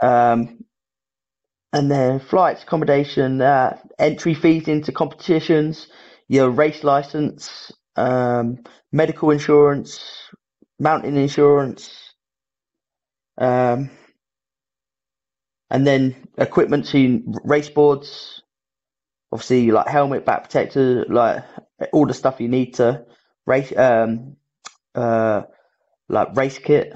Um, 0.02 0.66
and 1.76 1.92
then 1.92 2.22
flights, 2.22 2.64
accommodation, 2.64 3.42
uh, 3.42 3.78
entry 4.00 4.34
fees 4.34 4.70
into 4.70 4.94
competitions, 4.94 5.88
your 6.30 6.50
race 6.50 6.86
license, 6.86 7.70
um, 7.98 8.60
medical 8.94 9.30
insurance, 9.30 10.00
mountain 10.80 11.18
insurance, 11.18 12.14
um, 13.38 13.90
and 15.70 15.86
then 15.86 16.16
equipment, 16.38 16.88
so 16.88 17.20
race 17.44 17.70
boards, 17.70 18.42
obviously 19.34 19.70
like 19.70 19.90
helmet, 19.90 20.26
back 20.26 20.44
protector, 20.44 21.04
like 21.10 21.44
all 21.92 22.06
the 22.06 22.14
stuff 22.14 22.40
you 22.40 22.48
need 22.48 22.76
to 22.76 23.04
race, 23.46 23.78
um, 23.78 24.38
uh, 24.96 25.42
like 26.08 26.38
race 26.38 26.58
kit, 26.58 26.94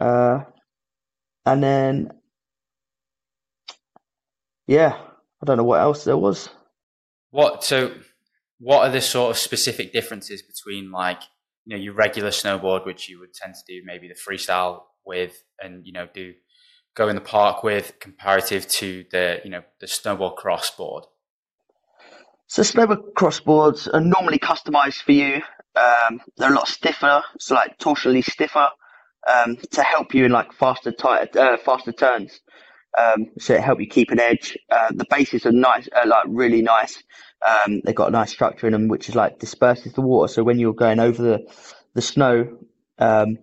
uh, 0.00 0.40
and 1.46 1.62
then 1.62 2.10
yeah, 4.72 4.96
I 5.42 5.44
don't 5.44 5.58
know 5.58 5.64
what 5.64 5.80
else 5.80 6.04
there 6.04 6.16
was. 6.16 6.48
What 7.30 7.62
so? 7.62 7.94
What 8.58 8.88
are 8.88 8.90
the 8.90 9.02
sort 9.02 9.30
of 9.30 9.36
specific 9.36 9.92
differences 9.92 10.40
between 10.40 10.90
like 10.90 11.20
you 11.66 11.76
know 11.76 11.82
your 11.82 11.92
regular 11.92 12.30
snowboard, 12.30 12.86
which 12.86 13.08
you 13.08 13.20
would 13.20 13.34
tend 13.34 13.54
to 13.54 13.60
do 13.68 13.82
maybe 13.84 14.08
the 14.08 14.14
freestyle 14.14 14.84
with, 15.04 15.44
and 15.62 15.86
you 15.86 15.92
know 15.92 16.08
do 16.14 16.32
go 16.94 17.08
in 17.08 17.16
the 17.16 17.20
park 17.20 17.62
with, 17.62 17.98
comparative 18.00 18.66
to 18.68 19.04
the 19.10 19.40
you 19.44 19.50
know 19.50 19.62
the 19.80 19.86
snowboard 19.86 20.38
crossboard? 20.38 21.04
So 22.46 22.62
snowboard 22.62 23.12
crossboards 23.12 23.88
are 23.92 24.00
normally 24.00 24.38
customized 24.38 25.02
for 25.02 25.12
you. 25.12 25.42
Um, 25.76 26.20
they're 26.38 26.52
a 26.52 26.54
lot 26.54 26.68
stiffer, 26.68 27.22
so 27.38 27.54
like 27.54 27.78
torsionally 27.78 28.24
stiffer, 28.24 28.68
um, 29.28 29.58
to 29.72 29.82
help 29.82 30.14
you 30.14 30.24
in 30.24 30.32
like 30.32 30.54
faster 30.54 30.92
tighter, 30.92 31.38
uh, 31.38 31.56
faster 31.58 31.92
turns. 31.92 32.40
Um, 32.98 33.28
so 33.38 33.54
it 33.54 33.62
help 33.62 33.80
you 33.80 33.86
keep 33.86 34.10
an 34.10 34.20
edge. 34.20 34.56
Uh, 34.70 34.88
the 34.90 35.06
bases 35.08 35.46
are 35.46 35.52
nice, 35.52 35.88
uh, 35.94 36.06
like 36.06 36.24
really 36.28 36.62
nice. 36.62 37.02
Um, 37.46 37.80
they've 37.84 37.94
got 37.94 38.08
a 38.08 38.12
nice 38.12 38.30
structure 38.30 38.66
in 38.66 38.72
them, 38.72 38.88
which 38.88 39.08
is 39.08 39.14
like 39.14 39.38
disperses 39.38 39.94
the 39.94 40.00
water. 40.02 40.32
So 40.32 40.44
when 40.44 40.58
you're 40.58 40.74
going 40.74 41.00
over 41.00 41.22
the 41.22 41.52
the 41.94 42.02
snow, 42.02 42.58
um, 42.98 43.38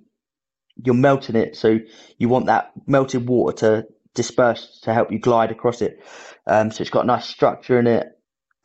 you're 0.75 0.95
melting 0.95 1.35
it. 1.35 1.55
So 1.55 1.79
you 2.17 2.29
want 2.29 2.45
that 2.47 2.71
melted 2.87 3.27
water 3.27 3.57
to 3.57 3.87
disperse 4.13 4.81
to 4.83 4.93
help 4.93 5.11
you 5.11 5.19
glide 5.19 5.51
across 5.51 5.81
it. 5.81 6.03
Um, 6.45 6.71
so 6.71 6.81
it's 6.81 6.89
got 6.89 7.03
a 7.03 7.07
nice 7.07 7.25
structure 7.25 7.79
in 7.79 7.87
it. 7.87 8.07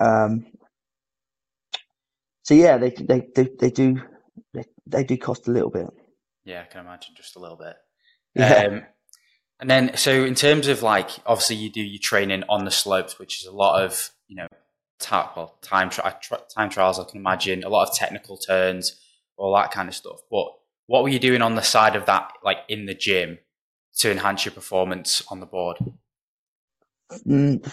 Um, 0.01 0.47
so 2.43 2.55
yeah, 2.55 2.77
they 2.79 2.91
they 2.91 3.27
they, 3.35 3.49
they 3.59 3.71
do 3.71 4.01
they, 4.53 4.65
they 4.87 5.05
do 5.05 5.17
cost 5.17 5.49
a 5.49 5.51
little 5.51 5.71
bit. 5.71 5.87
Yeah, 6.45 6.63
I 6.63 6.73
can 6.73 6.83
imagine 6.83 7.15
just 7.17 7.37
a 7.37 7.39
little 7.39 7.57
bit. 7.57 7.77
Yeah. 8.35 8.81
And 9.65 9.71
then, 9.71 9.97
so 9.97 10.25
in 10.25 10.35
terms 10.35 10.69
of 10.69 10.83
like, 10.83 11.09
obviously, 11.25 11.57
you 11.57 11.71
do 11.71 11.81
your 11.81 11.99
training 11.99 12.45
on 12.51 12.67
the 12.67 12.71
slopes, 12.71 13.19
which 13.19 13.41
is 13.41 13.47
a 13.47 13.51
lot 13.51 13.83
of 13.83 14.11
you 14.29 14.37
know, 14.37 14.47
ta- 14.99 15.33
well, 15.35 15.57
time 15.63 15.89
time 15.89 16.69
trials. 16.69 17.01
I 17.01 17.05
can 17.05 17.19
imagine 17.19 17.65
a 17.65 17.71
lot 17.71 17.89
of 17.89 17.97
technical 17.97 18.37
turns, 18.37 19.01
all 19.39 19.55
that 19.55 19.71
kind 19.71 19.89
of 19.89 19.95
stuff. 19.95 20.21
But 20.31 20.49
what 20.87 21.03
were 21.03 21.09
you 21.09 21.19
doing 21.19 21.41
on 21.41 21.55
the 21.55 21.63
side 21.63 21.97
of 21.97 22.05
that, 22.05 22.31
like 22.45 22.59
in 22.69 22.85
the 22.85 22.93
gym, 22.93 23.39
to 24.01 24.11
enhance 24.11 24.45
your 24.45 24.53
performance 24.53 25.23
on 25.31 25.41
the 25.41 25.47
board? 25.47 25.79
Mm, 27.27 27.67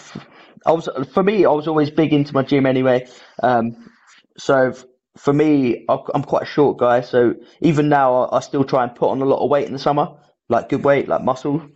I 0.64 0.72
was 0.72 0.88
for 1.12 1.22
me, 1.22 1.44
I 1.44 1.50
was 1.50 1.68
always 1.68 1.90
big 1.90 2.14
into 2.14 2.32
my 2.32 2.42
gym 2.42 2.64
anyway. 2.64 3.06
Um, 3.42 3.90
so 4.38 4.72
for 5.18 5.34
me, 5.34 5.84
I'm 5.90 6.24
quite 6.24 6.44
a 6.44 6.46
short 6.46 6.78
guy. 6.78 7.02
So 7.02 7.34
even 7.60 7.90
now, 7.90 8.30
I 8.32 8.40
still 8.40 8.64
try 8.64 8.82
and 8.82 8.94
put 8.94 9.10
on 9.10 9.20
a 9.20 9.26
lot 9.26 9.44
of 9.44 9.50
weight 9.50 9.66
in 9.66 9.74
the 9.74 9.78
summer, 9.78 10.08
like 10.48 10.70
good 10.70 10.84
weight, 10.84 11.06
like 11.06 11.22
muscle, 11.22 11.68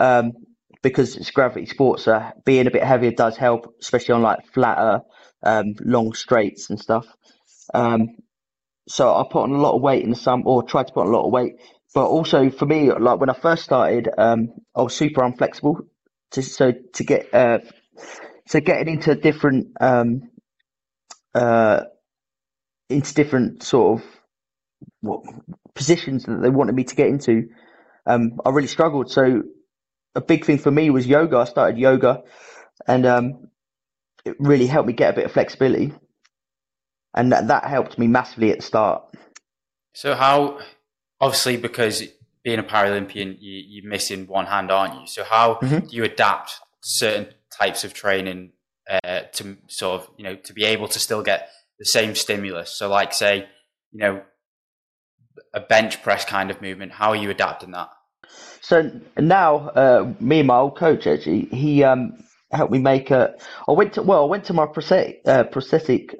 um, 0.00 0.32
because 0.82 1.16
it's 1.16 1.30
gravity 1.30 1.66
sports. 1.66 2.04
So 2.04 2.30
being 2.44 2.66
a 2.66 2.70
bit 2.70 2.82
heavier 2.82 3.12
does 3.12 3.36
help, 3.36 3.74
especially 3.80 4.14
on 4.14 4.22
like 4.22 4.46
flatter, 4.52 5.00
um, 5.42 5.74
long 5.80 6.14
straights 6.14 6.70
and 6.70 6.78
stuff. 6.80 7.06
Um, 7.74 8.16
so 8.88 9.14
I 9.14 9.24
put 9.30 9.42
on 9.42 9.52
a 9.52 9.58
lot 9.58 9.74
of 9.74 9.82
weight 9.82 10.02
in 10.04 10.10
the 10.10 10.16
summer, 10.16 10.44
or 10.46 10.62
tried 10.62 10.86
to 10.86 10.92
put 10.92 11.02
on 11.02 11.08
a 11.08 11.16
lot 11.16 11.26
of 11.26 11.32
weight. 11.32 11.54
But 11.94 12.06
also 12.06 12.50
for 12.50 12.66
me, 12.66 12.92
like 12.92 13.20
when 13.20 13.30
I 13.30 13.34
first 13.34 13.64
started, 13.64 14.08
um, 14.16 14.48
I 14.74 14.82
was 14.82 14.94
super 14.94 15.22
unflexible. 15.22 15.86
To, 16.32 16.42
so 16.42 16.72
to 16.94 17.04
get 17.04 17.32
uh, 17.32 17.58
so 18.46 18.60
getting 18.60 18.94
into 18.94 19.14
different 19.14 19.68
um, 19.80 20.30
uh, 21.34 21.84
into 22.90 23.14
different 23.14 23.62
sort 23.62 24.00
of 24.00 24.06
what 25.00 25.22
positions 25.74 26.24
that 26.24 26.40
they 26.42 26.50
wanted 26.50 26.74
me 26.74 26.84
to 26.84 26.94
get 26.94 27.08
into, 27.08 27.48
um, 28.06 28.40
I 28.44 28.50
really 28.50 28.68
struggled. 28.68 29.10
So 29.10 29.42
a 30.18 30.20
big 30.20 30.44
thing 30.44 30.58
for 30.58 30.70
me 30.70 30.90
was 30.90 31.06
yoga. 31.06 31.38
I 31.38 31.44
started 31.44 31.78
yoga, 31.78 32.22
and 32.86 33.06
um, 33.06 33.48
it 34.24 34.36
really 34.40 34.66
helped 34.66 34.88
me 34.88 34.92
get 34.92 35.14
a 35.14 35.16
bit 35.16 35.26
of 35.26 35.32
flexibility, 35.32 35.92
and 37.14 37.32
that, 37.32 37.46
that 37.48 37.64
helped 37.64 37.98
me 37.98 38.08
massively 38.08 38.50
at 38.50 38.58
the 38.58 38.64
start. 38.64 39.04
So 39.94 40.14
how, 40.14 40.58
obviously, 41.20 41.56
because 41.56 42.02
being 42.42 42.58
a 42.58 42.64
Paralympian, 42.64 43.36
you, 43.38 43.62
you're 43.66 43.88
missing 43.88 44.26
one 44.26 44.46
hand, 44.46 44.70
aren't 44.70 45.00
you? 45.00 45.06
So 45.06 45.22
how 45.22 45.60
Mhm. 45.62 45.88
do 45.88 45.96
you 45.96 46.04
adapt 46.04 46.52
certain 46.82 47.28
types 47.56 47.84
of 47.84 47.94
training 47.94 48.52
uh, 48.90 49.20
to 49.34 49.56
sort 49.68 50.00
of, 50.00 50.10
you 50.16 50.24
know, 50.24 50.34
to 50.34 50.52
be 50.52 50.64
able 50.64 50.88
to 50.88 50.98
still 50.98 51.22
get 51.22 51.48
the 51.78 51.84
same 51.84 52.14
stimulus? 52.14 52.70
So 52.76 52.88
like 52.88 53.12
say, 53.12 53.48
you 53.92 54.00
know, 54.00 54.22
a 55.54 55.60
bench 55.60 56.02
press 56.02 56.24
kind 56.24 56.50
of 56.50 56.60
movement, 56.60 56.92
how 56.92 57.10
are 57.10 57.16
you 57.16 57.30
adapting 57.30 57.70
that? 57.72 57.88
So 58.62 58.90
now, 59.18 59.68
uh, 59.70 60.14
me 60.20 60.40
and 60.40 60.48
my 60.48 60.56
old 60.58 60.76
coach 60.76 61.06
actually, 61.06 61.46
he 61.46 61.84
um, 61.84 62.24
helped 62.52 62.72
me 62.72 62.78
make 62.80 63.10
a. 63.10 63.36
I 63.68 63.72
went 63.72 63.94
to 63.94 64.02
well, 64.02 64.24
I 64.24 64.26
went 64.28 64.44
to 64.46 64.52
my 64.54 64.66
prosthetic 64.66 65.22
uh, 65.26 65.44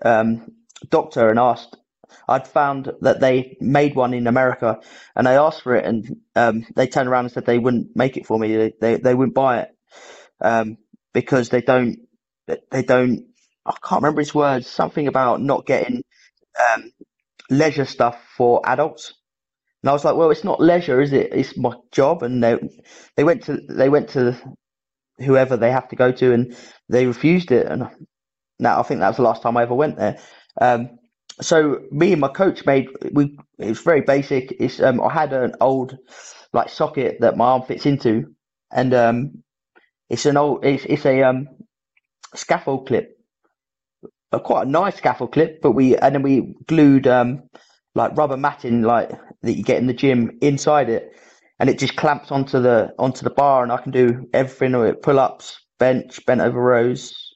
um, 0.05 0.53
doctor 0.91 1.29
and 1.29 1.39
asked. 1.39 1.77
I'd 2.29 2.49
found 2.49 2.93
that 3.03 3.21
they 3.21 3.57
made 3.61 3.95
one 3.97 4.15
in 4.15 4.27
America, 4.27 4.81
and 5.17 5.29
I 5.29 5.35
asked 5.35 5.63
for 5.63 5.77
it, 5.77 5.85
and 5.87 6.17
um, 6.37 6.67
they 6.77 6.87
turned 6.87 7.09
around 7.09 7.27
and 7.27 7.33
said 7.33 7.47
they 7.47 7.59
wouldn't 7.59 7.97
make 7.97 8.17
it 8.17 8.27
for 8.27 8.39
me. 8.39 8.57
They 8.57 8.73
they, 8.81 8.97
they 8.97 9.15
wouldn't 9.15 9.35
buy 9.35 9.61
it 9.63 9.71
um, 10.41 10.79
because 11.15 11.51
they 11.51 11.63
don't 11.63 11.99
they 12.71 12.83
don't. 12.83 13.27
I 13.67 13.73
can't 13.87 14.03
remember 14.03 14.21
his 14.23 14.35
words. 14.35 14.67
Something 14.69 15.09
about 15.09 15.43
not 15.43 15.67
getting 15.67 16.03
um, 16.75 16.93
leisure 17.51 17.87
stuff 17.87 18.23
for 18.37 18.63
adults. 18.67 19.15
And 19.83 19.91
I 19.91 19.93
was 19.93 20.05
like, 20.05 20.17
well, 20.17 20.31
it's 20.31 20.45
not 20.45 20.61
leisure, 20.61 21.01
is 21.01 21.13
it? 21.13 21.33
It's 21.33 21.57
my 21.57 21.75
job. 21.93 22.23
And 22.23 22.43
they 22.43 22.59
they 23.17 23.25
went 23.25 23.45
to 23.45 23.61
they 23.69 23.89
went 23.89 24.11
to 24.11 24.37
whoever 25.19 25.57
they 25.57 25.71
have 25.73 25.89
to 25.89 25.97
go 25.97 26.13
to, 26.13 26.33
and 26.33 26.57
they 26.89 27.07
refused 27.07 27.53
it. 27.53 27.67
And 27.67 27.89
now 28.59 28.81
I 28.81 28.83
think 28.83 29.01
that 29.01 29.09
was 29.09 29.17
the 29.17 29.23
last 29.23 29.43
time 29.43 29.57
I 29.57 29.63
ever 29.63 29.75
went 29.75 29.97
there. 29.97 30.19
Um, 30.61 30.91
so 31.41 31.81
me 31.91 32.13
and 32.13 32.21
my 32.21 32.29
coach 32.29 32.67
made 32.67 32.89
we 33.13 33.39
it 33.59 33.69
was 33.69 33.81
very 33.81 34.03
basic. 34.03 34.53
It's 34.61 34.81
um, 34.81 35.01
I 35.01 35.13
had 35.13 35.33
an 35.33 35.55
old 35.61 35.97
like 36.53 36.69
socket 36.71 37.19
that 37.21 37.37
my 37.37 37.47
arm 37.47 37.63
fits 37.63 37.87
into, 37.87 38.35
and 38.73 38.95
um, 38.95 39.45
it's 40.11 40.27
an 40.27 40.37
old 40.37 40.65
it's 40.65 40.85
it's 40.87 41.07
a 41.07 41.23
um 41.23 41.49
scaffold 42.35 42.89
clip, 42.89 43.17
a 44.33 44.41
quite 44.41 44.67
a 44.67 44.71
nice 44.71 44.97
scaffold 44.97 45.33
clip. 45.33 45.63
But 45.63 45.73
we 45.73 45.97
and 45.97 46.15
then 46.15 46.23
we 46.23 46.55
glued 46.67 47.07
um 47.07 47.45
like 47.95 48.17
rubber 48.17 48.37
matting 48.37 48.83
like 48.83 49.11
that 49.43 49.53
you 49.57 49.63
get 49.63 49.79
in 49.79 49.87
the 49.87 49.95
gym 49.95 50.39
inside 50.41 50.89
it, 50.89 51.17
and 51.59 51.69
it 51.71 51.79
just 51.79 51.97
clamps 51.97 52.31
onto 52.31 52.61
the 52.61 52.93
onto 52.99 53.23
the 53.23 53.31
bar, 53.31 53.63
and 53.63 53.73
I 53.73 53.79
can 53.79 53.93
do 53.93 54.29
everything 54.33 54.77
with 54.79 54.89
it: 54.91 55.03
pull 55.03 55.19
ups, 55.19 55.61
bench, 55.79 56.25
bent 56.27 56.41
over 56.41 56.61
rows. 56.61 57.35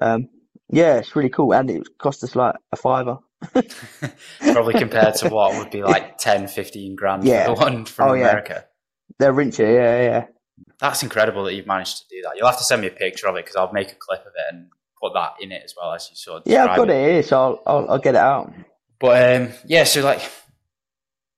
Um, 0.00 0.28
yeah, 0.68 0.96
it's 0.98 1.14
really 1.16 1.30
cool, 1.30 1.52
and 1.52 1.68
it 1.70 1.86
cost 1.98 2.22
us 2.24 2.36
like 2.36 2.54
a 2.72 2.76
fiver. 2.76 3.18
Probably 4.52 4.74
compared 4.74 5.14
to 5.16 5.28
what 5.28 5.56
would 5.56 5.70
be 5.70 5.82
like 5.84 6.18
10, 6.18 6.48
15 6.48 6.94
grand 6.94 7.26
Yeah. 7.26 7.46
for 7.48 7.54
the 7.54 7.60
one 7.60 7.84
from 7.84 8.10
Oh, 8.10 8.12
yeah. 8.14 8.28
America. 8.28 8.64
They're 9.18 9.32
richer, 9.32 9.70
yeah, 9.70 10.02
yeah. 10.02 10.26
That's 10.78 11.02
incredible 11.02 11.44
that 11.44 11.54
you've 11.54 11.66
managed 11.66 11.98
to 11.98 12.04
do 12.08 12.22
that. 12.22 12.32
You'll 12.36 12.46
have 12.46 12.58
to 12.58 12.64
send 12.64 12.82
me 12.82 12.88
a 12.88 12.92
picture 12.92 13.26
of 13.28 13.36
it 13.36 13.44
because 13.44 13.56
I'll 13.56 13.72
make 13.72 13.92
a 13.92 13.96
clip 13.98 14.20
of 14.20 14.32
it 14.36 14.54
and 14.54 14.68
put 15.02 15.12
that 15.14 15.34
in 15.40 15.52
it 15.52 15.62
as 15.64 15.74
well 15.76 15.92
as 15.92 16.08
you 16.10 16.16
sort 16.16 16.42
of 16.46 16.52
Yeah, 16.52 16.66
I've 16.66 16.76
got 16.78 16.90
it 16.90 17.10
here, 17.10 17.22
so 17.22 17.38
I'll, 17.38 17.62
I'll, 17.66 17.90
I'll 17.92 17.98
get 17.98 18.14
it 18.14 18.18
out. 18.18 18.52
But 18.98 19.40
um, 19.42 19.48
yeah, 19.66 19.84
so 19.84 20.02
like, 20.02 20.20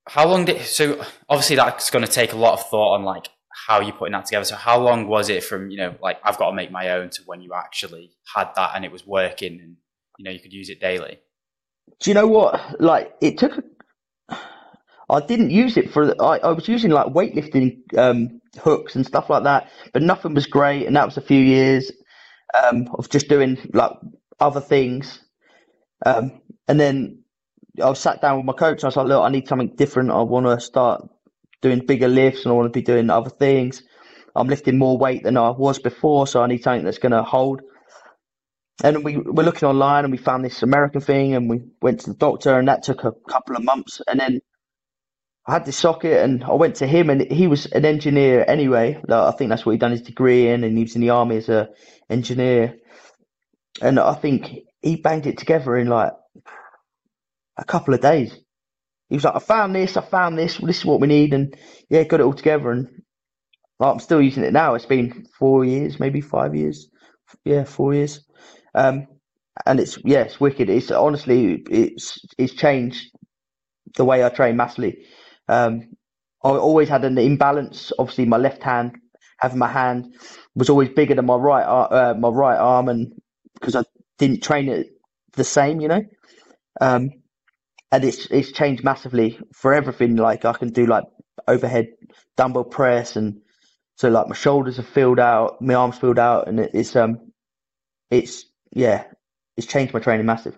how 0.08 0.26
long 0.26 0.44
did 0.44 0.60
so 0.62 1.04
obviously 1.28 1.56
that's 1.56 1.90
going 1.90 2.04
to 2.04 2.10
take 2.10 2.32
a 2.32 2.36
lot 2.36 2.54
of 2.54 2.68
thought 2.68 2.94
on 2.94 3.04
like 3.04 3.28
how 3.66 3.80
you're 3.80 3.94
putting 3.94 4.12
that 4.12 4.26
together. 4.26 4.44
So 4.44 4.56
how 4.56 4.78
long 4.78 5.06
was 5.06 5.28
it 5.28 5.44
from 5.44 5.70
you 5.70 5.76
know 5.76 5.94
like 6.02 6.18
I've 6.24 6.38
got 6.38 6.50
to 6.50 6.56
make 6.56 6.70
my 6.70 6.90
own 6.90 7.10
to 7.10 7.22
when 7.26 7.40
you 7.40 7.52
actually 7.54 8.12
had 8.34 8.50
that 8.56 8.72
and 8.74 8.84
it 8.84 8.92
was 8.92 9.06
working 9.06 9.60
and 9.60 9.76
you 10.18 10.24
know 10.24 10.30
you 10.30 10.40
could 10.40 10.52
use 10.52 10.68
it 10.70 10.80
daily? 10.80 11.18
Do 12.00 12.10
you 12.10 12.14
know 12.14 12.26
what? 12.26 12.80
Like, 12.80 13.14
it 13.20 13.38
took. 13.38 13.52
I 15.10 15.20
didn't 15.20 15.50
use 15.50 15.76
it 15.76 15.90
for. 15.90 16.14
I, 16.22 16.38
I 16.38 16.52
was 16.52 16.68
using 16.68 16.90
like 16.90 17.08
weightlifting 17.08 17.80
um, 17.98 18.40
hooks 18.58 18.96
and 18.96 19.06
stuff 19.06 19.28
like 19.28 19.44
that, 19.44 19.70
but 19.92 20.02
nothing 20.02 20.34
was 20.34 20.46
great, 20.46 20.86
and 20.86 20.96
that 20.96 21.04
was 21.06 21.16
a 21.16 21.22
few 21.22 21.38
years 21.38 21.92
um, 22.62 22.88
of 22.98 23.10
just 23.10 23.28
doing 23.28 23.58
like 23.72 23.92
other 24.40 24.60
things. 24.60 25.20
Um, 26.04 26.40
and 26.66 26.80
then 26.80 27.21
I 27.82 27.92
sat 27.94 28.20
down 28.20 28.38
with 28.38 28.46
my 28.46 28.52
coach, 28.52 28.78
and 28.78 28.84
I 28.84 28.88
was 28.88 28.96
like, 28.96 29.06
"Look, 29.06 29.22
I 29.22 29.30
need 29.30 29.48
something 29.48 29.74
different. 29.76 30.10
I 30.10 30.22
want 30.22 30.46
to 30.46 30.60
start 30.60 31.08
doing 31.62 31.86
bigger 31.86 32.08
lifts, 32.08 32.44
and 32.44 32.52
I 32.52 32.56
want 32.56 32.72
to 32.72 32.78
be 32.78 32.84
doing 32.84 33.10
other 33.10 33.30
things. 33.30 33.82
I'm 34.34 34.48
lifting 34.48 34.78
more 34.78 34.98
weight 34.98 35.22
than 35.22 35.36
I 35.36 35.50
was 35.50 35.78
before, 35.78 36.26
so 36.26 36.42
I 36.42 36.46
need 36.48 36.62
something 36.62 36.84
that's 36.84 36.98
going 36.98 37.12
to 37.12 37.22
hold." 37.22 37.62
And 38.82 39.04
we 39.04 39.16
were 39.16 39.44
looking 39.44 39.68
online 39.68 40.04
and 40.04 40.12
we 40.12 40.18
found 40.18 40.44
this 40.44 40.62
American 40.62 41.00
thing 41.00 41.34
and 41.34 41.48
we 41.48 41.60
went 41.80 42.00
to 42.00 42.10
the 42.10 42.16
doctor 42.16 42.58
and 42.58 42.68
that 42.68 42.82
took 42.82 43.04
a 43.04 43.12
couple 43.28 43.54
of 43.54 43.62
months. 43.62 44.00
And 44.08 44.18
then 44.18 44.40
I 45.46 45.52
had 45.52 45.66
this 45.66 45.76
socket 45.76 46.22
and 46.24 46.42
I 46.42 46.54
went 46.54 46.76
to 46.76 46.86
him 46.86 47.10
and 47.10 47.30
he 47.30 47.46
was 47.46 47.66
an 47.66 47.84
engineer 47.84 48.44
anyway. 48.46 49.00
Like, 49.06 49.34
I 49.34 49.36
think 49.36 49.50
that's 49.50 49.64
what 49.64 49.72
he'd 49.72 49.80
done 49.80 49.92
his 49.92 50.02
degree 50.02 50.48
in 50.48 50.64
and 50.64 50.76
he 50.76 50.84
was 50.84 50.96
in 50.96 51.00
the 51.00 51.10
army 51.10 51.36
as 51.36 51.48
a 51.48 51.68
engineer. 52.10 52.76
And 53.80 54.00
I 54.00 54.14
think 54.14 54.50
he 54.80 54.96
banged 54.96 55.26
it 55.26 55.38
together 55.38 55.76
in 55.76 55.86
like 55.88 56.12
a 57.58 57.64
couple 57.64 57.94
of 57.94 58.00
days. 58.00 58.36
He 59.08 59.16
was 59.16 59.24
like, 59.24 59.36
I 59.36 59.40
found 59.40 59.74
this, 59.74 59.96
I 59.96 60.02
found 60.02 60.38
this, 60.38 60.58
this 60.58 60.78
is 60.80 60.84
what 60.84 61.00
we 61.00 61.08
need. 61.08 61.34
And 61.34 61.54
yeah, 61.90 62.04
got 62.04 62.20
it 62.20 62.24
all 62.24 62.34
together. 62.34 62.70
And 62.72 62.88
like, 63.80 63.92
I'm 63.92 64.00
still 64.00 64.22
using 64.22 64.44
it 64.44 64.52
now. 64.52 64.74
It's 64.74 64.86
been 64.86 65.26
four 65.38 65.64
years, 65.64 66.00
maybe 66.00 66.20
five 66.20 66.54
years. 66.54 66.88
Yeah, 67.44 67.64
four 67.64 67.94
years. 67.94 68.24
Um, 68.74 69.06
and 69.66 69.80
it's 69.80 69.98
yeah, 70.04 70.20
it's 70.22 70.40
wicked. 70.40 70.70
It's 70.70 70.90
honestly, 70.90 71.62
it's 71.70 72.18
it's 72.38 72.54
changed 72.54 73.10
the 73.96 74.04
way 74.04 74.24
I 74.24 74.30
train 74.30 74.56
massively. 74.56 75.06
Um, 75.48 75.90
I 76.44 76.50
always 76.50 76.88
had 76.88 77.04
an 77.04 77.18
imbalance. 77.18 77.92
Obviously, 77.98 78.26
my 78.26 78.38
left 78.38 78.62
hand, 78.62 78.96
having 79.40 79.58
my 79.58 79.68
hand, 79.72 80.14
was 80.54 80.70
always 80.70 80.90
bigger 80.90 81.14
than 81.14 81.26
my 81.26 81.36
right 81.36 81.64
uh, 81.64 82.14
my 82.18 82.28
right 82.28 82.58
arm, 82.58 82.88
and 82.88 83.12
because 83.54 83.76
I 83.76 83.84
didn't 84.18 84.42
train 84.42 84.68
it 84.68 84.88
the 85.34 85.44
same, 85.44 85.80
you 85.80 85.88
know. 85.88 86.04
Um, 86.80 87.10
and 87.92 88.04
it's 88.04 88.26
it's 88.26 88.52
changed 88.52 88.84
massively 88.84 89.38
for 89.54 89.74
everything. 89.74 90.16
Like 90.16 90.44
I 90.46 90.54
can 90.54 90.70
do 90.70 90.86
like 90.86 91.04
overhead 91.48 91.88
dumbbell 92.36 92.64
press 92.64 93.16
and 93.16 93.40
So 93.96 94.08
like 94.08 94.28
my 94.28 94.34
shoulders 94.34 94.78
are 94.78 94.84
filled 94.84 95.20
out, 95.20 95.62
my 95.62 95.74
arms 95.74 95.98
filled 95.98 96.18
out, 96.18 96.48
and 96.48 96.60
it, 96.60 96.72
it's 96.74 96.96
um, 96.96 97.32
it's 98.10 98.46
yeah, 98.72 99.04
it's 99.56 99.66
changed 99.66 99.94
my 99.94 100.00
training 100.00 100.26
massive. 100.26 100.56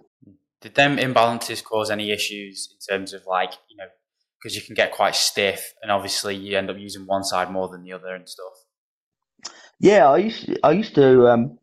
Did 0.63 0.77
them 0.77 0.97
imbalances 0.97 1.63
cause 1.63 1.91
any 1.91 2.11
issues 2.11 2.71
in 2.73 2.97
terms 2.97 3.13
of 3.13 3.27
like 3.27 3.53
you 3.69 3.77
know 3.77 3.87
because 4.39 4.57
you 4.57 4.63
can 4.63 4.75
get 4.75 4.93
quite 4.93 5.17
stiff, 5.17 5.75
and 5.83 5.93
obviously 5.93 6.37
you 6.37 6.57
end 6.57 6.71
up 6.71 6.79
using 6.79 7.07
one 7.07 7.25
side 7.25 7.51
more 7.51 7.69
than 7.69 7.83
the 7.83 7.93
other 7.93 8.15
and 8.15 8.29
stuff. 8.29 9.53
Yeah, 9.81 10.09
I 10.09 10.19
used 10.19 10.47
to, 10.47 10.59
I 10.65 10.71
used 10.73 10.95
to 10.95 11.29
um, 11.29 11.59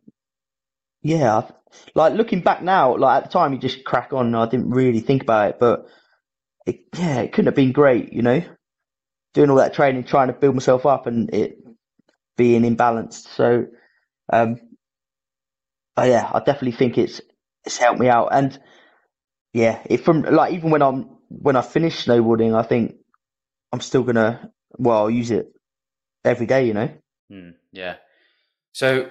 yeah, 1.01 1.49
like 1.95 2.13
looking 2.13 2.41
back 2.41 2.61
now, 2.61 2.95
like 2.97 3.23
at 3.23 3.29
the 3.29 3.33
time 3.33 3.53
you 3.53 3.59
just 3.59 3.83
crack 3.83 4.13
on. 4.13 4.35
I 4.35 4.47
didn't 4.47 4.69
really 4.69 4.99
think 4.99 5.23
about 5.23 5.49
it, 5.51 5.59
but 5.59 5.87
it, 6.65 6.81
yeah, 6.97 7.19
it 7.21 7.31
couldn't 7.31 7.47
have 7.47 7.55
been 7.55 7.71
great, 7.71 8.13
you 8.13 8.21
know, 8.21 8.43
doing 9.33 9.49
all 9.49 9.57
that 9.57 9.73
training, 9.73 10.03
trying 10.03 10.27
to 10.27 10.33
build 10.33 10.55
myself 10.55 10.85
up, 10.85 11.07
and 11.07 11.33
it 11.33 11.57
being 12.37 12.63
imbalanced. 12.63 13.27
So, 13.35 13.67
um, 14.31 14.59
oh 15.97 16.03
yeah, 16.03 16.29
I 16.33 16.39
definitely 16.39 16.73
think 16.73 16.97
it's 16.97 17.21
it's 17.65 17.77
helped 17.77 17.99
me 17.99 18.09
out, 18.09 18.29
and 18.31 18.59
yeah, 19.53 19.81
it 19.85 19.97
from 19.97 20.21
like 20.21 20.53
even 20.53 20.71
when 20.71 20.81
I'm 20.81 21.17
when 21.29 21.55
I 21.55 21.61
finish 21.61 22.05
snowboarding, 22.05 22.55
I 22.55 22.63
think 22.63 22.95
I'm 23.71 23.81
still 23.81 24.03
gonna 24.03 24.51
well 24.77 24.97
I'll 24.99 25.09
use 25.09 25.31
it 25.31 25.51
every 26.23 26.45
day, 26.45 26.67
you 26.67 26.73
know. 26.73 26.89
Mm, 27.31 27.55
yeah. 27.71 27.95
So 28.73 29.09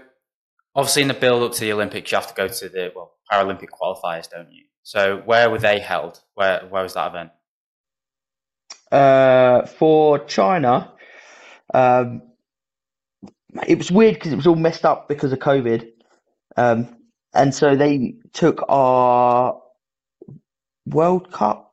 obviously 0.75 1.03
in 1.03 1.09
the 1.09 1.15
build 1.15 1.43
up 1.43 1.53
to 1.53 1.61
the 1.61 1.73
Olympics, 1.73 2.11
you 2.11 2.17
have 2.17 2.29
to 2.29 2.35
go 2.35 2.49
to 2.49 2.69
the 2.69 2.93
well 2.95 3.13
Paralympic 3.31 3.69
qualifiers, 3.69 4.29
don't 4.31 4.53
you? 4.53 4.65
So 4.83 5.19
where 5.25 5.51
were 5.51 5.59
they 5.59 5.79
held? 5.79 6.21
Where 6.35 6.67
where 6.69 6.83
was 6.83 6.95
that 6.95 7.09
event? 7.09 7.31
Uh, 8.91 9.67
for 9.67 10.19
China, 10.25 10.93
um, 11.73 12.23
it 13.67 13.79
was 13.79 13.91
weird 13.91 14.15
because 14.15 14.33
it 14.33 14.37
was 14.37 14.47
all 14.47 14.57
messed 14.57 14.85
up 14.85 15.09
because 15.09 15.33
of 15.33 15.39
COVID, 15.39 15.89
um, 16.57 16.97
and 17.35 17.55
so 17.55 17.77
they 17.77 18.17
took 18.33 18.65
our 18.69 19.61
World 20.87 21.31
Cup. 21.33 21.73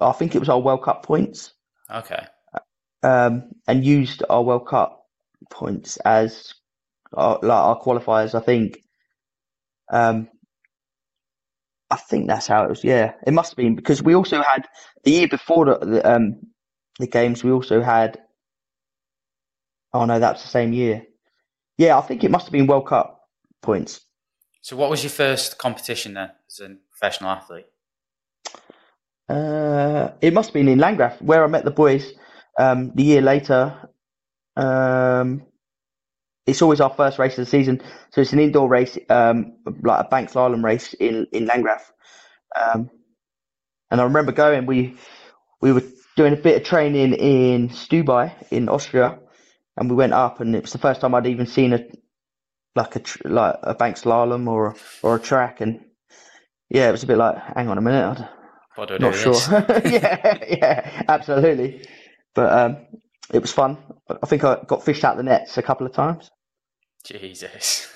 I 0.00 0.12
think 0.12 0.34
it 0.34 0.38
was 0.38 0.48
our 0.48 0.58
World 0.58 0.82
Cup 0.82 1.04
points. 1.04 1.52
Okay. 1.90 2.24
Um, 3.02 3.50
and 3.66 3.84
used 3.84 4.22
our 4.30 4.42
World 4.42 4.66
Cup 4.66 5.06
points 5.50 5.96
as 5.98 6.54
our, 7.14 7.38
like 7.42 7.50
our 7.50 7.80
qualifiers. 7.80 8.34
I 8.34 8.40
think. 8.40 8.78
Um, 9.90 10.28
I 11.90 11.96
think 11.96 12.26
that's 12.26 12.46
how 12.46 12.64
it 12.64 12.70
was. 12.70 12.82
Yeah, 12.82 13.12
it 13.26 13.32
must 13.32 13.52
have 13.52 13.56
been 13.58 13.76
because 13.76 14.02
we 14.02 14.14
also 14.14 14.40
had 14.40 14.66
the 15.04 15.10
year 15.10 15.28
before 15.28 15.66
the, 15.66 15.78
the 15.78 16.14
um 16.14 16.40
the 16.98 17.06
games. 17.06 17.44
We 17.44 17.50
also 17.50 17.82
had. 17.82 18.18
Oh 19.92 20.06
no, 20.06 20.18
that's 20.18 20.42
the 20.42 20.48
same 20.48 20.72
year. 20.72 21.02
Yeah, 21.76 21.98
I 21.98 22.00
think 22.00 22.24
it 22.24 22.30
must 22.30 22.46
have 22.46 22.52
been 22.52 22.66
World 22.66 22.86
Cup 22.86 23.20
points. 23.60 24.00
So, 24.62 24.76
what 24.76 24.88
was 24.90 25.02
your 25.02 25.10
first 25.10 25.58
competition 25.58 26.14
then 26.14 26.30
as 26.48 26.60
a 26.60 26.76
professional 26.90 27.30
athlete? 27.30 27.66
Uh, 29.28 30.12
it 30.20 30.32
must 30.32 30.50
have 30.50 30.54
been 30.54 30.68
in 30.68 30.78
Landgraaf, 30.78 31.20
where 31.20 31.44
I 31.44 31.46
met 31.48 31.64
the 31.64 31.70
boys. 31.70 32.12
Um, 32.58 32.92
the 32.94 33.02
year 33.02 33.22
later, 33.22 33.88
um, 34.56 35.42
it's 36.46 36.62
always 36.62 36.80
our 36.80 36.90
first 36.90 37.18
race 37.18 37.38
of 37.38 37.44
the 37.44 37.50
season, 37.50 37.80
so 38.10 38.20
it's 38.20 38.32
an 38.32 38.40
indoor 38.40 38.68
race, 38.68 38.98
um, 39.08 39.56
like 39.82 40.06
a 40.06 40.08
bank 40.08 40.30
slalom 40.30 40.64
race 40.64 40.94
in 40.94 41.26
in 41.32 41.46
Landgraaf. 41.46 41.82
Um, 42.56 42.90
and 43.90 44.00
I 44.00 44.04
remember 44.04 44.32
going. 44.32 44.66
We 44.66 44.96
we 45.60 45.72
were 45.72 45.84
doing 46.16 46.32
a 46.32 46.36
bit 46.36 46.56
of 46.60 46.64
training 46.64 47.14
in 47.14 47.68
Stubai 47.68 48.32
in 48.50 48.68
Austria, 48.68 49.18
and 49.76 49.90
we 49.90 49.96
went 49.96 50.12
up, 50.12 50.40
and 50.40 50.56
it 50.56 50.62
was 50.62 50.72
the 50.72 50.78
first 50.78 51.00
time 51.00 51.14
I'd 51.14 51.26
even 51.26 51.46
seen 51.46 51.72
a 51.72 51.84
like 52.74 52.96
a 52.96 53.02
like 53.28 53.56
a 53.62 53.74
bank 53.74 53.96
slalom 53.96 54.48
or 54.48 54.74
or 55.02 55.16
a 55.16 55.20
track, 55.20 55.60
and 55.60 55.84
yeah, 56.70 56.88
it 56.88 56.92
was 56.92 57.02
a 57.02 57.06
bit 57.06 57.18
like, 57.18 57.36
hang 57.56 57.68
on 57.68 57.78
a 57.78 57.82
minute, 57.82 58.18
I'm 58.98 59.02
not 59.02 59.14
sure. 59.14 59.46
yeah, 59.84 60.38
yeah, 60.48 61.04
absolutely. 61.08 61.86
But 62.34 62.52
um, 62.52 62.86
it 63.32 63.40
was 63.40 63.52
fun. 63.52 63.78
I 64.08 64.26
think 64.26 64.44
I 64.44 64.58
got 64.66 64.84
fished 64.84 65.04
out 65.04 65.16
the 65.16 65.22
nets 65.22 65.58
a 65.58 65.62
couple 65.62 65.86
of 65.86 65.92
times. 65.92 66.30
Jesus. 67.04 67.88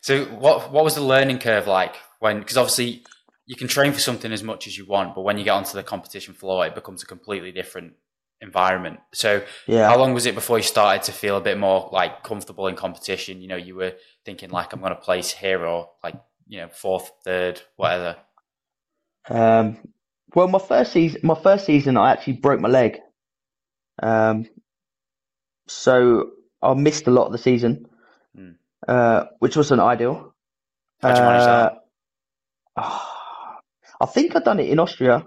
so, 0.00 0.24
what 0.26 0.70
what 0.72 0.84
was 0.84 0.94
the 0.94 1.02
learning 1.02 1.38
curve 1.38 1.66
like 1.66 1.94
when? 2.20 2.38
Because 2.38 2.56
obviously, 2.56 3.04
you 3.46 3.56
can 3.56 3.68
train 3.68 3.92
for 3.92 4.00
something 4.00 4.32
as 4.32 4.42
much 4.42 4.66
as 4.66 4.76
you 4.78 4.86
want, 4.86 5.14
but 5.14 5.22
when 5.22 5.38
you 5.38 5.44
get 5.44 5.50
onto 5.50 5.74
the 5.74 5.82
competition 5.82 6.34
floor, 6.34 6.66
it 6.66 6.74
becomes 6.74 7.02
a 7.02 7.06
completely 7.06 7.52
different 7.52 7.94
environment. 8.40 9.00
So, 9.12 9.42
Yeah. 9.66 9.88
how 9.88 9.98
long 9.98 10.14
was 10.14 10.26
it 10.26 10.34
before 10.34 10.58
you 10.58 10.62
started 10.64 11.02
to 11.04 11.12
feel 11.12 11.36
a 11.36 11.40
bit 11.40 11.58
more 11.58 11.88
like 11.92 12.22
comfortable 12.22 12.66
in 12.68 12.76
competition? 12.76 13.40
You 13.40 13.48
know, 13.48 13.56
you 13.56 13.74
were 13.74 13.94
thinking 14.24 14.50
like, 14.50 14.72
I'm 14.72 14.80
going 14.80 14.94
to 14.94 15.00
place 15.00 15.30
here 15.32 15.64
or 15.64 15.90
like, 16.02 16.16
you 16.46 16.60
know, 16.60 16.68
fourth, 16.68 17.10
third, 17.24 17.62
whatever. 17.76 18.16
Um, 19.28 19.78
well, 20.34 20.48
my 20.48 20.58
first 20.58 20.92
season, 20.92 21.20
my 21.24 21.34
first 21.34 21.64
season, 21.66 21.96
I 21.96 22.12
actually 22.12 22.34
broke 22.34 22.60
my 22.60 22.68
leg. 22.68 23.00
Um, 24.02 24.46
so 25.66 26.30
I 26.62 26.74
missed 26.74 27.06
a 27.06 27.10
lot 27.10 27.26
of 27.26 27.32
the 27.32 27.38
season, 27.38 27.86
Hmm. 28.34 28.50
uh, 28.86 29.24
which 29.38 29.56
wasn't 29.56 29.80
ideal. 29.80 30.34
How'd 31.02 31.16
you 31.16 31.22
manage 31.22 31.44
that? 31.44 31.72
Uh, 32.76 33.00
I 34.00 34.06
think 34.06 34.36
I'd 34.36 34.44
done 34.44 34.60
it 34.60 34.68
in 34.68 34.78
Austria. 34.78 35.24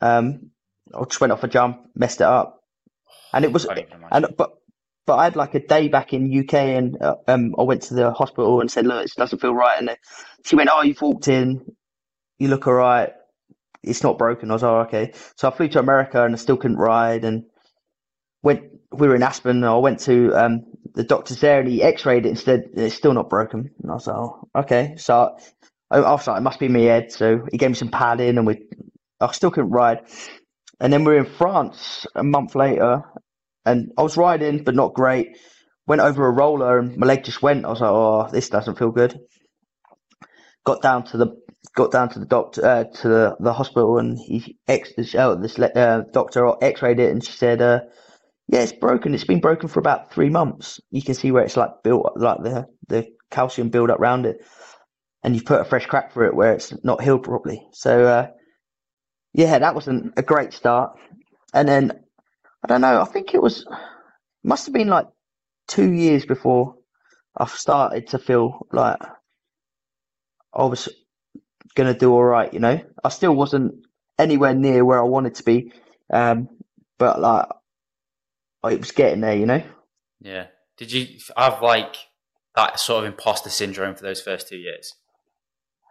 Um, 0.00 0.50
I 0.94 1.04
just 1.04 1.20
went 1.20 1.32
off 1.32 1.44
a 1.44 1.48
jump, 1.48 1.88
messed 1.94 2.20
it 2.20 2.26
up, 2.26 2.60
and 3.32 3.44
it 3.44 3.52
was, 3.52 3.66
I 3.66 3.74
don't 3.74 3.86
even 3.86 3.98
imagine. 3.98 4.24
and 4.24 4.36
but 4.36 4.52
but 5.06 5.16
I 5.18 5.24
had 5.24 5.36
like 5.36 5.54
a 5.54 5.60
day 5.64 5.86
back 5.88 6.12
in 6.12 6.32
UK, 6.36 6.54
and 6.54 7.00
uh, 7.00 7.14
um, 7.28 7.54
I 7.58 7.62
went 7.62 7.82
to 7.82 7.94
the 7.94 8.10
hospital 8.12 8.60
and 8.60 8.70
said, 8.70 8.86
"Look, 8.86 9.04
it 9.04 9.12
doesn't 9.16 9.40
feel 9.40 9.54
right." 9.54 9.78
And 9.78 9.88
they- 9.88 9.98
she 10.44 10.56
went, 10.56 10.68
"Oh, 10.72 10.82
you've 10.82 11.00
walked 11.00 11.28
in, 11.28 11.64
you 12.38 12.48
look 12.48 12.66
alright. 12.66 13.12
It's 13.84 14.02
not 14.02 14.18
broken." 14.18 14.50
I 14.50 14.54
was 14.54 14.62
like, 14.64 14.70
oh, 14.70 14.80
"Okay." 14.80 15.12
So 15.36 15.48
I 15.48 15.52
flew 15.52 15.68
to 15.68 15.78
America, 15.78 16.24
and 16.24 16.34
I 16.34 16.38
still 16.38 16.56
couldn't 16.56 16.76
ride, 16.78 17.24
and 17.24 17.44
went. 18.46 18.62
We 18.92 19.08
were 19.08 19.16
in 19.16 19.22
Aspen. 19.22 19.56
And 19.56 19.66
I 19.66 19.76
went 19.76 20.00
to 20.00 20.32
um, 20.32 20.64
the 20.94 21.04
doctors 21.04 21.40
there, 21.40 21.60
and 21.60 21.68
he 21.68 21.82
X-rayed 21.82 22.24
it 22.24 22.38
said 22.38 22.70
it's 22.74 22.94
still 22.94 23.12
not 23.12 23.28
broken. 23.28 23.70
And 23.82 23.90
I 23.90 23.94
was 23.94 24.06
like, 24.06 24.16
"Oh, 24.16 24.48
okay." 24.62 24.94
So 24.96 25.36
I, 25.90 25.98
I 25.98 26.12
was 26.12 26.26
like, 26.26 26.38
"It 26.38 26.42
must 26.42 26.60
be 26.60 26.68
my 26.68 26.80
head." 26.80 27.12
So 27.12 27.46
he 27.50 27.58
gave 27.58 27.70
me 27.70 27.74
some 27.74 27.90
padding, 27.90 28.38
and 28.38 28.46
we. 28.46 28.66
I 29.20 29.32
still 29.32 29.50
couldn't 29.50 29.70
ride. 29.70 30.00
And 30.80 30.92
then 30.92 31.04
we 31.04 31.12
were 31.12 31.24
in 31.24 31.32
France 31.38 32.06
a 32.14 32.22
month 32.22 32.54
later, 32.54 33.02
and 33.64 33.92
I 33.98 34.02
was 34.02 34.16
riding, 34.16 34.62
but 34.62 34.74
not 34.74 34.94
great. 34.94 35.38
Went 35.86 36.02
over 36.02 36.26
a 36.26 36.30
roller, 36.30 36.78
and 36.78 36.96
my 36.96 37.06
leg 37.06 37.24
just 37.24 37.42
went. 37.42 37.64
I 37.64 37.70
was 37.70 37.80
like, 37.80 37.90
"Oh, 37.90 38.28
this 38.30 38.50
doesn't 38.50 38.78
feel 38.78 38.90
good." 38.90 39.18
Got 40.64 40.82
down 40.82 41.04
to 41.06 41.16
the 41.16 41.28
got 41.74 41.90
down 41.90 42.08
to 42.10 42.18
the 42.18 42.26
doctor 42.26 42.64
uh, 42.64 42.84
to 42.84 43.08
the, 43.08 43.36
the 43.40 43.52
hospital, 43.52 43.98
and 43.98 44.18
he 44.18 44.56
ex 44.68 44.92
this 44.96 45.14
le- 45.14 45.66
uh, 45.66 46.02
doctor 46.12 46.52
X-rayed 46.62 47.00
it, 47.00 47.10
and 47.10 47.24
she 47.24 47.32
said, 47.32 47.60
uh, 47.60 47.80
"Yeah, 48.48 48.60
it's 48.60 48.72
broken. 48.72 49.14
It's 49.14 49.24
been 49.24 49.40
broken 49.40 49.68
for 49.68 49.80
about 49.80 50.12
three 50.12 50.30
months. 50.30 50.80
You 50.90 51.02
can 51.02 51.14
see 51.14 51.32
where 51.32 51.44
it's 51.44 51.56
like 51.56 51.70
built, 51.84 52.12
like 52.16 52.42
the 52.42 52.66
the 52.88 53.08
calcium 53.30 53.70
build 53.70 53.90
up 53.90 54.00
around 54.00 54.26
it, 54.26 54.44
and 55.24 55.34
you've 55.34 55.46
put 55.46 55.60
a 55.60 55.64
fresh 55.64 55.86
crack 55.86 56.12
for 56.12 56.24
it 56.26 56.34
where 56.34 56.54
it's 56.54 56.72
not 56.84 57.02
healed 57.02 57.24
properly." 57.24 57.66
So. 57.72 58.04
Uh, 58.06 58.26
yeah, 59.32 59.58
that 59.58 59.74
wasn't 59.74 60.14
a 60.16 60.22
great 60.22 60.52
start. 60.52 60.98
And 61.54 61.68
then 61.68 61.92
I 62.64 62.68
don't 62.68 62.80
know. 62.82 63.00
I 63.00 63.04
think 63.04 63.34
it 63.34 63.42
was 63.42 63.66
must 64.44 64.66
have 64.66 64.74
been 64.74 64.88
like 64.88 65.08
two 65.68 65.92
years 65.92 66.26
before 66.26 66.76
I 67.36 67.46
started 67.46 68.08
to 68.08 68.18
feel 68.18 68.66
like 68.72 68.98
I 70.54 70.64
was 70.66 70.88
gonna 71.76 71.94
do 71.94 72.12
all 72.12 72.24
right. 72.24 72.52
You 72.52 72.60
know, 72.60 72.80
I 73.04 73.08
still 73.10 73.34
wasn't 73.34 73.74
anywhere 74.18 74.54
near 74.54 74.84
where 74.84 75.00
I 75.00 75.04
wanted 75.04 75.36
to 75.36 75.44
be, 75.44 75.72
um, 76.12 76.48
but 76.98 77.20
like 77.20 77.46
it 78.72 78.80
was 78.80 78.92
getting 78.92 79.20
there. 79.20 79.36
You 79.36 79.46
know. 79.46 79.62
Yeah. 80.20 80.46
Did 80.76 80.92
you 80.92 81.06
have 81.36 81.62
like 81.62 81.96
that 82.54 82.78
sort 82.80 83.04
of 83.04 83.12
imposter 83.12 83.50
syndrome 83.50 83.94
for 83.94 84.02
those 84.02 84.20
first 84.20 84.48
two 84.48 84.56
years? 84.56 84.92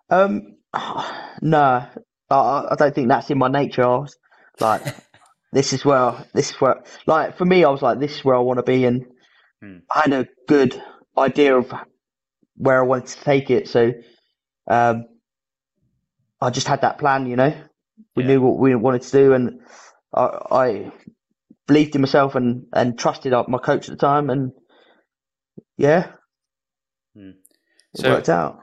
Um, 0.10 0.58
no, 1.42 1.86
I, 2.30 2.68
I 2.72 2.76
don't 2.78 2.94
think 2.94 3.08
that's 3.08 3.30
in 3.30 3.38
my 3.38 3.48
nature. 3.48 3.84
I 3.84 3.98
was 3.98 4.18
like, 4.60 4.82
this 5.54 5.74
is 5.74 5.84
where, 5.86 6.26
this 6.34 6.52
is 6.52 6.62
where, 6.62 6.84
like 7.06 7.38
for 7.38 7.46
me, 7.46 7.64
I 7.64 7.70
was 7.70 7.82
like, 7.82 8.00
this 8.00 8.16
is 8.16 8.26
where 8.26 8.36
I 8.36 8.40
want 8.40 8.58
to 8.60 8.64
be, 8.64 8.86
and 8.86 9.06
Hmm. 9.62 9.78
I 9.94 10.02
had 10.06 10.14
a 10.14 10.28
good 10.48 10.82
idea 11.18 11.58
of 11.58 11.74
where 12.58 12.80
I 12.80 12.86
wanted 12.86 13.08
to 13.08 13.24
take 13.24 13.50
it. 13.50 13.68
So, 13.70 13.94
um, 14.68 15.06
I 16.42 16.50
just 16.50 16.68
had 16.68 16.82
that 16.82 16.98
plan. 17.00 17.26
You 17.26 17.38
know, 17.38 17.54
we 18.16 18.24
Yeah. 18.24 18.28
knew 18.28 18.42
what 18.42 18.60
we 18.60 18.76
wanted 18.76 19.04
to 19.04 19.12
do, 19.12 19.34
and 19.34 19.62
I, 20.14 20.24
I 20.52 20.92
believed 21.68 21.96
in 21.96 22.02
myself 22.02 22.36
and 22.36 22.66
and 22.74 22.98
trusted 22.98 23.34
my 23.48 23.58
coach 23.58 23.90
at 23.90 23.98
the 23.98 24.06
time, 24.08 24.30
and 24.30 24.52
yeah, 25.78 26.12
Hmm. 27.16 27.32
it 27.94 28.02
So- 28.02 28.10
worked 28.12 28.30
out. 28.30 28.62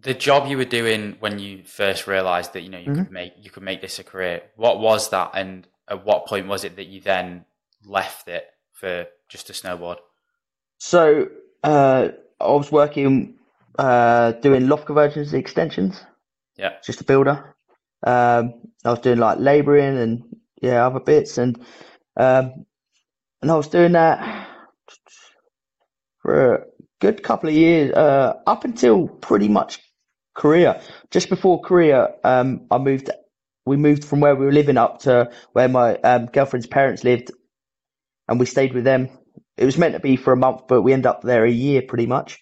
The 0.00 0.14
job 0.14 0.46
you 0.48 0.56
were 0.56 0.64
doing 0.64 1.16
when 1.18 1.40
you 1.40 1.64
first 1.64 2.06
realized 2.06 2.52
that 2.52 2.60
you 2.60 2.68
know 2.68 2.78
you 2.78 2.86
Mm-hmm. 2.92 3.02
could 3.04 3.12
make 3.12 3.32
you 3.36 3.50
could 3.50 3.64
make 3.64 3.80
this 3.80 3.98
a 3.98 4.04
career. 4.04 4.42
What 4.56 4.78
was 4.78 5.10
that, 5.10 5.32
and 5.34 5.66
at 5.88 6.04
what 6.04 6.26
point 6.26 6.46
was 6.46 6.62
it 6.64 6.76
that 6.76 6.86
you 6.86 7.00
then 7.00 7.44
left 7.84 8.28
it 8.28 8.44
for 8.74 9.06
just 9.28 9.50
a 9.50 9.52
snowboard? 9.52 9.96
So 10.78 11.28
uh, 11.64 12.10
I 12.40 12.46
was 12.46 12.70
working 12.70 13.38
uh, 13.76 14.32
doing 14.32 14.68
loft 14.68 14.86
conversions 14.86 15.34
extensions. 15.34 16.00
Yeah. 16.56 16.74
Just 16.84 17.00
a 17.00 17.04
builder. 17.04 17.56
Um, 18.04 18.54
I 18.84 18.90
was 18.90 19.00
doing 19.00 19.18
like 19.18 19.38
labouring 19.40 19.98
and 19.98 20.22
yeah, 20.62 20.86
other 20.86 21.00
bits 21.00 21.38
and 21.38 21.58
um, 22.18 22.66
and 23.42 23.50
I 23.50 23.56
was 23.56 23.68
doing 23.68 23.92
that 23.92 24.48
for 26.22 26.54
a 26.54 26.64
good 27.00 27.22
couple 27.22 27.48
of 27.48 27.54
years, 27.54 27.92
uh, 27.92 28.34
up 28.46 28.64
until 28.64 29.08
pretty 29.08 29.48
much 29.48 29.80
Korea. 30.34 30.82
Just 31.10 31.28
before 31.30 31.62
Korea, 31.62 32.10
um, 32.24 32.66
I 32.70 32.78
moved. 32.78 33.10
We 33.66 33.76
moved 33.76 34.04
from 34.04 34.20
where 34.20 34.34
we 34.36 34.46
were 34.46 34.52
living 34.52 34.78
up 34.78 35.00
to 35.00 35.30
where 35.52 35.68
my 35.68 35.96
um, 35.98 36.26
girlfriend's 36.26 36.66
parents 36.66 37.04
lived, 37.04 37.30
and 38.28 38.40
we 38.40 38.46
stayed 38.46 38.74
with 38.74 38.84
them. 38.84 39.10
It 39.56 39.66
was 39.66 39.78
meant 39.78 39.94
to 39.94 40.00
be 40.00 40.16
for 40.16 40.32
a 40.32 40.36
month, 40.36 40.62
but 40.68 40.82
we 40.82 40.92
ended 40.92 41.06
up 41.06 41.22
there 41.22 41.44
a 41.44 41.50
year 41.50 41.82
pretty 41.82 42.06
much. 42.06 42.40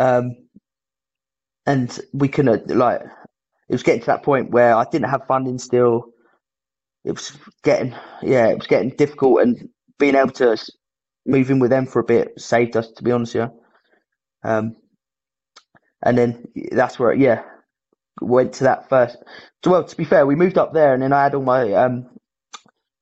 Um, 0.00 0.36
and 1.66 1.98
we 2.12 2.28
couldn't 2.28 2.68
like 2.76 3.02
it 3.68 3.74
was 3.74 3.82
getting 3.84 4.00
to 4.02 4.06
that 4.08 4.22
point 4.24 4.52
where 4.52 4.76
I 4.76 4.84
didn't 4.84 5.10
have 5.10 5.26
funding 5.28 5.58
still. 5.58 6.06
It 7.04 7.12
was 7.12 7.36
getting 7.62 7.94
yeah, 8.22 8.48
it 8.48 8.58
was 8.58 8.66
getting 8.66 8.90
difficult, 8.90 9.42
and 9.42 9.68
being 9.98 10.14
able 10.14 10.32
to 10.32 10.56
move 11.26 11.50
in 11.50 11.58
with 11.58 11.70
them 11.70 11.86
for 11.86 12.00
a 12.00 12.04
bit 12.04 12.40
saved 12.40 12.76
us, 12.76 12.90
to 12.92 13.02
be 13.02 13.12
honest. 13.12 13.34
Yeah. 13.34 13.48
Um, 14.42 14.76
and 16.02 16.16
then 16.16 16.44
that's 16.72 16.98
where 16.98 17.12
yeah, 17.12 17.42
went 18.20 18.54
to 18.54 18.64
that 18.64 18.88
first. 18.88 19.16
Well, 19.64 19.84
to 19.84 19.96
be 19.96 20.04
fair, 20.04 20.26
we 20.26 20.34
moved 20.34 20.58
up 20.58 20.72
there, 20.72 20.94
and 20.94 21.02
then 21.02 21.12
I 21.12 21.22
had 21.22 21.34
all 21.34 21.42
my 21.42 21.72
um, 21.72 22.06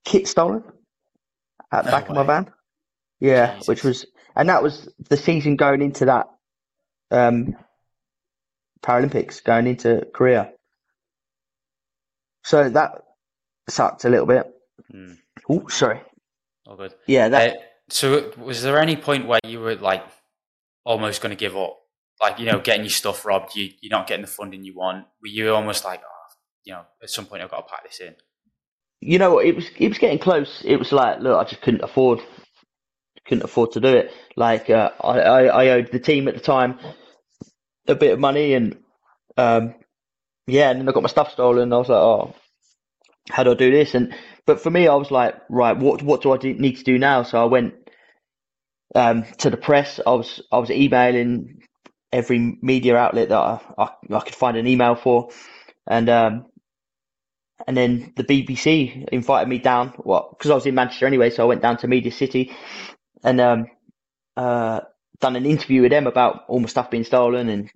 kit 0.04 0.28
stolen 0.28 0.64
at 1.72 1.84
the 1.84 1.90
no 1.90 1.96
back 1.96 2.04
way. 2.08 2.10
of 2.10 2.16
my 2.16 2.24
van. 2.24 2.50
Yeah, 3.20 3.54
Jesus. 3.54 3.68
which 3.68 3.84
was, 3.84 4.06
and 4.36 4.48
that 4.48 4.62
was 4.62 4.88
the 5.08 5.16
season 5.16 5.56
going 5.56 5.82
into 5.82 6.04
that 6.06 6.26
um, 7.10 7.56
Paralympics, 8.82 9.42
going 9.42 9.66
into 9.66 10.06
Korea. 10.12 10.52
So 12.44 12.68
that 12.70 13.02
sucked 13.70 14.04
a 14.04 14.08
little 14.08 14.26
bit. 14.26 14.46
Mm. 14.92 15.18
Oh, 15.48 15.66
sorry. 15.68 16.00
All 16.66 16.76
good. 16.76 16.94
Yeah. 17.06 17.28
That... 17.28 17.52
Uh, 17.52 17.56
so, 17.90 18.32
was 18.36 18.62
there 18.62 18.78
any 18.78 18.96
point 18.96 19.26
where 19.26 19.40
you 19.44 19.60
were 19.60 19.76
like 19.76 20.04
almost 20.84 21.22
going 21.22 21.30
to 21.30 21.36
give 21.36 21.56
up? 21.56 21.78
Like, 22.20 22.38
you 22.38 22.46
know, 22.46 22.58
getting 22.58 22.82
your 22.82 22.90
stuff 22.90 23.24
robbed, 23.24 23.54
you, 23.54 23.70
you're 23.80 23.90
not 23.90 24.08
getting 24.08 24.24
the 24.24 24.30
funding 24.30 24.64
you 24.64 24.74
want. 24.74 25.06
Were 25.22 25.28
you 25.28 25.54
almost 25.54 25.84
like, 25.84 26.00
oh, 26.04 26.34
you 26.64 26.72
know, 26.72 26.82
at 27.02 27.10
some 27.10 27.26
point 27.26 27.42
I've 27.42 27.50
got 27.50 27.66
to 27.66 27.72
pack 27.72 27.84
this 27.84 28.00
in? 28.00 28.14
You 29.00 29.18
know, 29.18 29.38
it 29.38 29.54
was 29.54 29.66
it 29.78 29.88
was 29.88 29.98
getting 29.98 30.18
close. 30.18 30.62
It 30.64 30.76
was 30.76 30.90
like, 30.90 31.20
look, 31.20 31.38
I 31.38 31.48
just 31.48 31.62
couldn't 31.62 31.84
afford 31.84 32.20
couldn't 33.28 33.44
afford 33.44 33.72
to 33.72 33.80
do 33.80 33.88
it. 33.88 34.10
Like, 34.36 34.70
uh, 34.70 34.90
I, 35.00 35.20
I, 35.20 35.42
I 35.44 35.68
owed 35.68 35.92
the 35.92 36.00
team 36.00 36.26
at 36.26 36.34
the 36.34 36.40
time 36.40 36.78
a 37.86 37.94
bit 37.94 38.12
of 38.12 38.18
money, 38.18 38.54
and 38.54 38.76
um, 39.36 39.74
yeah, 40.46 40.70
and 40.70 40.80
then 40.80 40.88
I 40.88 40.92
got 40.92 41.02
my 41.02 41.08
stuff 41.08 41.32
stolen. 41.32 41.72
I 41.72 41.76
was 41.76 41.88
like, 41.88 41.96
oh, 41.96 42.34
how 43.30 43.42
do 43.42 43.52
I 43.52 43.54
do 43.54 43.70
this? 43.70 43.94
And 43.94 44.14
but 44.46 44.60
for 44.60 44.70
me, 44.70 44.88
I 44.88 44.94
was 44.94 45.10
like, 45.10 45.34
right, 45.48 45.76
what 45.76 46.02
what 46.02 46.22
do 46.22 46.32
I 46.32 46.36
do, 46.36 46.54
need 46.54 46.76
to 46.76 46.84
do 46.84 46.98
now? 46.98 47.22
So 47.22 47.40
I 47.40 47.44
went 47.44 47.74
um, 48.94 49.24
to 49.38 49.50
the 49.50 49.56
press. 49.56 50.00
I 50.04 50.10
was 50.10 50.40
I 50.50 50.58
was 50.58 50.70
emailing 50.70 51.62
every 52.12 52.58
media 52.62 52.96
outlet 52.96 53.28
that 53.28 53.38
I, 53.38 53.60
I, 53.76 53.88
I 54.10 54.20
could 54.20 54.34
find 54.34 54.56
an 54.56 54.66
email 54.66 54.94
for, 54.94 55.30
and 55.86 56.08
um, 56.08 56.46
and 57.66 57.76
then 57.76 58.12
the 58.16 58.24
BBC 58.24 59.08
invited 59.08 59.48
me 59.48 59.58
down. 59.58 59.92
Well, 59.98 60.28
because 60.30 60.50
I 60.50 60.54
was 60.54 60.66
in 60.66 60.74
Manchester 60.74 61.06
anyway, 61.06 61.30
so 61.30 61.42
I 61.42 61.46
went 61.46 61.62
down 61.62 61.76
to 61.78 61.88
Media 61.88 62.12
City, 62.12 62.52
and 63.22 63.40
um, 63.40 63.66
uh, 64.36 64.80
done 65.20 65.36
an 65.36 65.46
interview 65.46 65.82
with 65.82 65.90
them 65.90 66.06
about 66.06 66.44
all 66.48 66.60
my 66.60 66.68
stuff 66.68 66.90
being 66.90 67.04
stolen, 67.04 67.48
and 67.48 67.70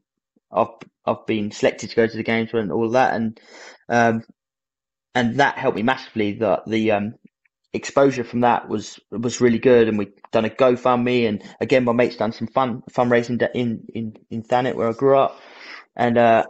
I've 0.50 0.68
I've 1.04 1.26
been 1.26 1.50
selected 1.50 1.90
to 1.90 1.96
go 1.96 2.06
to 2.06 2.16
the 2.16 2.22
games 2.22 2.50
and 2.52 2.72
all 2.72 2.90
that, 2.90 3.14
and 3.14 3.40
um, 3.88 4.22
and 5.14 5.40
that 5.40 5.58
helped 5.58 5.76
me 5.76 5.82
massively. 5.82 6.32
The 6.32 6.62
the 6.66 6.92
um, 6.92 7.14
exposure 7.72 8.24
from 8.24 8.40
that 8.40 8.68
was 8.68 9.00
was 9.10 9.40
really 9.40 9.58
good, 9.58 9.88
and 9.88 9.98
we 9.98 10.08
done 10.32 10.44
a 10.44 10.50
GoFundMe, 10.50 11.28
and 11.28 11.42
again, 11.60 11.84
my 11.84 11.92
mates 11.92 12.16
done 12.16 12.32
some 12.32 12.48
fun 12.48 12.82
fundraising 12.90 13.46
in 13.54 13.84
in 13.94 14.16
in 14.30 14.42
Thanet 14.42 14.76
where 14.76 14.88
I 14.88 14.92
grew 14.92 15.18
up, 15.18 15.40
and 15.96 16.18
uh, 16.18 16.44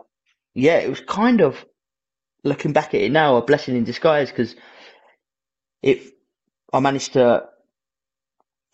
yeah, 0.55 0.79
it 0.79 0.89
was 0.89 1.01
kind 1.01 1.41
of 1.41 1.65
looking 2.45 2.73
back 2.73 2.95
at 2.95 3.01
it 3.01 3.13
now 3.13 3.37
a 3.37 3.45
blessing 3.45 3.77
in 3.77 3.85
disguise 3.85 4.31
because 4.31 4.57
if 5.83 6.11
I 6.73 6.81
managed 6.81 7.15
to 7.15 7.45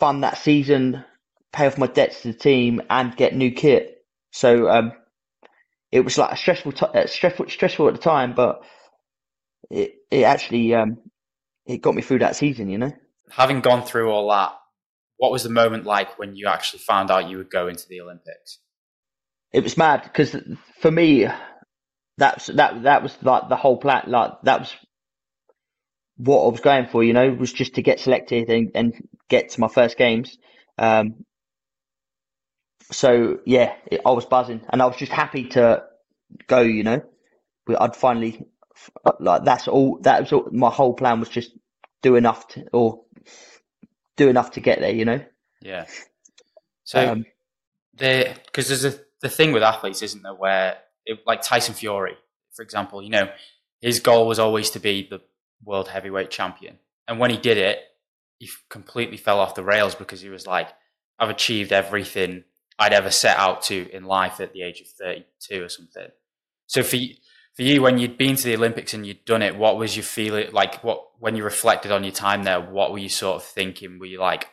fund 0.01 0.25
that 0.25 0.39
season, 0.39 1.05
pay 1.53 1.67
off 1.67 1.79
my 1.79 1.87
debts 1.87 2.23
to 2.23 2.33
the 2.33 2.39
team, 2.39 2.83
and 2.91 3.17
get 3.17 3.35
new 3.35 3.51
kit. 3.53 4.05
So 4.33 4.69
um, 4.69 4.93
it 5.91 6.01
was 6.01 6.19
like 6.19 6.33
a 6.33 6.37
stressful, 6.37 6.73
t- 6.73 6.87
uh, 6.87 7.07
stressful, 7.07 7.49
stressful 7.49 7.89
at 7.89 7.95
the 7.95 8.01
time, 8.01 8.35
but 8.35 8.63
it 9.71 9.95
it 10.11 10.23
actually 10.23 10.75
um, 10.75 10.99
it 11.67 11.83
got 11.83 11.95
me 11.95 12.03
through 12.03 12.21
that 12.21 12.37
season. 12.37 12.69
You 12.69 12.79
know, 12.79 12.93
having 13.31 13.61
gone 13.61 13.83
through 13.83 14.11
all 14.11 14.31
that, 14.31 14.53
what 15.17 15.33
was 15.33 15.43
the 15.43 15.51
moment 15.51 15.85
like 15.85 16.19
when 16.19 16.37
you 16.37 16.47
actually 16.47 16.81
found 16.81 17.11
out 17.11 17.29
you 17.29 17.37
would 17.39 17.51
go 17.51 17.69
into 17.69 17.87
the 17.89 18.01
Olympics? 18.01 18.59
It 19.53 19.63
was 19.63 19.77
mad 19.77 20.03
because 20.03 20.37
for 20.81 20.91
me, 20.91 21.27
that's 22.17 22.47
that 22.47 22.83
that 22.85 23.03
was 23.03 23.17
like 23.23 23.49
the 23.49 23.57
whole 23.57 23.77
plan. 23.77 24.05
Like 24.07 24.33
that 24.45 24.61
was 24.61 24.77
what 26.17 26.45
I 26.45 26.49
was 26.49 26.61
going 26.61 26.87
for. 26.87 27.03
You 27.03 27.13
know, 27.13 27.31
was 27.31 27.53
just 27.53 27.75
to 27.75 27.83
get 27.83 28.01
selected 28.01 28.49
and, 28.49 28.71
and 28.75 29.09
get 29.29 29.51
to 29.51 29.61
my 29.61 29.69
first 29.69 29.97
games. 29.97 30.39
Um, 30.79 31.25
so 32.91 33.39
yeah, 33.45 33.75
it, 33.91 34.01
I 34.05 34.11
was 34.13 34.25
buzzing, 34.25 34.61
and 34.71 34.81
I 34.81 34.87
was 34.87 34.97
just 34.97 35.13
happy 35.13 35.49
to 35.51 35.85
go. 36.47 36.61
You 36.61 36.85
know, 36.85 37.03
I'd 37.79 37.97
finally 37.97 38.47
like 39.21 39.45
that's 39.45 39.69
all. 39.69 39.99
That 40.03 40.23
was 40.23 40.33
all, 40.33 40.49
my 40.53 40.71
whole 40.71 40.95
plan 40.95 41.21
was 41.21 41.29
just 41.29 41.53
do 42.03 42.17
enough 42.17 42.49
to, 42.49 42.67
or 42.73 43.03
do 44.17 44.29
enough 44.29 44.53
to 44.53 44.61
get 44.61 44.81
there. 44.81 44.93
You 44.93 45.05
know. 45.05 45.25
Yeah. 45.61 45.87
So 46.85 47.13
um, 47.13 47.27
the 47.95 48.35
because 48.47 48.69
there's 48.69 48.85
a 48.85 48.99
the 49.21 49.29
thing 49.29 49.53
with 49.53 49.63
athletes, 49.63 50.03
isn't 50.03 50.23
there, 50.23 50.35
where 50.35 50.79
it, 51.05 51.21
like 51.27 51.43
Tyson 51.43 51.75
Fury, 51.75 52.17
for 52.55 52.63
example, 52.63 53.03
you 53.03 53.11
know, 53.11 53.29
his 53.81 54.01
goal 54.01 54.27
was 54.27 54.39
always 54.39 54.71
to 54.71 54.81
be 54.81 55.07
the 55.09 55.21
world 55.65 55.89
heavyweight 55.89 56.31
champion, 56.31 56.79
and 57.07 57.19
when 57.19 57.31
he 57.31 57.37
did 57.37 57.59
it, 57.59 57.81
he 58.39 58.49
completely 58.69 59.17
fell 59.17 59.41
off 59.41 59.55
the 59.55 59.65
rails 59.65 59.95
because 59.95 60.21
he 60.21 60.29
was 60.29 60.47
like, 60.47 60.69
I've 61.19 61.31
achieved 61.31 61.73
everything 61.73 62.45
I'd 62.79 62.93
ever 62.93 63.11
set 63.11 63.37
out 63.37 63.63
to 63.63 63.91
in 63.93 64.05
life 64.05 64.41
at 64.41 64.53
the 64.53 64.63
age 64.63 64.81
of 64.81 64.87
32 64.87 65.63
or 65.63 65.69
something. 65.69 66.09
So 66.67 66.83
for 66.83 66.97
you, 66.97 67.15
for 67.59 67.65
you, 67.65 67.83
when 67.83 67.99
you'd 67.99 68.17
been 68.17 68.37
to 68.37 68.45
the 68.45 68.55
Olympics 68.55 68.95
and 68.95 69.05
you'd 69.05 69.25
done 69.25 69.43
it, 69.43 69.57
what 69.57 69.77
was 69.77 69.97
your 69.97 70.05
feeling 70.05 70.53
like? 70.53 70.85
What 70.85 71.03
when 71.19 71.35
you 71.35 71.43
reflected 71.43 71.91
on 71.91 72.05
your 72.05 72.13
time 72.13 72.45
there, 72.45 72.61
what 72.61 72.93
were 72.93 72.99
you 72.99 73.09
sort 73.09 73.35
of 73.35 73.43
thinking? 73.43 73.99
Were 73.99 74.07
you 74.07 74.21
like, 74.21 74.47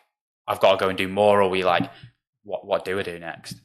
I've 0.48 0.60
got 0.60 0.72
to 0.72 0.78
go 0.84 0.90
and 0.90 0.98
do 0.98 1.08
more, 1.08 1.40
or 1.40 1.48
were 1.52 1.56
you 1.58 1.66
like, 1.66 1.92
what 2.42 2.66
what 2.66 2.84
do 2.84 3.00
I 3.00 3.04
do 3.04 3.20
next? 3.20 3.62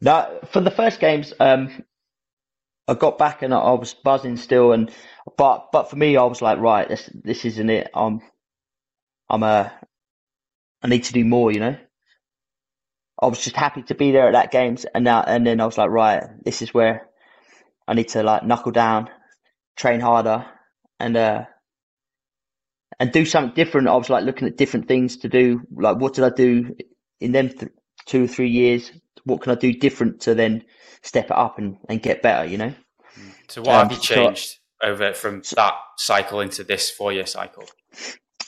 No, 0.00 0.38
for 0.52 0.60
the 0.60 0.70
first 0.70 1.00
games, 1.00 1.32
um, 1.40 1.82
I 2.86 2.94
got 2.94 3.18
back 3.18 3.42
and 3.42 3.52
I 3.52 3.72
was 3.72 3.94
buzzing 3.94 4.36
still, 4.36 4.70
and 4.70 4.92
but 5.36 5.72
but 5.72 5.90
for 5.90 5.96
me, 5.96 6.16
I 6.16 6.22
was 6.22 6.40
like, 6.40 6.60
right, 6.60 6.88
this 6.88 7.10
this 7.12 7.44
isn't 7.44 7.68
it. 7.68 7.90
I'm 7.92 8.20
I'm 9.28 9.42
a 9.42 9.72
I 10.82 10.86
need 10.86 11.02
to 11.02 11.12
do 11.12 11.24
more, 11.24 11.50
you 11.50 11.58
know. 11.58 11.76
I 13.20 13.26
was 13.26 13.42
just 13.42 13.56
happy 13.56 13.82
to 13.82 13.96
be 13.96 14.12
there 14.12 14.28
at 14.28 14.34
that 14.34 14.52
games, 14.52 14.84
and 14.84 15.02
now 15.02 15.20
and 15.20 15.44
then 15.44 15.60
I 15.60 15.66
was 15.66 15.78
like, 15.78 15.90
right, 15.90 16.22
this 16.44 16.62
is 16.62 16.72
where 16.72 17.08
I 17.86 17.94
need 17.94 18.08
to 18.08 18.22
like 18.22 18.44
knuckle 18.44 18.72
down, 18.72 19.08
train 19.76 20.00
harder, 20.00 20.46
and 21.00 21.16
uh, 21.16 21.44
and 22.98 23.12
do 23.12 23.24
something 23.24 23.54
different. 23.54 23.88
I 23.88 23.96
was 23.96 24.10
like 24.10 24.24
looking 24.24 24.48
at 24.48 24.56
different 24.56 24.88
things 24.88 25.16
to 25.18 25.28
do. 25.28 25.62
Like, 25.74 25.98
what 25.98 26.14
did 26.14 26.24
I 26.24 26.30
do 26.30 26.76
in 27.20 27.32
them 27.32 27.48
th- 27.48 27.72
two 28.06 28.24
or 28.24 28.28
three 28.28 28.50
years? 28.50 28.90
What 29.24 29.40
can 29.40 29.52
I 29.52 29.56
do 29.56 29.72
different 29.72 30.20
to 30.22 30.34
then 30.34 30.64
step 31.02 31.26
it 31.26 31.36
up 31.36 31.58
and, 31.58 31.76
and 31.88 32.02
get 32.02 32.22
better? 32.22 32.46
You 32.46 32.58
know. 32.58 32.74
So, 33.48 33.62
what 33.62 33.74
um, 33.74 33.88
have 33.88 33.92
you 33.92 33.98
changed 33.98 34.58
so, 34.82 34.88
over 34.88 35.12
from 35.12 35.42
that 35.56 35.74
cycle 35.96 36.40
into 36.40 36.64
this 36.64 36.90
four 36.90 37.12
year 37.12 37.26
cycle? 37.26 37.64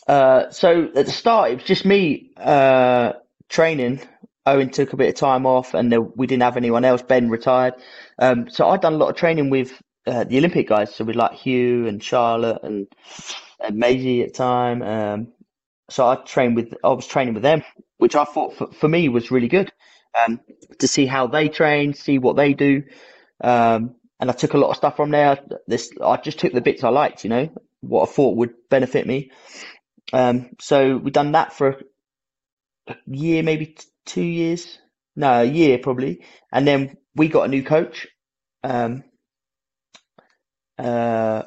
Uh, 0.07 0.51
so 0.51 0.91
at 0.95 1.07
the 1.07 1.13
start, 1.13 1.51
it 1.51 1.55
was 1.57 1.65
just 1.65 1.85
me 1.85 2.31
uh, 2.37 3.15
training 3.49 4.01
Owen 4.47 4.69
took 4.69 4.93
a 4.93 4.97
bit 4.97 5.09
of 5.09 5.15
time 5.15 5.47
off, 5.47 5.73
and 5.75 5.95
we 6.17 6.27
didn't 6.27 6.43
have 6.43 6.57
anyone 6.57 6.85
else. 6.85 7.03
Ben 7.03 7.31
retired, 7.31 7.75
um, 8.19 8.49
so 8.49 8.69
I'd 8.69 8.81
done 8.81 8.95
a 8.95 8.99
lot 8.99 9.11
of 9.11 9.17
training 9.17 9.51
with 9.51 9.81
uh, 10.07 10.25
the 10.25 10.39
Olympic 10.39 10.69
guys. 10.69 10.95
So 10.95 11.05
with 11.05 11.17
like 11.17 11.33
Hugh 11.33 11.87
and 11.87 12.03
Charlotte 12.03 12.63
and 12.63 12.87
and 13.61 13.77
Maisie 13.77 14.23
at 14.23 14.33
the 14.33 14.35
time. 14.35 14.83
Um, 14.83 15.33
so 15.91 16.07
I 16.07 16.17
trained 16.17 16.57
with 16.57 16.75
I 16.83 16.89
was 16.89 17.07
training 17.07 17.35
with 17.35 17.43
them, 17.43 17.63
which 17.99 18.15
I 18.15 18.25
thought 18.25 18.57
for, 18.57 18.73
for 18.73 18.89
me 18.89 19.09
was 19.09 19.31
really 19.31 19.49
good 19.49 19.73
um, 20.15 20.41
to 20.79 20.89
see 20.89 21.07
how 21.07 21.27
they 21.27 21.49
train, 21.49 21.95
see 21.95 22.19
what 22.19 22.37
they 22.37 22.55
do. 22.55 22.85
Um, 23.43 23.97
and 24.21 24.31
I 24.31 24.33
took 24.33 24.55
a 24.55 24.59
lot 24.59 24.71
of 24.71 24.77
stuff 24.77 24.97
from 24.97 25.11
there. 25.11 25.39
This 25.67 25.93
I 26.03 26.17
just 26.17 26.39
took 26.39 26.53
the 26.53 26.61
bits 26.61 26.85
I 26.85 26.89
liked, 26.89 27.25
you 27.25 27.31
know, 27.31 27.51
what 27.81 28.09
I 28.09 28.13
thought 28.13 28.37
would 28.37 28.55
benefit 28.71 29.07
me. 29.07 29.31
Um, 30.13 30.51
so 30.61 30.97
we 30.97 31.11
done 31.11 31.33
that 31.33 31.53
for 31.53 31.81
a 32.89 32.95
year, 33.07 33.43
maybe 33.43 33.77
two 34.07 34.23
years. 34.23 34.79
No, 35.17 35.43
a 35.43 35.45
year 35.45 35.79
probably. 35.79 36.25
And 36.53 36.67
then 36.67 36.97
we 37.15 37.29
got 37.29 37.45
a 37.45 37.49
new 37.49 37.63
coach. 37.63 38.07
Um, 38.63 39.05
uh, 40.79 41.43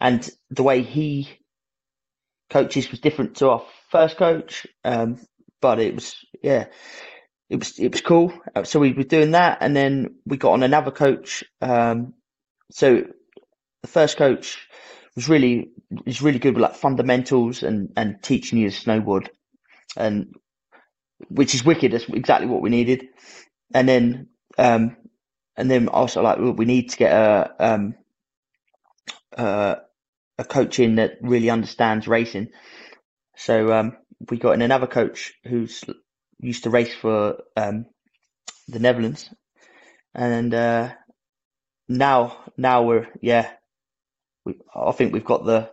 and 0.00 0.28
the 0.50 0.62
way 0.62 0.82
he 0.82 1.28
coaches 2.48 2.90
was 2.90 3.00
different 3.00 3.36
to 3.36 3.50
our 3.50 3.62
first 3.90 4.16
coach. 4.16 4.66
Um, 4.84 5.20
but 5.60 5.78
it 5.78 5.94
was, 5.94 6.16
yeah, 6.42 6.66
it 7.48 7.58
was, 7.58 7.78
it 7.78 7.92
was 7.92 8.00
cool. 8.00 8.32
Uh, 8.54 8.64
so 8.64 8.80
we 8.80 8.92
were 8.92 9.04
doing 9.04 9.32
that 9.32 9.58
and 9.60 9.74
then 9.74 10.16
we 10.26 10.36
got 10.36 10.52
on 10.52 10.62
another 10.62 10.90
coach. 10.90 11.44
Um, 11.60 12.14
so 12.70 13.04
the 13.82 13.88
first 13.88 14.16
coach 14.16 14.58
was 15.16 15.28
really, 15.28 15.70
was 16.06 16.22
really 16.22 16.38
good 16.38 16.54
with 16.54 16.62
like 16.62 16.74
fundamentals 16.76 17.62
and, 17.62 17.92
and 17.96 18.22
teaching 18.22 18.58
you 18.58 18.70
to 18.70 18.76
snowboard 18.76 19.28
and 19.96 20.34
which 21.28 21.54
is 21.54 21.64
wicked. 21.64 21.92
That's 21.92 22.08
exactly 22.08 22.46
what 22.46 22.62
we 22.62 22.70
needed. 22.70 23.08
And 23.74 23.88
then, 23.88 24.28
um, 24.58 24.96
and 25.60 25.70
then 25.70 25.88
also 25.88 26.22
like 26.22 26.38
we 26.38 26.64
need 26.64 26.88
to 26.88 26.96
get 26.96 27.12
a 27.12 27.54
um, 27.58 27.94
uh, 29.36 29.76
a 30.38 30.44
coach 30.44 30.78
in 30.78 30.96
that 30.96 31.18
really 31.20 31.50
understands 31.50 32.08
racing. 32.08 32.48
So 33.36 33.70
um, 33.70 33.98
we 34.30 34.38
got 34.38 34.52
in 34.52 34.62
another 34.62 34.86
coach 34.86 35.34
who's 35.44 35.84
used 36.38 36.64
to 36.64 36.70
race 36.70 36.94
for 36.94 37.42
um, 37.58 37.84
the 38.68 38.78
Netherlands, 38.78 39.28
and 40.14 40.54
uh, 40.54 40.92
now 41.90 42.38
now 42.56 42.82
we're 42.84 43.08
yeah, 43.20 43.50
we, 44.46 44.54
I 44.74 44.92
think 44.92 45.12
we've 45.12 45.24
got 45.26 45.44
the 45.44 45.70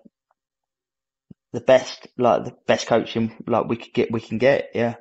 the 1.53 1.61
best 1.61 2.09
like 2.17 2.43
the 2.43 2.55
best 2.67 2.88
coaching 2.88 3.41
like 3.47 3.67
we 3.67 3.77
could 3.77 3.93
get 3.93 4.11
we 4.11 4.19
can 4.19 4.38
get 4.38 4.71
yeah. 4.75 4.95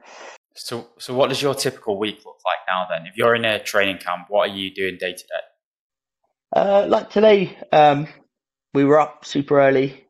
So 0.57 0.89
so 0.99 1.15
what 1.15 1.29
does 1.29 1.41
your 1.41 1.55
typical 1.55 1.99
week 1.99 2.25
look 2.25 2.39
like 2.45 2.59
now 2.69 2.87
then? 2.91 3.07
If 3.07 3.17
you're 3.17 3.35
in 3.35 3.45
a 3.45 3.63
training 3.63 3.99
camp, 3.99 4.27
what 4.29 4.51
are 4.51 4.53
you 4.53 4.75
doing 4.75 4.97
day 4.99 5.13
to 5.13 5.19
day? 5.19 5.45
Uh, 6.55 6.87
like 6.89 7.11
today, 7.11 7.57
um, 7.73 8.09
we 8.73 8.85
were 8.85 9.01
up 9.01 9.25
super 9.25 9.61
early. 9.61 10.07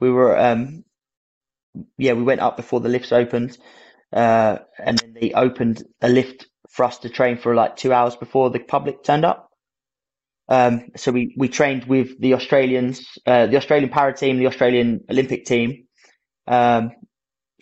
We 0.00 0.10
were, 0.10 0.38
um, 0.38 0.84
yeah, 1.98 2.14
we 2.14 2.22
went 2.22 2.40
up 2.40 2.56
before 2.56 2.80
the 2.80 2.88
lifts 2.88 3.12
opened, 3.12 3.58
uh, 4.12 4.58
and 4.78 4.98
then 4.98 5.14
they 5.20 5.32
opened 5.32 5.82
a 6.00 6.08
lift 6.08 6.46
for 6.70 6.84
us 6.84 6.98
to 6.98 7.10
train 7.10 7.36
for 7.36 7.54
like 7.54 7.76
two 7.76 7.92
hours 7.92 8.16
before 8.16 8.50
the 8.50 8.60
public 8.60 9.02
turned 9.02 9.24
up. 9.24 9.50
Um, 10.48 10.88
so 10.96 11.12
we, 11.12 11.34
we 11.36 11.48
trained 11.48 11.84
with 11.84 12.18
the 12.20 12.34
Australians, 12.34 13.06
uh, 13.26 13.46
the 13.46 13.56
Australian 13.56 13.90
para 13.90 14.14
team, 14.14 14.38
the 14.38 14.46
Australian 14.46 15.00
Olympic 15.10 15.44
team. 15.44 15.86
Um, 16.46 16.92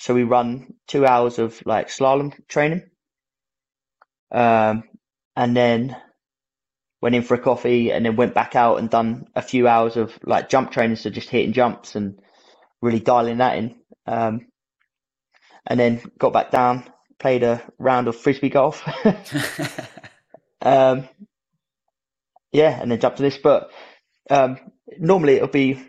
so 0.00 0.14
we 0.14 0.24
run 0.24 0.74
two 0.88 1.06
hours 1.06 1.38
of 1.38 1.60
like 1.66 1.88
slalom 1.88 2.32
training. 2.48 2.82
Um, 4.32 4.84
and 5.36 5.56
then 5.56 5.96
went 7.02 7.14
in 7.16 7.22
for 7.22 7.34
a 7.34 7.40
coffee 7.40 7.92
and 7.92 8.06
then 8.06 8.16
went 8.16 8.34
back 8.34 8.56
out 8.56 8.78
and 8.78 8.90
done 8.90 9.26
a 9.36 9.42
few 9.42 9.68
hours 9.68 9.96
of 9.96 10.18
like 10.24 10.48
jump 10.50 10.72
training, 10.72 10.96
so 10.96 11.10
just 11.10 11.30
hitting 11.30 11.52
jumps 11.52 11.96
and 11.96 12.20
really 12.82 13.00
dialing 13.00 13.38
that 13.38 13.58
in. 13.58 13.76
Um, 14.06 14.46
and 15.66 15.78
then 15.80 16.02
got 16.18 16.32
back 16.32 16.50
down, 16.50 16.84
played 17.18 17.42
a 17.42 17.62
round 17.78 18.08
of 18.08 18.16
frisbee 18.16 18.50
golf. 18.50 18.84
um, 20.62 21.08
yeah, 22.52 22.80
and 22.80 22.90
then 22.90 23.00
jumped 23.00 23.18
to 23.18 23.22
this. 23.22 23.38
But 23.38 23.70
um, 24.30 24.58
normally 24.98 25.34
it'll 25.34 25.48
be 25.48 25.82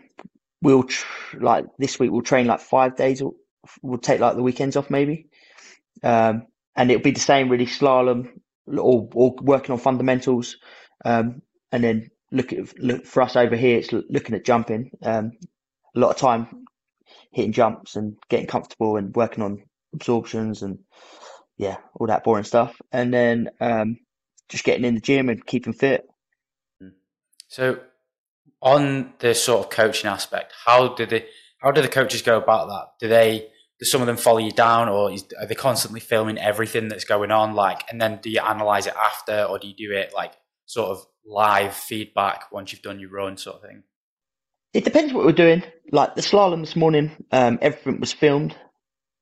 we'll 0.62 0.84
tr- 0.84 1.38
like 1.40 1.66
this 1.78 1.98
week 1.98 2.10
we'll 2.12 2.22
train 2.22 2.46
like 2.46 2.60
five 2.60 2.96
days. 2.96 3.22
We'll 3.82 3.98
take 3.98 4.20
like 4.20 4.36
the 4.36 4.42
weekends 4.42 4.76
off 4.76 4.90
maybe, 4.90 5.28
um, 6.02 6.46
and 6.76 6.90
it'll 6.90 7.02
be 7.02 7.10
the 7.10 7.20
same 7.20 7.48
really 7.48 7.66
slalom 7.66 8.30
or, 8.66 9.08
or 9.12 9.34
working 9.40 9.72
on 9.72 9.78
fundamentals 9.78 10.56
um, 11.04 11.42
and 11.72 11.84
then 11.84 12.10
look 12.32 12.52
at 12.52 12.78
look 12.78 13.06
for 13.06 13.22
us 13.22 13.36
over 13.36 13.56
here, 13.56 13.78
it's 13.78 13.92
looking 13.92 14.34
at 14.34 14.44
jumping. 14.44 14.90
Um, 15.02 15.32
a 15.94 15.98
lot 15.98 16.10
of 16.10 16.16
time 16.16 16.66
hitting 17.32 17.52
jumps 17.52 17.96
and 17.96 18.16
getting 18.28 18.46
comfortable 18.46 18.96
and 18.96 19.14
working 19.14 19.42
on 19.42 19.62
absorptions 19.92 20.62
and 20.62 20.78
yeah, 21.56 21.76
all 21.94 22.06
that 22.06 22.24
boring 22.24 22.44
stuff. 22.44 22.80
And 22.92 23.12
then 23.12 23.50
um, 23.60 23.98
just 24.48 24.64
getting 24.64 24.84
in 24.84 24.94
the 24.94 25.00
gym 25.00 25.28
and 25.28 25.44
keeping 25.44 25.72
fit. 25.72 26.06
So, 27.48 27.80
on 28.62 29.14
the 29.18 29.34
sort 29.34 29.64
of 29.64 29.70
coaching 29.70 30.08
aspect, 30.08 30.52
how 30.64 30.94
do 30.94 31.06
the 31.06 31.24
how 31.60 31.70
do 31.70 31.82
the 31.82 31.88
coaches 31.88 32.22
go 32.22 32.36
about 32.36 32.68
that? 32.68 32.86
Do 32.98 33.08
they 33.08 33.48
do 33.78 33.84
some 33.84 34.00
of 34.00 34.06
them 34.06 34.16
follow 34.16 34.38
you 34.38 34.50
down, 34.50 34.88
or 34.88 35.12
is, 35.12 35.24
are 35.38 35.46
they 35.46 35.54
constantly 35.54 36.00
filming 36.00 36.38
everything 36.38 36.88
that's 36.88 37.04
going 37.04 37.30
on? 37.30 37.54
Like, 37.54 37.82
and 37.90 38.00
then 38.00 38.18
do 38.22 38.30
you 38.30 38.40
analyze 38.40 38.86
it 38.86 38.94
after, 38.96 39.44
or 39.44 39.58
do 39.58 39.68
you 39.68 39.74
do 39.74 39.92
it 39.94 40.12
like 40.14 40.32
sort 40.66 40.90
of 40.90 41.06
live 41.24 41.74
feedback 41.74 42.50
once 42.52 42.72
you've 42.72 42.82
done 42.82 42.98
your 42.98 43.10
run, 43.10 43.36
sort 43.36 43.56
of 43.56 43.62
thing? 43.62 43.82
It 44.72 44.84
depends 44.84 45.12
what 45.12 45.24
we're 45.24 45.32
doing. 45.32 45.62
Like 45.92 46.14
the 46.14 46.22
slalom 46.22 46.60
this 46.60 46.76
morning, 46.76 47.10
um, 47.32 47.58
everything 47.60 48.00
was 48.00 48.12
filmed. 48.12 48.54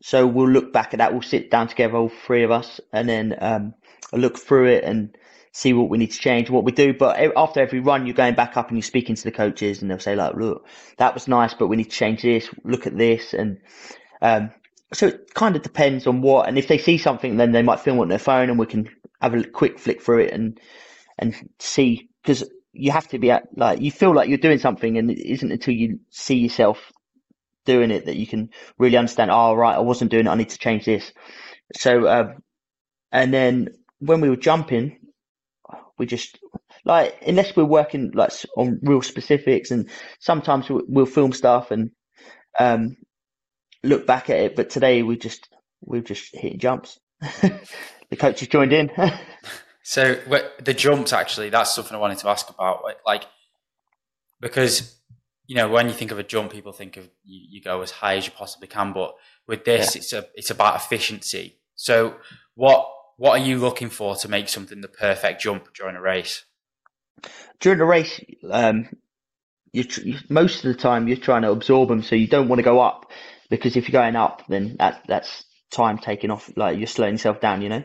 So 0.03 0.27
we'll 0.27 0.49
look 0.49 0.73
back 0.73 0.95
at 0.95 0.99
that. 0.99 1.13
We'll 1.13 1.23
sit 1.23 1.51
down 1.51 1.69
together, 1.69 1.97
all 1.97 2.13
three 2.27 2.45
of 2.45 2.51
us, 2.51 2.81
and 2.93 3.09
then 3.09 3.37
um, 3.41 3.75
look 4.13 4.39
through 4.39 4.67
it 4.67 4.85
and 4.85 5.17
see 5.53 5.73
what 5.73 5.89
we 5.89 5.99
need 5.99 6.11
to 6.13 6.19
change, 6.19 6.51
what 6.51 6.65
we 6.65 6.73
do. 6.73 6.95
But 6.95 7.19
after 7.37 7.61
every 7.61 7.81
run, 7.81 8.07
you're 8.07 8.15
going 8.15 8.35
back 8.35 8.57
up 8.57 8.69
and 8.69 8.77
you're 8.77 8.83
speaking 8.83 9.17
to 9.17 9.25
the 9.25 9.33
coaches, 9.33 9.83
and 9.83 9.91
they'll 9.91 9.99
say 9.99 10.17
like, 10.17 10.35
"Look, 10.35 10.67
that 10.99 11.15
was 11.15 11.29
nice, 11.29 11.55
but 11.55 11.69
we 11.69 11.77
need 11.77 11.91
to 11.91 11.97
change 11.97 12.23
this. 12.23 12.49
Look 12.65 12.87
at 12.87 12.97
this." 12.97 13.35
And 13.35 13.59
um, 14.23 14.51
so 14.93 15.09
it 15.09 15.35
kind 15.35 15.57
of 15.57 15.63
depends 15.63 16.07
on 16.07 16.23
what. 16.23 16.49
And 16.49 16.59
if 16.59 16.69
they 16.69 16.79
see 16.79 16.99
something, 16.99 17.37
then 17.37 17.53
they 17.53 17.63
might 17.63 17.81
film 17.81 18.01
on 18.01 18.09
their 18.09 18.19
phone, 18.19 18.51
and 18.51 18.59
we 18.59 18.67
can 18.67 18.89
have 19.21 19.35
a 19.35 19.45
quick 19.45 19.79
flick 19.79 20.03
through 20.03 20.21
it 20.21 20.33
and 20.33 20.61
and 21.19 21.35
see 21.59 22.09
because 22.23 22.49
you 22.73 22.93
have 22.93 23.09
to 23.09 23.19
be 23.19 23.31
at 23.31 23.49
like 23.57 23.81
you 23.81 23.91
feel 23.91 24.15
like 24.15 24.29
you're 24.29 24.39
doing 24.39 24.59
something 24.59 24.99
and 24.99 25.11
it 25.11 25.19
isn't 25.19 25.53
until 25.53 25.75
you 25.75 25.99
see 26.11 26.37
yourself 26.37 26.93
doing 27.65 27.91
it 27.91 28.07
that 28.07 28.17
you 28.17 28.27
can 28.27 28.51
really 28.79 28.97
understand 28.97 29.31
oh 29.31 29.55
right 29.55 29.77
i 29.77 29.81
wasn't 29.81 30.11
doing 30.11 30.27
it 30.27 30.31
i 30.31 30.35
need 30.35 30.49
to 30.49 30.59
change 30.59 30.85
this 30.85 31.13
so 31.75 32.09
um, 32.09 32.43
and 33.11 33.35
then 33.35 33.69
when 33.99 34.21
we 34.21 34.29
were 34.31 34.37
jumping 34.37 34.98
we 35.99 36.07
just 36.07 36.39
like 36.85 37.17
unless 37.27 37.55
we're 37.57 37.65
working 37.65 38.11
like 38.13 38.33
on 38.57 38.79
real 38.83 39.03
specifics 39.03 39.71
and 39.71 39.89
sometimes 40.21 40.69
we'll, 40.69 40.83
we'll 40.89 41.07
film 41.07 41.33
stuff 41.33 41.71
and 41.71 41.91
um, 42.59 42.97
look 43.85 44.07
back 44.07 44.31
at 44.31 44.39
it 44.39 44.57
but 44.57 44.71
today 44.71 45.03
we 45.03 45.17
just 45.17 45.49
we've 45.81 46.05
just 46.05 46.35
hit 46.35 46.59
jumps 46.59 46.99
the 47.21 48.17
coach 48.17 48.41
has 48.41 48.49
joined 48.49 48.73
in 48.73 48.91
So 49.89 50.17
the 50.63 50.75
jumps, 50.75 51.15
actually, 51.15 51.49
that's 51.49 51.75
something 51.75 51.95
I 51.95 51.99
wanted 51.99 52.19
to 52.19 52.29
ask 52.29 52.51
about. 52.51 52.83
Like, 53.07 53.25
because 54.39 55.01
you 55.47 55.57
know, 55.57 55.71
when 55.71 55.87
you 55.87 55.95
think 55.95 56.11
of 56.11 56.19
a 56.19 56.23
jump, 56.23 56.53
people 56.53 56.73
think 56.73 56.99
of 56.99 57.05
you, 57.25 57.41
you 57.49 57.63
go 57.63 57.81
as 57.81 57.91
high 57.91 58.17
as 58.17 58.27
you 58.27 58.33
possibly 58.33 58.69
can. 58.69 58.93
But 58.93 59.15
with 59.47 59.65
this, 59.65 59.95
yeah. 59.95 59.99
it's 59.99 60.13
a 60.13 60.27
it's 60.35 60.51
about 60.51 60.77
efficiency. 60.77 61.57
So 61.75 62.17
what 62.55 62.87
what 63.19 63.39
are 63.39 63.45
you 63.45 63.59
looking 63.59 63.91
for 63.91 64.15
to 64.17 64.29
make 64.29 64.49
something 64.49 64.81
the 64.81 64.89
perfect 64.89 65.43
jump 65.43 65.75
during 65.75 65.97
a 65.97 66.01
race? 66.01 66.45
During 67.61 67.81
a 67.81 67.85
race, 67.85 68.21
um, 68.49 68.89
you 69.73 69.85
most 70.31 70.65
of 70.65 70.73
the 70.73 70.81
time 70.81 71.09
you're 71.09 71.17
trying 71.17 71.43
to 71.43 71.51
absorb 71.51 71.89
them, 71.89 72.03
so 72.03 72.15
you 72.15 72.29
don't 72.29 72.49
want 72.49 72.61
to 72.61 72.65
go 72.65 72.81
up 72.81 73.11
because 73.51 73.77
if 73.77 73.89
you're 73.89 74.01
going 74.01 74.17
up, 74.17 74.45
then 74.49 74.77
that 74.79 75.03
that's 75.09 75.45
time 75.71 75.99
taking 75.99 76.31
off. 76.31 76.51
Like 76.57 76.79
you're 76.79 76.87
slowing 76.87 77.15
yourself 77.15 77.41
down, 77.41 77.61
you 77.61 77.69
know. 77.69 77.85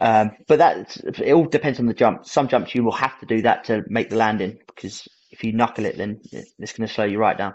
Um, 0.00 0.32
but 0.46 0.58
that 0.58 0.96
it 0.98 1.32
all 1.32 1.46
depends 1.46 1.80
on 1.80 1.86
the 1.86 1.94
jump. 1.94 2.26
Some 2.26 2.48
jumps 2.48 2.74
you 2.74 2.84
will 2.84 2.92
have 2.92 3.18
to 3.20 3.26
do 3.26 3.42
that 3.42 3.64
to 3.64 3.82
make 3.88 4.10
the 4.10 4.16
landing 4.16 4.58
because 4.66 5.08
if 5.30 5.44
you 5.44 5.52
knuckle 5.52 5.86
it, 5.86 5.96
then 5.96 6.20
it's 6.30 6.72
going 6.72 6.86
to 6.86 6.92
slow 6.92 7.04
you 7.04 7.18
right 7.18 7.36
down. 7.36 7.54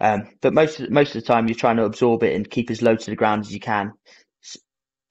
Um, 0.00 0.30
but 0.40 0.54
most 0.54 0.80
of, 0.80 0.90
most 0.90 1.14
of 1.14 1.22
the 1.22 1.26
time, 1.26 1.48
you're 1.48 1.54
trying 1.54 1.76
to 1.76 1.84
absorb 1.84 2.22
it 2.22 2.34
and 2.34 2.50
keep 2.50 2.70
as 2.70 2.82
low 2.82 2.96
to 2.96 3.10
the 3.10 3.16
ground 3.16 3.42
as 3.42 3.52
you 3.52 3.60
can, 3.60 3.92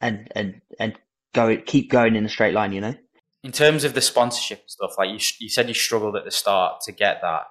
and 0.02 0.28
and 0.36 0.62
and 0.80 0.98
go 1.36 1.55
keep 1.57 1.91
going 1.91 2.15
in 2.15 2.25
a 2.25 2.29
straight 2.29 2.53
line. 2.53 2.71
You 2.71 2.81
know. 2.81 2.95
In 3.43 3.51
terms 3.51 3.83
of 3.83 3.93
the 3.93 4.01
sponsorship 4.01 4.63
stuff, 4.67 4.95
like 4.97 5.09
you 5.09 5.19
you 5.39 5.49
said, 5.49 5.67
you 5.67 5.75
struggled 5.75 6.15
at 6.15 6.25
the 6.25 6.31
start 6.31 6.81
to 6.86 6.91
get 6.91 7.19
that. 7.21 7.43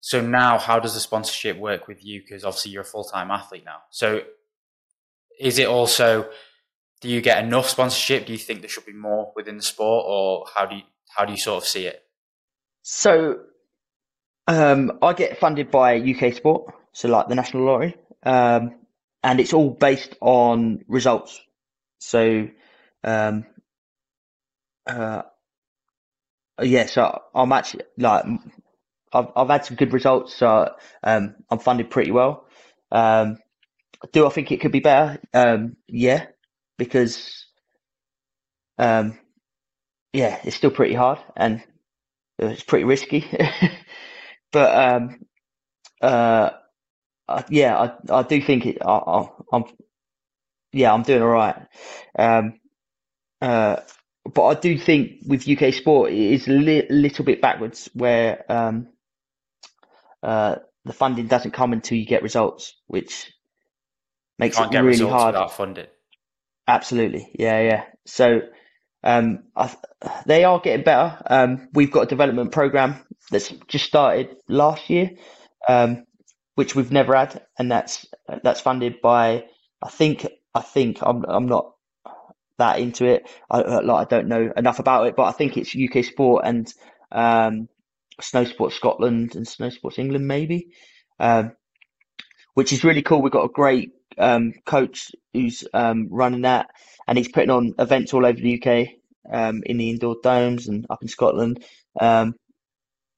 So 0.00 0.22
now, 0.22 0.58
how 0.58 0.78
does 0.78 0.94
the 0.94 1.00
sponsorship 1.00 1.58
work 1.58 1.86
with 1.88 2.04
you? 2.04 2.20
Because 2.20 2.44
obviously 2.44 2.70
you're 2.70 2.82
a 2.82 2.86
full 2.86 3.04
time 3.04 3.30
athlete 3.30 3.64
now. 3.66 3.80
So 3.90 4.22
is 5.38 5.58
it 5.58 5.66
also 5.66 6.28
do 7.00 7.08
you 7.08 7.20
get 7.20 7.44
enough 7.44 7.68
sponsorship? 7.68 8.26
Do 8.26 8.32
you 8.32 8.38
think 8.38 8.60
there 8.60 8.68
should 8.68 8.86
be 8.86 8.92
more 8.92 9.32
within 9.36 9.56
the 9.56 9.62
sport, 9.62 10.04
or 10.08 10.46
how 10.54 10.66
do 10.66 10.76
you 10.76 10.82
how 11.16 11.24
do 11.24 11.32
you 11.32 11.38
sort 11.38 11.62
of 11.62 11.68
see 11.68 11.86
it? 11.86 12.02
So, 12.82 13.40
um, 14.46 14.98
I 15.02 15.12
get 15.12 15.38
funded 15.38 15.70
by 15.70 15.98
UK 15.98 16.34
Sport, 16.34 16.72
so 16.92 17.08
like 17.08 17.28
the 17.28 17.34
national 17.34 17.64
lottery, 17.64 17.96
um, 18.24 18.74
and 19.22 19.40
it's 19.40 19.52
all 19.52 19.70
based 19.70 20.16
on 20.20 20.84
results. 20.88 21.40
So, 21.98 22.48
um, 23.08 23.46
uh, 24.86 25.22
yeah, 26.62 26.86
so 26.86 27.22
I'm 27.34 27.52
actually 27.52 27.84
like 27.98 28.24
I've 29.12 29.28
I've 29.36 29.48
had 29.48 29.64
some 29.64 29.76
good 29.76 29.92
results, 29.92 30.34
so 30.34 30.74
um, 31.02 31.36
I'm 31.50 31.58
funded 31.58 31.90
pretty 31.90 32.10
well. 32.10 32.46
Um, 32.92 33.38
do 34.12 34.26
I 34.26 34.30
think 34.30 34.52
it 34.52 34.60
could 34.60 34.72
be 34.72 34.80
better? 34.80 35.20
Um, 35.34 35.76
yeah, 35.88 36.26
because 36.78 37.46
um, 38.78 39.18
yeah, 40.12 40.40
it's 40.44 40.56
still 40.56 40.70
pretty 40.70 40.94
hard 40.94 41.18
and 41.36 41.62
it's 42.38 42.64
pretty 42.64 42.84
risky. 42.84 43.26
but 44.52 44.74
um, 44.76 45.20
uh, 46.02 46.50
uh, 47.28 47.42
yeah, 47.50 47.78
I 48.10 48.18
I 48.20 48.22
do 48.24 48.42
think 48.42 48.66
it. 48.66 48.78
I, 48.84 49.28
am 49.52 49.64
yeah, 50.72 50.92
I'm 50.92 51.02
doing 51.02 51.22
all 51.22 51.28
right. 51.28 51.56
Um, 52.18 52.57
uh, 53.40 53.76
but 54.24 54.44
I 54.44 54.54
do 54.54 54.78
think 54.78 55.22
with 55.26 55.48
UK 55.48 55.72
sport 55.72 56.12
it 56.12 56.18
is 56.18 56.48
a 56.48 56.52
li- 56.52 56.86
little 56.90 57.24
bit 57.24 57.40
backwards 57.40 57.88
where 57.94 58.44
um, 58.50 58.88
uh, 60.22 60.56
the 60.84 60.92
funding 60.92 61.26
doesn't 61.26 61.52
come 61.52 61.72
until 61.72 61.98
you 61.98 62.06
get 62.06 62.22
results, 62.22 62.74
which 62.86 63.32
makes 64.38 64.58
it 64.58 64.70
really 64.72 64.98
hard. 65.08 65.34
without 65.34 65.52
funding. 65.52 65.86
Absolutely, 66.66 67.30
yeah, 67.38 67.60
yeah. 67.60 67.84
So 68.06 68.40
um, 69.02 69.44
I, 69.56 69.74
they 70.26 70.44
are 70.44 70.60
getting 70.60 70.84
better. 70.84 71.18
Um, 71.26 71.68
we've 71.72 71.90
got 71.90 72.02
a 72.02 72.06
development 72.06 72.52
program 72.52 72.96
that's 73.30 73.48
just 73.68 73.86
started 73.86 74.36
last 74.48 74.90
year, 74.90 75.10
um, 75.68 76.04
which 76.56 76.74
we've 76.74 76.92
never 76.92 77.14
had, 77.14 77.42
and 77.58 77.70
that's 77.70 78.06
that's 78.42 78.60
funded 78.60 79.00
by 79.00 79.44
I 79.82 79.88
think 79.88 80.26
I 80.54 80.60
think 80.60 80.98
I'm 81.02 81.24
I'm 81.26 81.46
not 81.46 81.72
that 82.58 82.78
into 82.80 83.06
it. 83.06 83.28
I 83.50 83.80
like 83.80 84.06
I 84.06 84.16
don't 84.16 84.28
know 84.28 84.52
enough 84.56 84.78
about 84.78 85.06
it, 85.06 85.16
but 85.16 85.24
I 85.24 85.32
think 85.32 85.56
it's 85.56 85.74
UK 85.74 86.04
Sport 86.04 86.44
and 86.44 86.72
um, 87.10 87.68
Snow 88.20 88.44
Sports 88.44 88.76
Scotland 88.76 89.34
and 89.34 89.46
Snow 89.46 89.70
Sports 89.70 89.98
England 89.98 90.26
maybe, 90.26 90.68
um, 91.18 91.52
which 92.54 92.72
is 92.72 92.84
really 92.84 93.02
cool. 93.02 93.22
We've 93.22 93.32
got 93.32 93.44
a 93.44 93.52
great 93.52 93.90
um, 94.18 94.52
coach 94.66 95.10
who's 95.32 95.64
um, 95.72 96.08
running 96.10 96.42
that, 96.42 96.68
and 97.06 97.16
he's 97.16 97.30
putting 97.30 97.50
on 97.50 97.74
events 97.78 98.12
all 98.12 98.26
over 98.26 98.38
the 98.38 98.62
UK 98.62 98.88
um, 99.32 99.62
in 99.64 99.78
the 99.78 99.90
indoor 99.90 100.16
domes 100.22 100.68
and 100.68 100.86
up 100.90 101.02
in 101.02 101.08
Scotland, 101.08 101.64
um, 102.00 102.34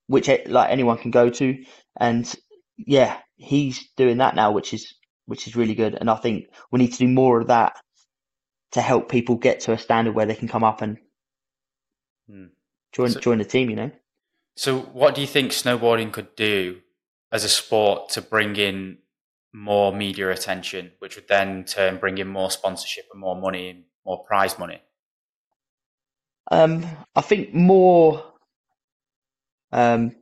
which 0.06 0.28
eh, 0.28 0.42
like 0.46 0.70
anyone 0.70 0.98
can 0.98 1.10
go 1.10 1.30
to. 1.30 1.64
And 1.98 2.32
yeah, 2.76 3.18
he's 3.36 3.88
doing 3.96 4.18
that 4.18 4.34
now, 4.34 4.52
which 4.52 4.74
is 4.74 4.94
which 5.26 5.46
is 5.46 5.56
really 5.56 5.74
good. 5.74 5.96
And 5.98 6.10
I 6.10 6.16
think 6.16 6.46
we 6.70 6.78
need 6.78 6.92
to 6.92 6.98
do 6.98 7.08
more 7.08 7.40
of 7.40 7.48
that 7.48 7.76
to 8.72 8.80
help 8.80 9.08
people 9.08 9.36
get 9.36 9.60
to 9.60 9.72
a 9.72 9.78
standard 9.78 10.14
where 10.14 10.26
they 10.26 10.34
can 10.34 10.48
come 10.48 10.64
up 10.64 10.82
and 10.82 10.98
Hmm. 12.28 12.46
join 12.92 13.10
So- 13.10 13.20
join 13.20 13.38
the 13.38 13.44
team. 13.44 13.70
You 13.70 13.76
know. 13.76 13.90
So, 14.56 14.80
what 14.80 15.14
do 15.14 15.20
you 15.20 15.26
think 15.26 15.52
snowboarding 15.52 16.12
could 16.12 16.34
do 16.36 16.82
as 17.32 17.44
a 17.44 17.48
sport 17.48 18.10
to 18.10 18.22
bring 18.22 18.56
in 18.56 18.98
more 19.52 19.92
media 19.92 20.30
attention, 20.30 20.92
which 20.98 21.16
would 21.16 21.28
then 21.28 21.64
turn 21.64 21.98
bring 21.98 22.18
in 22.18 22.28
more 22.28 22.50
sponsorship 22.50 23.06
and 23.12 23.20
more 23.20 23.34
money 23.40 23.70
and 23.70 23.84
more 24.04 24.22
prize 24.24 24.58
money? 24.58 24.80
Um, 26.50 26.84
I 27.14 27.20
think 27.20 27.54
more, 27.54 28.32
um, 29.72 30.16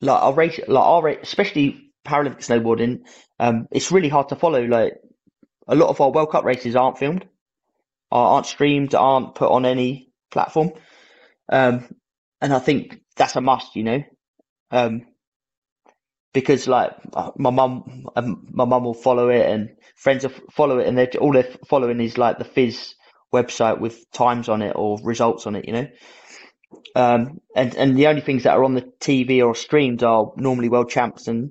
like 0.00 0.22
our 0.22 0.32
race, 0.32 0.60
like 0.68 0.84
our 0.84 1.08
especially 1.08 1.92
Paralympic 2.06 2.38
snowboarding. 2.38 3.06
Um, 3.38 3.68
it's 3.70 3.92
really 3.92 4.08
hard 4.08 4.28
to 4.30 4.36
follow. 4.36 4.62
Like 4.64 4.94
a 5.68 5.74
lot 5.74 5.88
of 5.88 6.00
our 6.00 6.10
World 6.10 6.30
Cup 6.30 6.44
races 6.44 6.76
aren't 6.76 6.98
filmed, 6.98 7.26
are- 8.10 8.34
aren't 8.34 8.46
streamed, 8.46 8.94
aren't 8.94 9.34
put 9.34 9.50
on 9.50 9.64
any 9.66 10.10
platform. 10.30 10.72
Um, 11.48 11.88
and 12.40 12.52
I 12.52 12.58
think 12.58 13.00
that's 13.16 13.36
a 13.36 13.40
must, 13.40 13.76
you 13.76 13.84
know. 13.84 14.02
Um, 14.70 15.06
because 16.32 16.68
like 16.68 16.92
uh, 17.14 17.32
my 17.36 17.50
mum, 17.50 18.06
um, 18.16 18.46
my 18.50 18.64
mum 18.64 18.84
will 18.84 18.94
follow 18.94 19.28
it, 19.30 19.46
and 19.46 19.70
friends 19.96 20.24
will 20.24 20.32
follow 20.52 20.78
it, 20.78 20.86
and 20.86 20.96
they're 20.96 21.10
all 21.20 21.32
they're 21.32 21.56
following 21.68 22.00
is 22.00 22.18
like 22.18 22.38
the 22.38 22.44
FIS 22.44 22.94
website 23.34 23.80
with 23.80 24.10
times 24.12 24.48
on 24.48 24.62
it 24.62 24.72
or 24.76 24.98
results 25.02 25.46
on 25.46 25.56
it, 25.56 25.66
you 25.66 25.72
know. 25.72 25.86
Um, 26.94 27.40
and 27.56 27.74
and 27.74 27.96
the 27.96 28.06
only 28.06 28.20
things 28.20 28.44
that 28.44 28.56
are 28.56 28.64
on 28.64 28.74
the 28.74 28.82
TV 29.00 29.44
or 29.44 29.54
streamed 29.54 30.02
are 30.02 30.32
normally 30.36 30.68
world 30.68 30.90
champs 30.90 31.26
and 31.26 31.50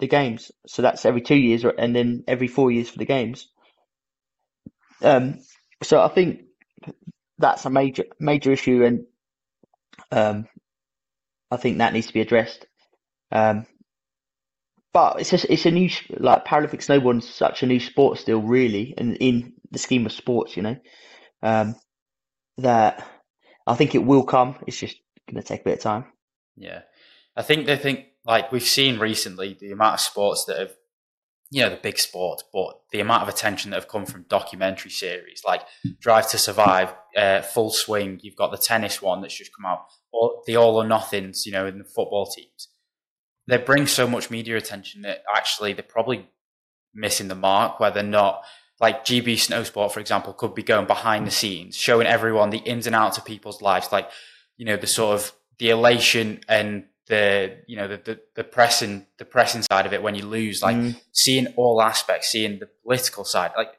the 0.00 0.08
games. 0.08 0.50
So 0.66 0.82
that's 0.82 1.04
every 1.04 1.20
two 1.20 1.36
years, 1.36 1.64
and 1.64 1.94
then 1.94 2.24
every 2.26 2.48
four 2.48 2.70
years 2.70 2.88
for 2.90 2.98
the 2.98 3.04
games. 3.04 3.48
Um, 5.02 5.40
so 5.82 6.00
I 6.02 6.08
think 6.08 6.42
that's 7.38 7.64
a 7.64 7.70
major 7.70 8.04
major 8.18 8.52
issue, 8.52 8.84
and 8.84 9.06
um, 10.10 10.46
I 11.50 11.56
think 11.56 11.78
that 11.78 11.92
needs 11.92 12.06
to 12.08 12.12
be 12.12 12.20
addressed. 12.20 12.66
Um, 13.30 13.66
but 14.92 15.20
it's 15.20 15.30
just, 15.30 15.46
it's 15.46 15.66
a 15.66 15.72
new 15.72 15.90
like 16.10 16.44
Paralympic 16.44 16.84
snowboarding 16.84 17.22
such 17.22 17.62
a 17.62 17.66
new 17.66 17.80
sport 17.80 18.18
still, 18.18 18.40
really, 18.40 18.94
and 18.96 19.16
in 19.16 19.54
the 19.72 19.78
scheme 19.78 20.06
of 20.06 20.12
sports, 20.12 20.56
you 20.56 20.62
know, 20.62 20.76
um, 21.42 21.74
that 22.58 23.04
I 23.66 23.74
think 23.74 23.94
it 23.94 24.04
will 24.04 24.24
come. 24.24 24.56
It's 24.66 24.78
just 24.78 24.96
going 25.28 25.42
to 25.42 25.46
take 25.46 25.62
a 25.62 25.64
bit 25.64 25.78
of 25.78 25.82
time. 25.82 26.04
Yeah. 26.56 26.82
I 27.36 27.42
think 27.42 27.66
they 27.66 27.76
think, 27.76 28.06
like, 28.24 28.52
we've 28.52 28.62
seen 28.62 28.98
recently 28.98 29.56
the 29.58 29.72
amount 29.72 29.94
of 29.94 30.00
sports 30.00 30.44
that 30.46 30.58
have, 30.58 30.72
you 31.50 31.62
know, 31.62 31.70
the 31.70 31.76
big 31.76 31.98
sports, 31.98 32.42
but 32.52 32.80
the 32.90 33.00
amount 33.00 33.22
of 33.22 33.28
attention 33.28 33.70
that 33.70 33.76
have 33.76 33.88
come 33.88 34.06
from 34.06 34.26
documentary 34.28 34.90
series 34.90 35.42
like 35.46 35.62
Drive 36.00 36.28
to 36.30 36.38
Survive, 36.38 36.94
uh, 37.16 37.42
Full 37.42 37.70
Swing, 37.70 38.18
you've 38.22 38.36
got 38.36 38.50
the 38.50 38.58
tennis 38.58 39.02
one 39.02 39.20
that's 39.20 39.36
just 39.36 39.54
come 39.54 39.66
out, 39.66 39.84
or 40.12 40.42
the 40.46 40.56
All 40.56 40.76
or 40.76 40.86
Nothings, 40.86 41.44
you 41.46 41.52
know, 41.52 41.66
in 41.66 41.78
the 41.78 41.84
football 41.84 42.26
teams. 42.26 42.68
They 43.46 43.58
bring 43.58 43.86
so 43.86 44.06
much 44.06 44.30
media 44.30 44.56
attention 44.56 45.02
that 45.02 45.22
actually 45.36 45.74
they're 45.74 45.82
probably 45.82 46.28
missing 46.94 47.28
the 47.28 47.34
mark 47.34 47.78
where 47.78 47.90
they're 47.90 48.02
not 48.02 48.42
like 48.80 49.04
GB 49.04 49.34
Snowsport, 49.34 49.92
for 49.92 50.00
example, 50.00 50.32
could 50.32 50.54
be 50.54 50.62
going 50.62 50.86
behind 50.86 51.26
the 51.26 51.30
scenes, 51.30 51.76
showing 51.76 52.06
everyone 52.06 52.50
the 52.50 52.58
ins 52.58 52.86
and 52.86 52.96
outs 52.96 53.18
of 53.18 53.24
people's 53.24 53.62
lives, 53.62 53.92
like 53.92 54.10
you 54.56 54.64
know 54.66 54.76
the 54.76 54.86
sort 54.86 55.14
of 55.14 55.32
the 55.58 55.70
elation 55.70 56.40
and 56.48 56.84
the 57.06 57.58
you 57.66 57.76
know 57.76 57.88
the 57.88 57.98
the, 57.98 58.20
the 58.36 58.44
pressing 58.44 59.06
the 59.18 59.24
pressing 59.24 59.62
side 59.62 59.86
of 59.86 59.92
it 59.92 60.02
when 60.02 60.14
you 60.14 60.24
lose, 60.26 60.62
like 60.62 60.76
Mm. 60.76 61.00
seeing 61.12 61.46
all 61.56 61.82
aspects, 61.82 62.28
seeing 62.30 62.58
the 62.58 62.68
political 62.82 63.24
side, 63.24 63.52
like 63.56 63.72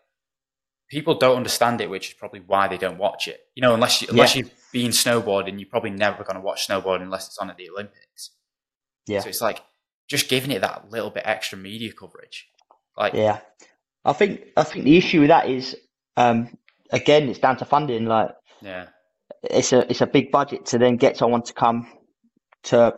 people 0.89 1.15
don't 1.15 1.37
understand 1.37 1.81
it, 1.81 1.89
which 1.89 2.09
is 2.09 2.13
probably 2.13 2.41
why 2.41 2.67
they 2.67 2.77
don't 2.77 2.97
watch 2.99 3.27
it. 3.27 3.39
You 3.55 3.61
know, 3.61 3.73
unless 3.73 4.01
you, 4.01 4.07
unless 4.11 4.35
Yeah. 4.35 4.43
you've 4.43 4.51
been 4.71 4.91
snowboarding, 4.91 5.59
you're 5.59 5.69
probably 5.69 5.89
never 5.89 6.23
going 6.23 6.35
to 6.35 6.41
watch 6.41 6.67
snowboarding 6.67 7.01
unless 7.03 7.27
it's 7.27 7.37
on 7.39 7.49
at 7.49 7.57
the 7.57 7.69
Olympics. 7.69 8.31
Yeah. 9.07 9.21
So 9.21 9.29
it's 9.29 9.41
like 9.41 9.61
just 10.07 10.29
giving 10.29 10.51
it 10.51 10.61
that 10.61 10.91
little 10.91 11.09
bit 11.09 11.23
extra 11.25 11.57
media 11.57 11.91
coverage. 11.93 12.47
Like 12.95 13.13
Yeah, 13.13 13.39
I 14.05 14.13
think 14.13 14.41
I 14.55 14.63
think 14.63 14.85
the 14.85 14.97
issue 14.97 15.21
with 15.21 15.29
that 15.29 15.49
is, 15.49 15.75
um, 16.15 16.55
again, 16.91 17.27
it's 17.29 17.39
down 17.39 17.57
to 17.57 17.65
funding. 17.65 18.05
Like 18.05 18.29
yeah. 18.61 18.85
it's 19.43 19.73
a 19.73 19.89
it's 19.89 20.01
a 20.01 20.07
big 20.07 20.31
budget 20.31 20.67
to 20.67 20.77
then 20.77 20.97
get 20.97 21.17
someone 21.17 21.41
to 21.43 21.53
come 21.53 21.87
to 22.65 22.95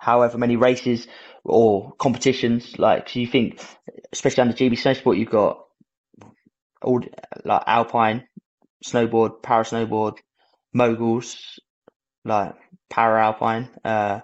however 0.00 0.38
many 0.38 0.56
races 0.56 1.06
or 1.44 1.92
competitions. 1.92 2.78
Like, 2.78 3.08
so 3.08 3.20
you 3.20 3.26
think, 3.26 3.60
especially 4.12 4.42
under 4.42 4.56
GB 4.56 4.72
Snowsport, 4.72 5.18
you've 5.18 5.30
got 5.30 5.64
all 6.82 7.00
like 7.44 7.62
alpine, 7.66 8.26
snowboard, 8.84 9.42
para 9.42 9.64
snowboard, 9.64 10.16
moguls, 10.74 11.58
like 12.24 12.54
para 12.88 13.22
alpine. 13.22 13.68
Uh, 13.84 14.20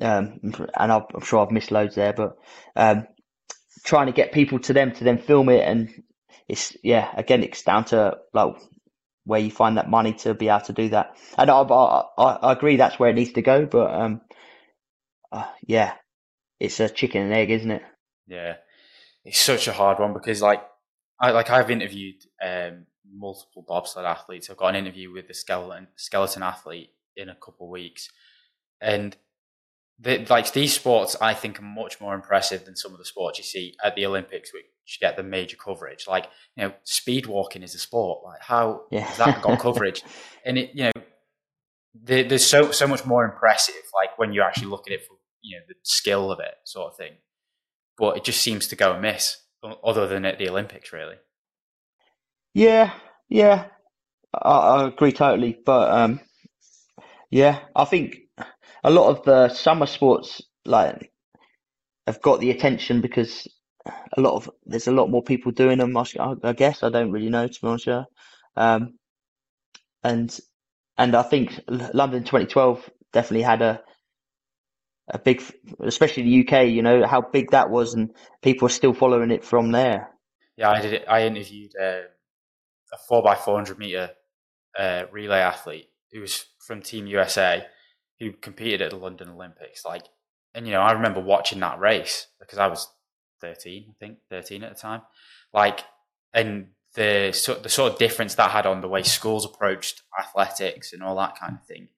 um, 0.00 0.40
and 0.42 0.92
I've, 0.92 1.04
I'm 1.14 1.22
sure 1.22 1.44
I've 1.44 1.50
missed 1.50 1.72
loads 1.72 1.96
there, 1.96 2.12
but 2.12 2.36
um, 2.76 3.06
trying 3.84 4.06
to 4.06 4.12
get 4.12 4.32
people 4.32 4.60
to 4.60 4.72
them 4.72 4.92
to 4.92 5.04
then 5.04 5.18
film 5.18 5.48
it, 5.48 5.66
and 5.66 5.90
it's 6.48 6.76
yeah, 6.84 7.10
again, 7.16 7.42
it's 7.42 7.62
down 7.62 7.86
to 7.86 8.18
like 8.32 8.54
where 9.24 9.40
you 9.40 9.50
find 9.50 9.78
that 9.78 9.90
money 9.90 10.12
to 10.12 10.34
be 10.34 10.48
able 10.48 10.60
to 10.60 10.72
do 10.72 10.90
that. 10.90 11.16
And 11.36 11.50
I, 11.50 11.60
I, 11.60 12.04
I 12.18 12.24
I 12.24 12.52
agree 12.52 12.76
that's 12.76 12.98
where 12.98 13.10
it 13.10 13.16
needs 13.16 13.32
to 13.32 13.42
go, 13.42 13.66
but 13.66 13.92
um, 13.92 14.20
uh, 15.36 15.46
yeah, 15.66 15.94
it's 16.60 16.80
a 16.80 16.88
chicken 16.88 17.22
and 17.22 17.32
egg, 17.32 17.50
isn't 17.50 17.70
it? 17.70 17.82
Yeah, 18.26 18.56
it's 19.24 19.40
such 19.40 19.68
a 19.68 19.72
hard 19.72 19.98
one 19.98 20.12
because 20.12 20.42
like 20.42 20.62
I 21.20 21.30
like 21.30 21.50
I've 21.50 21.70
interviewed 21.70 22.16
um, 22.44 22.86
multiple 23.10 23.64
bobsled 23.66 24.04
athletes. 24.04 24.50
I've 24.50 24.56
got 24.56 24.68
an 24.68 24.76
interview 24.76 25.12
with 25.12 25.28
the 25.28 25.34
skeleton 25.34 25.88
skeleton 25.96 26.42
athlete 26.42 26.90
in 27.16 27.28
a 27.28 27.34
couple 27.34 27.66
of 27.66 27.70
weeks, 27.70 28.10
and 28.80 29.16
the, 29.98 30.26
like 30.28 30.52
these 30.52 30.74
sports, 30.74 31.16
I 31.20 31.34
think 31.34 31.58
are 31.58 31.62
much 31.62 32.00
more 32.00 32.14
impressive 32.14 32.64
than 32.64 32.76
some 32.76 32.92
of 32.92 32.98
the 32.98 33.04
sports 33.04 33.38
you 33.38 33.44
see 33.44 33.74
at 33.82 33.94
the 33.94 34.04
Olympics, 34.06 34.52
which 34.52 34.64
get 35.00 35.16
the 35.16 35.22
major 35.22 35.56
coverage. 35.56 36.06
Like 36.06 36.26
you 36.56 36.64
know, 36.64 36.72
speed 36.84 37.26
walking 37.26 37.62
is 37.62 37.74
a 37.74 37.78
sport. 37.78 38.24
Like 38.24 38.42
how 38.42 38.82
Yeah. 38.90 39.04
has 39.04 39.18
that 39.18 39.42
got 39.42 39.58
coverage? 39.58 40.02
And 40.44 40.58
it 40.58 40.70
you 40.74 40.84
know, 40.84 40.92
there's 41.94 42.46
so 42.46 42.70
so 42.70 42.86
much 42.86 43.04
more 43.04 43.24
impressive. 43.24 43.74
Like 44.00 44.16
when 44.16 44.32
you 44.32 44.42
actually 44.42 44.68
look 44.68 44.84
at 44.86 44.92
it 44.92 45.04
for 45.04 45.15
you 45.46 45.56
know 45.58 45.64
the 45.68 45.74
skill 45.84 46.32
of 46.32 46.40
it, 46.40 46.54
sort 46.64 46.92
of 46.92 46.96
thing 46.96 47.14
but 47.96 48.16
it 48.16 48.24
just 48.24 48.42
seems 48.42 48.68
to 48.68 48.76
go 48.76 48.92
amiss, 48.92 49.38
other 49.84 50.06
than 50.06 50.24
at 50.24 50.38
the 50.38 50.48
Olympics, 50.48 50.92
really. 50.92 51.16
Yeah, 52.54 52.92
yeah, 53.28 53.66
I, 54.34 54.50
I 54.50 54.88
agree 54.88 55.12
totally. 55.12 55.58
But 55.64 55.90
um, 55.90 56.20
yeah, 57.30 57.60
I 57.74 57.84
think 57.84 58.16
a 58.84 58.90
lot 58.90 59.08
of 59.10 59.24
the 59.24 59.48
summer 59.48 59.86
sports 59.86 60.42
like 60.64 61.12
have 62.06 62.22
got 62.22 62.40
the 62.40 62.50
attention 62.50 63.00
because 63.00 63.46
a 64.16 64.20
lot 64.20 64.34
of 64.34 64.50
there's 64.64 64.88
a 64.88 64.92
lot 64.92 65.10
more 65.10 65.22
people 65.22 65.52
doing 65.52 65.78
them. 65.78 65.96
I, 65.96 66.52
guess 66.52 66.82
I 66.82 66.90
don't 66.90 67.12
really 67.12 67.30
know 67.30 67.46
to 67.46 67.60
be 67.60 67.66
honest. 67.68 67.88
Um, 68.56 68.98
and 70.02 70.38
and 70.98 71.14
I 71.14 71.22
think 71.22 71.60
London 71.68 72.24
2012 72.24 72.90
definitely 73.12 73.42
had 73.42 73.62
a 73.62 73.82
a 75.08 75.18
big, 75.18 75.42
especially 75.80 76.24
the 76.24 76.46
UK. 76.46 76.66
You 76.68 76.82
know 76.82 77.06
how 77.06 77.20
big 77.20 77.50
that 77.50 77.70
was, 77.70 77.94
and 77.94 78.10
people 78.42 78.66
are 78.66 78.70
still 78.70 78.92
following 78.92 79.30
it 79.30 79.44
from 79.44 79.72
there. 79.72 80.10
Yeah, 80.56 80.70
I 80.70 80.80
did. 80.80 80.92
It. 80.94 81.04
I 81.08 81.26
interviewed 81.26 81.72
uh, 81.80 82.02
a 82.92 82.98
four 83.08 83.22
by 83.22 83.34
four 83.34 83.56
hundred 83.56 83.78
meter 83.78 84.10
uh, 84.78 85.04
relay 85.12 85.40
athlete 85.40 85.88
who 86.12 86.20
was 86.20 86.46
from 86.66 86.82
Team 86.82 87.06
USA, 87.06 87.66
who 88.20 88.32
competed 88.32 88.82
at 88.82 88.90
the 88.90 88.96
London 88.96 89.28
Olympics. 89.28 89.84
Like, 89.84 90.04
and 90.54 90.66
you 90.66 90.72
know, 90.72 90.80
I 90.80 90.92
remember 90.92 91.20
watching 91.20 91.60
that 91.60 91.78
race 91.78 92.26
because 92.40 92.58
I 92.58 92.66
was 92.66 92.88
thirteen, 93.40 93.86
I 93.90 93.94
think, 93.98 94.18
thirteen 94.30 94.64
at 94.64 94.74
the 94.74 94.80
time. 94.80 95.02
Like, 95.52 95.80
and 96.34 96.68
the 96.94 97.28
the 97.62 97.68
sort 97.68 97.92
of 97.92 97.98
difference 97.98 98.34
that 98.34 98.50
had 98.50 98.66
on 98.66 98.80
the 98.80 98.88
way 98.88 99.02
schools 99.02 99.44
approached 99.44 100.02
athletics 100.18 100.92
and 100.92 101.02
all 101.02 101.16
that 101.16 101.38
kind 101.38 101.54
of 101.54 101.66
thing 101.66 101.88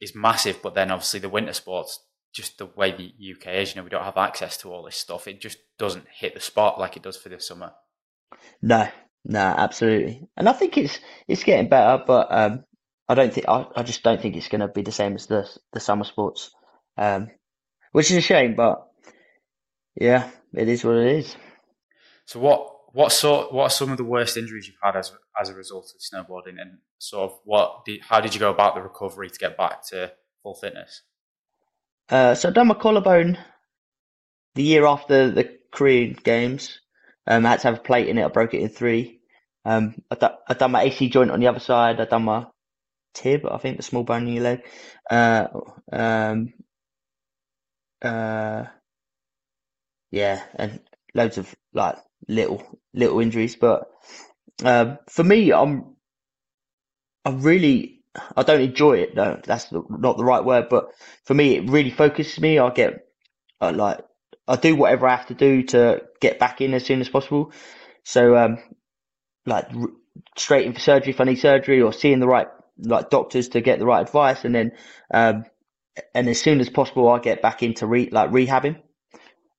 is 0.00 0.14
massive. 0.14 0.62
But 0.62 0.74
then 0.74 0.90
obviously 0.90 1.20
the 1.20 1.28
winter 1.28 1.52
sports, 1.52 2.00
just 2.32 2.58
the 2.58 2.66
way 2.66 2.92
the 2.92 3.12
UK 3.32 3.54
is, 3.54 3.70
you 3.70 3.80
know, 3.80 3.84
we 3.84 3.90
don't 3.90 4.04
have 4.04 4.16
access 4.16 4.56
to 4.58 4.70
all 4.70 4.84
this 4.84 4.96
stuff. 4.96 5.26
It 5.26 5.40
just 5.40 5.58
doesn't 5.78 6.06
hit 6.12 6.34
the 6.34 6.40
spot 6.40 6.78
like 6.78 6.96
it 6.96 7.02
does 7.02 7.16
for 7.16 7.28
the 7.28 7.40
summer. 7.40 7.72
No, 8.62 8.88
no, 9.24 9.40
absolutely. 9.40 10.28
And 10.36 10.48
I 10.48 10.52
think 10.52 10.78
it's 10.78 10.98
it's 11.28 11.44
getting 11.44 11.68
better, 11.68 12.02
but 12.06 12.28
um, 12.30 12.64
I 13.08 13.14
don't 13.14 13.32
think 13.32 13.48
I, 13.48 13.66
I 13.76 13.82
just 13.82 14.02
don't 14.02 14.20
think 14.20 14.36
it's 14.36 14.48
going 14.48 14.60
to 14.60 14.68
be 14.68 14.82
the 14.82 14.92
same 14.92 15.14
as 15.14 15.26
the 15.26 15.48
the 15.72 15.80
summer 15.80 16.04
sports, 16.04 16.50
um, 16.96 17.30
which 17.92 18.10
is 18.10 18.16
a 18.16 18.22
shame. 18.22 18.54
But 18.54 18.86
yeah, 19.96 20.30
it 20.54 20.68
is 20.68 20.84
what 20.84 20.96
it 20.96 21.16
is. 21.16 21.36
So 22.26 22.38
what 22.38 22.70
what 22.92 23.12
sort 23.12 23.52
what 23.52 23.64
are 23.64 23.70
some 23.70 23.90
of 23.90 23.98
the 23.98 24.04
worst 24.04 24.36
injuries 24.36 24.66
you've 24.66 24.76
had 24.82 24.96
as 24.96 25.12
as 25.40 25.48
a 25.48 25.54
result 25.54 25.92
of 25.94 26.00
snowboarding, 26.00 26.60
and 26.60 26.78
sort 26.98 27.30
of 27.30 27.38
what 27.44 27.84
did, 27.84 28.00
how 28.02 28.20
did 28.20 28.34
you 28.34 28.40
go 28.40 28.50
about 28.50 28.74
the 28.74 28.82
recovery 28.82 29.28
to 29.28 29.38
get 29.38 29.56
back 29.56 29.84
to 29.88 30.12
full 30.42 30.54
fitness? 30.54 31.02
Uh, 32.10 32.34
so 32.34 32.48
I 32.48 32.52
done 32.52 32.66
my 32.66 32.74
collarbone 32.74 33.38
the 34.54 34.62
year 34.62 34.84
after 34.84 35.30
the 35.30 35.58
Korean 35.72 36.16
Games. 36.24 36.80
Um, 37.26 37.46
I 37.46 37.50
had 37.50 37.60
to 37.60 37.68
have 37.68 37.78
a 37.78 37.82
plate 37.82 38.08
in 38.08 38.18
it. 38.18 38.24
I 38.24 38.28
broke 38.28 38.54
it 38.54 38.62
in 38.62 38.68
three. 38.68 39.20
Um, 39.64 39.94
I, 40.10 40.30
I 40.48 40.54
done 40.54 40.72
my 40.72 40.82
AC 40.82 41.08
joint 41.08 41.30
on 41.30 41.40
the 41.40 41.46
other 41.46 41.60
side. 41.60 42.00
I 42.00 42.06
done 42.06 42.24
my 42.24 42.46
tib, 43.14 43.46
I 43.46 43.58
think 43.58 43.76
the 43.76 43.82
small 43.82 44.02
bone 44.02 44.26
in 44.26 44.34
your 44.34 44.42
leg. 44.42 44.66
Uh, 45.08 45.46
um, 45.92 46.52
uh, 48.02 48.64
yeah, 50.10 50.42
and 50.56 50.80
loads 51.14 51.38
of 51.38 51.54
like 51.72 51.96
little 52.28 52.62
little 52.94 53.20
injuries. 53.20 53.54
But 53.56 53.84
um, 54.64 54.98
for 55.08 55.22
me, 55.22 55.52
I'm 55.52 55.96
I 57.24 57.30
really 57.30 57.99
I 58.36 58.42
don't 58.42 58.60
enjoy 58.60 58.98
it. 58.98 59.14
No, 59.14 59.40
that's 59.44 59.70
not 59.72 60.16
the 60.16 60.24
right 60.24 60.44
word. 60.44 60.68
But 60.68 60.88
for 61.24 61.34
me, 61.34 61.56
it 61.56 61.70
really 61.70 61.90
focuses 61.90 62.40
me. 62.40 62.58
I 62.58 62.70
get 62.70 63.06
I 63.60 63.70
like 63.70 64.00
I 64.48 64.56
do 64.56 64.76
whatever 64.76 65.08
I 65.08 65.16
have 65.16 65.28
to 65.28 65.34
do 65.34 65.62
to 65.64 66.02
get 66.20 66.38
back 66.38 66.60
in 66.60 66.74
as 66.74 66.84
soon 66.84 67.00
as 67.00 67.08
possible. 67.08 67.52
So 68.04 68.36
um, 68.36 68.58
like 69.46 69.66
r- 69.74 69.88
straight 70.36 70.66
in 70.66 70.72
for 70.74 70.80
surgery 70.80 71.12
if 71.12 71.20
I 71.20 71.24
need 71.24 71.40
surgery, 71.40 71.82
or 71.82 71.92
seeing 71.92 72.20
the 72.20 72.28
right 72.28 72.48
like 72.78 73.10
doctors 73.10 73.50
to 73.50 73.60
get 73.60 73.78
the 73.78 73.86
right 73.86 74.02
advice, 74.02 74.44
and 74.44 74.54
then 74.54 74.72
um, 75.12 75.44
and 76.14 76.28
as 76.28 76.40
soon 76.40 76.60
as 76.60 76.68
possible, 76.70 77.08
I 77.08 77.18
get 77.20 77.42
back 77.42 77.62
into 77.62 77.86
re- 77.86 78.10
like 78.10 78.30
rehabbing. 78.30 78.80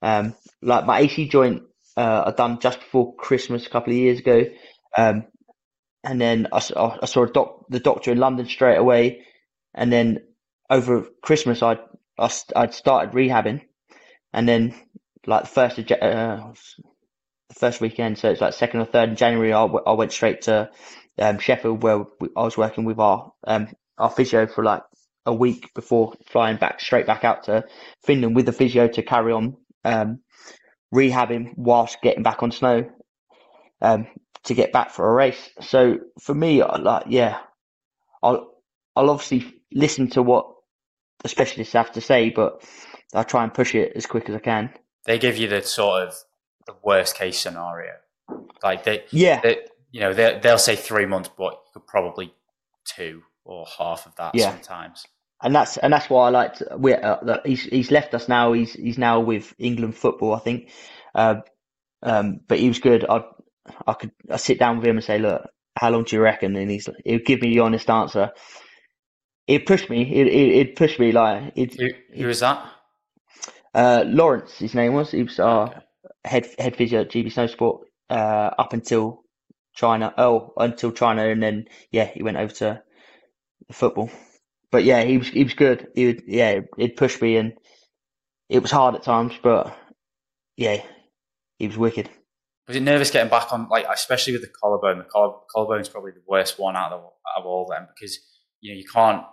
Um, 0.01 0.35
like 0.61 0.85
my 0.85 0.99
AC 0.99 1.27
joint 1.29 1.63
uh, 1.97 2.23
I 2.27 2.31
done 2.31 2.59
just 2.59 2.79
before 2.79 3.15
Christmas 3.15 3.65
a 3.65 3.69
couple 3.69 3.93
of 3.93 3.97
years 3.97 4.19
ago. 4.19 4.45
Um, 4.97 5.25
and 6.03 6.19
then 6.19 6.47
I, 6.51 6.57
I 6.57 7.05
saw 7.05 7.25
doc, 7.25 7.65
the 7.69 7.79
doctor 7.79 8.11
in 8.11 8.17
London 8.17 8.47
straight 8.47 8.77
away. 8.77 9.25
And 9.73 9.91
then 9.91 10.19
over 10.69 11.05
Christmas, 11.21 11.61
I'd, 11.61 11.79
I, 12.17 12.31
I'd 12.55 12.73
started 12.73 13.13
rehabbing. 13.13 13.61
And 14.33 14.47
then 14.47 14.73
like 15.27 15.43
the 15.43 15.49
first, 15.49 15.79
uh, 15.79 16.53
the 17.49 17.55
first 17.55 17.81
weekend, 17.81 18.17
so 18.17 18.31
it's 18.31 18.41
like 18.41 18.53
second 18.53 18.81
or 18.81 18.85
third 18.85 19.09
in 19.09 19.15
January, 19.15 19.53
I, 19.53 19.63
I 19.63 19.93
went 19.93 20.11
straight 20.11 20.43
to 20.43 20.71
um, 21.19 21.37
Sheffield 21.37 21.83
where 21.83 22.05
I 22.35 22.43
was 22.43 22.57
working 22.57 22.85
with 22.85 22.99
our, 22.99 23.31
um, 23.45 23.67
our 23.97 24.09
physio 24.09 24.47
for 24.47 24.63
like 24.63 24.81
a 25.25 25.33
week 25.33 25.71
before 25.75 26.13
flying 26.25 26.57
back 26.57 26.79
straight 26.79 27.05
back 27.05 27.23
out 27.23 27.43
to 27.43 27.63
Finland 28.03 28.35
with 28.35 28.47
the 28.47 28.51
physio 28.51 28.87
to 28.87 29.03
carry 29.03 29.31
on 29.31 29.55
um, 29.85 30.19
rehabbing 30.93 31.53
whilst 31.55 32.01
getting 32.01 32.23
back 32.23 32.41
on 32.41 32.51
snow 32.51 32.89
um, 33.81 34.07
to 34.43 34.53
get 34.53 34.71
back 34.71 34.91
for 34.91 35.09
a 35.09 35.13
race. 35.13 35.49
So 35.61 35.99
for 36.19 36.33
me, 36.33 36.63
like 36.63 37.05
yeah, 37.07 37.39
I'll 38.23 38.53
I'll 38.95 39.09
obviously 39.09 39.61
listen 39.71 40.09
to 40.11 40.23
what 40.23 40.47
the 41.23 41.29
specialists 41.29 41.73
have 41.73 41.91
to 41.93 42.01
say, 42.01 42.29
but 42.29 42.63
I 43.13 43.23
try 43.23 43.43
and 43.43 43.53
push 43.53 43.75
it 43.75 43.93
as 43.95 44.05
quick 44.05 44.29
as 44.29 44.35
I 44.35 44.39
can. 44.39 44.73
They 45.05 45.19
give 45.19 45.37
you 45.37 45.47
the 45.47 45.61
sort 45.61 46.07
of 46.07 46.15
the 46.65 46.75
worst 46.83 47.15
case 47.15 47.39
scenario, 47.39 47.93
like 48.63 48.83
they 48.83 49.03
yeah, 49.11 49.41
they, 49.41 49.59
you 49.91 49.99
know 49.99 50.13
they 50.13 50.39
they'll 50.41 50.57
say 50.57 50.75
three 50.75 51.05
months, 51.05 51.29
but 51.37 51.53
you 51.53 51.71
could 51.73 51.87
probably 51.87 52.33
two 52.85 53.23
or 53.43 53.65
half 53.77 54.05
of 54.05 54.15
that 54.15 54.35
yeah. 54.35 54.51
sometimes. 54.51 55.05
And 55.43 55.55
that's 55.55 55.77
and 55.77 55.91
that's 55.91 56.09
why 56.09 56.27
I 56.27 56.29
like 56.29 56.55
we 56.77 56.93
uh, 56.93 57.39
he's 57.43 57.63
he's 57.63 57.89
left 57.89 58.13
us 58.13 58.27
now. 58.27 58.53
He's 58.53 58.73
he's 58.73 58.97
now 58.97 59.19
with 59.19 59.53
England 59.57 59.95
football, 59.95 60.35
I 60.35 60.39
think. 60.39 60.69
Uh, 61.15 61.35
um, 62.03 62.41
but 62.47 62.59
he 62.59 62.67
was 62.67 62.79
good. 62.79 63.05
I 63.09 63.23
I 63.87 63.93
could 63.93 64.11
I 64.29 64.37
sit 64.37 64.59
down 64.59 64.77
with 64.77 64.87
him 64.87 64.97
and 64.97 65.05
say, 65.05 65.19
look, 65.19 65.47
how 65.75 65.89
long 65.89 66.03
do 66.03 66.15
you 66.15 66.21
reckon? 66.21 66.55
And 66.55 66.69
he's 66.69 66.89
he'd 67.05 67.25
give 67.25 67.41
me 67.41 67.49
the 67.49 67.59
honest 67.59 67.89
answer. 67.89 68.31
It 69.47 69.65
pushed 69.65 69.89
me. 69.89 70.03
It 70.03 70.27
it, 70.27 70.75
pushed 70.75 70.99
me 70.99 71.11
like 71.11 71.53
it. 71.55 71.79
Who, 71.79 71.87
who 72.15 72.27
was 72.27 72.39
that? 72.39 72.65
Uh, 73.73 74.03
Lawrence, 74.05 74.57
his 74.57 74.75
name 74.75 74.93
was. 74.93 75.11
He 75.11 75.23
was 75.23 75.39
our 75.39 75.67
okay. 75.67 75.79
head 76.25 76.47
head 76.57 76.75
physio 76.75 77.01
at 77.01 77.11
GB 77.11 77.33
Snowsport 77.33 77.81
uh, 78.09 78.51
up 78.57 78.73
until 78.73 79.23
China. 79.73 80.13
Oh, 80.17 80.53
until 80.57 80.91
China, 80.91 81.27
and 81.27 81.41
then 81.41 81.65
yeah, 81.91 82.05
he 82.05 82.23
went 82.23 82.37
over 82.37 82.53
to 82.53 82.83
football. 83.71 84.09
But 84.71 84.83
yeah, 84.83 85.03
he 85.03 85.17
was 85.17 85.27
he 85.27 85.43
was 85.43 85.53
good. 85.53 85.87
He 85.95 86.07
would, 86.07 86.23
yeah, 86.27 86.59
it 86.77 86.95
pushed 86.95 87.21
me, 87.21 87.37
and 87.37 87.53
it 88.49 88.61
was 88.61 88.71
hard 88.71 88.95
at 88.95 89.03
times, 89.03 89.33
but 89.41 89.75
yeah, 90.57 90.81
he 91.57 91.67
was 91.67 91.77
wicked. 91.77 92.09
Was 92.67 92.77
it 92.77 92.83
nervous 92.83 93.11
getting 93.11 93.29
back 93.29 93.51
on, 93.51 93.67
like 93.69 93.85
especially 93.91 94.33
with 94.33 94.43
the 94.43 94.47
collarbone? 94.47 94.99
The 94.99 95.03
collar, 95.53 95.79
is 95.79 95.89
probably 95.89 96.11
the 96.11 96.23
worst 96.27 96.59
one 96.59 96.75
out 96.75 96.91
of, 96.91 97.01
out 97.01 97.39
of 97.39 97.45
all 97.45 97.63
of 97.63 97.69
them 97.69 97.87
because 97.93 98.19
you 98.61 98.71
know 98.71 98.77
you 98.77 98.85
can't 98.85 99.23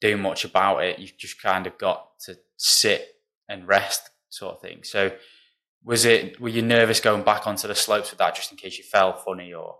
do 0.00 0.16
much 0.16 0.44
about 0.44 0.82
it. 0.84 0.98
You've 0.98 1.16
just 1.18 1.42
kind 1.42 1.66
of 1.66 1.76
got 1.78 2.06
to 2.26 2.36
sit 2.56 3.06
and 3.48 3.66
rest, 3.66 4.10
sort 4.28 4.54
of 4.54 4.62
thing. 4.62 4.84
So, 4.84 5.12
was 5.84 6.04
it? 6.04 6.40
Were 6.40 6.48
you 6.48 6.62
nervous 6.62 7.00
going 7.00 7.24
back 7.24 7.46
onto 7.46 7.68
the 7.68 7.74
slopes 7.74 8.10
with 8.10 8.18
that, 8.18 8.34
just 8.34 8.52
in 8.52 8.56
case 8.56 8.78
you 8.78 8.84
fell 8.84 9.16
funny 9.16 9.52
or? 9.52 9.76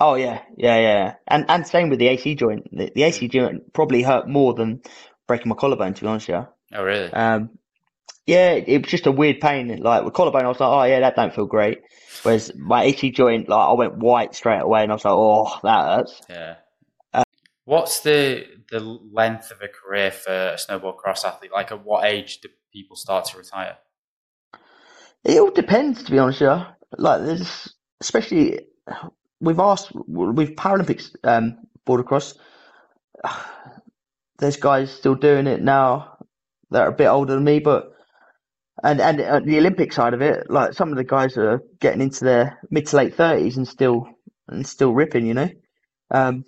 Oh 0.00 0.14
yeah, 0.14 0.42
yeah, 0.56 0.78
yeah, 0.78 1.14
and 1.28 1.44
and 1.48 1.66
same 1.66 1.90
with 1.90 1.98
the 1.98 2.08
AC 2.08 2.34
joint. 2.36 2.68
The, 2.72 2.90
the 2.94 3.02
AC 3.02 3.28
joint 3.28 3.72
probably 3.72 4.02
hurt 4.02 4.26
more 4.26 4.54
than 4.54 4.80
breaking 5.28 5.48
my 5.48 5.56
collarbone. 5.56 5.94
To 5.94 6.00
be 6.00 6.06
honest, 6.06 6.28
yeah. 6.28 6.46
Oh 6.72 6.82
really? 6.82 7.12
Um, 7.12 7.50
yeah, 8.26 8.52
it 8.52 8.82
was 8.82 8.90
just 8.90 9.06
a 9.06 9.12
weird 9.12 9.40
pain. 9.40 9.76
Like 9.82 10.04
with 10.04 10.14
collarbone, 10.14 10.44
I 10.44 10.48
was 10.48 10.60
like, 10.60 10.68
oh 10.68 10.84
yeah, 10.84 11.00
that 11.00 11.16
don't 11.16 11.34
feel 11.34 11.46
great. 11.46 11.80
Whereas 12.22 12.52
my 12.56 12.84
AC 12.84 13.10
joint, 13.10 13.48
like 13.48 13.68
I 13.68 13.72
went 13.72 13.96
white 13.96 14.34
straight 14.34 14.60
away, 14.60 14.82
and 14.82 14.92
I 14.92 14.94
was 14.94 15.04
like, 15.04 15.14
oh, 15.14 15.58
that 15.62 15.96
hurts. 15.96 16.20
Yeah. 16.28 16.54
Uh, 17.12 17.24
What's 17.64 18.00
the 18.00 18.46
the 18.70 18.80
length 18.80 19.50
of 19.50 19.60
a 19.60 19.68
career 19.68 20.10
for 20.10 20.30
a 20.30 20.56
snowboard 20.56 20.98
cross 20.98 21.24
athlete? 21.24 21.50
Like, 21.52 21.72
at 21.72 21.84
what 21.84 22.04
age 22.04 22.40
do 22.40 22.48
people 22.72 22.96
start 22.96 23.24
to 23.26 23.38
retire? 23.38 23.78
It 25.24 25.40
all 25.40 25.50
depends, 25.50 26.04
to 26.04 26.10
be 26.10 26.18
honest. 26.18 26.40
Yeah, 26.40 26.72
like 26.98 27.22
there's 27.22 27.74
especially 28.00 28.60
we've 29.40 29.58
asked 29.58 29.90
with 29.92 30.54
Paralympics 30.54 31.14
um, 31.24 31.58
boardercross. 31.86 32.36
There's 34.38 34.56
guys 34.56 34.90
still 34.90 35.14
doing 35.14 35.46
it 35.46 35.62
now 35.62 36.16
that 36.70 36.82
are 36.82 36.88
a 36.88 36.96
bit 36.96 37.06
older 37.06 37.34
than 37.34 37.44
me, 37.44 37.60
but 37.60 37.92
and 38.82 39.00
and 39.00 39.20
uh, 39.20 39.40
the 39.40 39.58
Olympic 39.58 39.92
side 39.92 40.14
of 40.14 40.22
it, 40.22 40.50
like 40.50 40.72
some 40.72 40.90
of 40.90 40.96
the 40.96 41.04
guys 41.04 41.36
are 41.36 41.62
getting 41.80 42.00
into 42.00 42.24
their 42.24 42.58
mid 42.70 42.86
to 42.86 42.96
late 42.96 43.14
thirties 43.14 43.56
and 43.56 43.66
still 43.66 44.08
and 44.48 44.66
still 44.66 44.92
ripping, 44.92 45.26
you 45.26 45.34
know. 45.34 45.48
Um, 46.10 46.44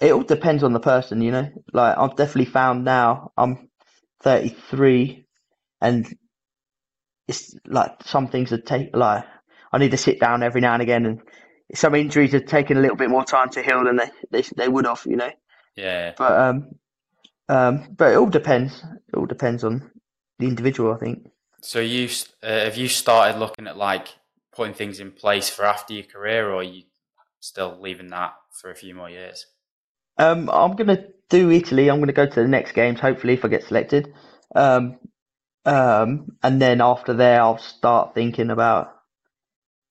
it 0.00 0.12
all 0.12 0.22
depends 0.22 0.62
on 0.62 0.72
the 0.72 0.80
person, 0.80 1.20
you 1.20 1.32
know. 1.32 1.50
Like 1.72 1.98
I've 1.98 2.16
definitely 2.16 2.46
found 2.46 2.84
now 2.84 3.32
I'm 3.36 3.68
33, 4.22 5.24
and 5.80 6.06
it's 7.26 7.54
like 7.66 8.02
some 8.04 8.28
things 8.28 8.50
that 8.50 8.66
take 8.66 8.94
like 8.94 9.24
I 9.72 9.78
need 9.78 9.90
to 9.90 9.96
sit 9.96 10.20
down 10.20 10.42
every 10.42 10.60
now 10.60 10.74
and 10.74 10.82
again, 10.82 11.06
and 11.06 11.20
some 11.74 11.94
injuries 11.94 12.32
have 12.32 12.46
taken 12.46 12.76
a 12.76 12.80
little 12.80 12.96
bit 12.96 13.10
more 13.10 13.24
time 13.24 13.50
to 13.50 13.62
heal 13.62 13.84
than 13.84 13.96
they 13.96 14.10
they, 14.30 14.42
they 14.56 14.68
would 14.68 14.86
have, 14.86 15.02
you 15.06 15.16
know. 15.16 15.30
Yeah. 15.76 16.14
But 16.16 16.32
um, 16.32 16.68
um, 17.48 17.88
but 17.96 18.12
it 18.12 18.16
all 18.16 18.26
depends. 18.30 18.82
It 19.08 19.16
all 19.16 19.26
depends 19.26 19.64
on 19.64 19.90
the 20.38 20.46
individual, 20.46 20.94
I 20.94 20.98
think. 20.98 21.26
So 21.60 21.80
you 21.80 22.08
uh, 22.42 22.46
have 22.48 22.76
you 22.76 22.88
started 22.88 23.38
looking 23.38 23.66
at 23.66 23.76
like 23.76 24.08
putting 24.54 24.74
things 24.74 25.00
in 25.00 25.12
place 25.12 25.48
for 25.50 25.64
after 25.64 25.94
your 25.94 26.04
career, 26.04 26.48
or 26.50 26.56
are 26.56 26.62
you 26.62 26.84
still 27.40 27.78
leaving 27.80 28.08
that 28.08 28.34
for 28.52 28.70
a 28.70 28.74
few 28.74 28.94
more 28.94 29.10
years? 29.10 29.46
Um, 30.16 30.48
I'm 30.50 30.76
gonna 30.76 31.06
do 31.28 31.50
Italy. 31.50 31.90
I'm 31.90 32.00
gonna 32.00 32.12
go 32.12 32.26
to 32.26 32.42
the 32.42 32.48
next 32.48 32.72
games. 32.72 33.00
Hopefully, 33.00 33.34
if 33.34 33.44
I 33.44 33.48
get 33.48 33.64
selected. 33.64 34.12
Um, 34.54 34.98
um, 35.64 36.36
and 36.42 36.60
then 36.60 36.80
after 36.80 37.12
there, 37.14 37.40
I'll 37.40 37.58
start 37.58 38.14
thinking 38.14 38.50
about 38.50 38.94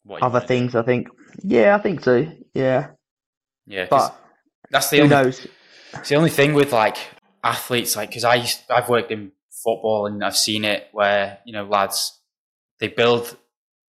What 0.04 0.22
other 0.22 0.40
wanna 0.40 0.48
do? 0.48 0.48
things. 0.48 0.76
I 0.76 0.84
think. 0.84 1.08
Yeah, 1.44 1.76
I 1.76 1.80
think 1.82 2.04
so. 2.04 2.28
Yeah, 2.54 2.92
Yeah, 3.66 3.88
but 3.90 4.16
that's 4.70 4.90
the 4.90 4.98
who 4.98 5.04
only 5.04 5.16
knows? 5.16 5.48
It's 5.94 6.10
the 6.10 6.16
only 6.16 6.30
thing 6.30 6.54
with 6.54 6.72
like 6.74 6.98
athletes, 7.44 7.96
like 7.96 8.10
because 8.10 8.24
I 8.24 8.36
used, 8.36 8.62
I've 8.70 8.90
worked 8.90 9.12
in 9.12 9.32
football 9.64 10.08
and 10.08 10.24
I've 10.24 10.38
seen 10.38 10.66
it 10.66 10.88
where 10.92 11.40
you 11.46 11.54
know 11.54 11.66
lads 11.66 12.20
they 12.80 12.88
build, 12.88 13.36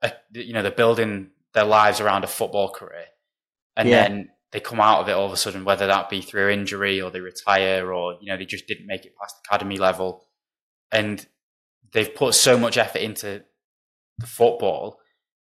a, 0.03 0.13
you 0.33 0.53
know, 0.55 0.63
they're 0.63 0.71
building 0.71 1.31
their 1.53 1.65
lives 1.65 2.01
around 2.01 2.25
a 2.25 2.27
football 2.27 2.71
career, 2.71 3.05
and 3.77 3.89
Yeah. 3.89 4.03
then 4.09 4.31
they 4.51 4.61
come 4.61 4.81
out 4.81 5.01
of 5.01 5.09
it 5.09 5.13
all 5.13 5.27
of 5.27 5.33
a 5.33 5.37
sudden, 5.37 5.65
whether 5.65 5.87
that 5.87 6.09
be 6.09 6.23
through 6.23 6.49
injury 6.51 7.01
or 7.03 7.11
they 7.11 7.21
retire 7.21 7.93
or 7.93 8.17
you 8.21 8.29
know 8.31 8.37
they 8.39 8.47
just 8.47 8.67
didn't 8.67 8.87
make 8.87 9.05
it 9.05 9.15
past 9.21 9.37
academy 9.47 9.77
level, 9.79 10.25
and 10.91 11.27
they've 11.93 12.15
put 12.15 12.35
so 12.35 12.59
much 12.59 12.77
effort 12.79 13.01
into 13.01 13.45
the 14.19 14.27
football 14.27 14.99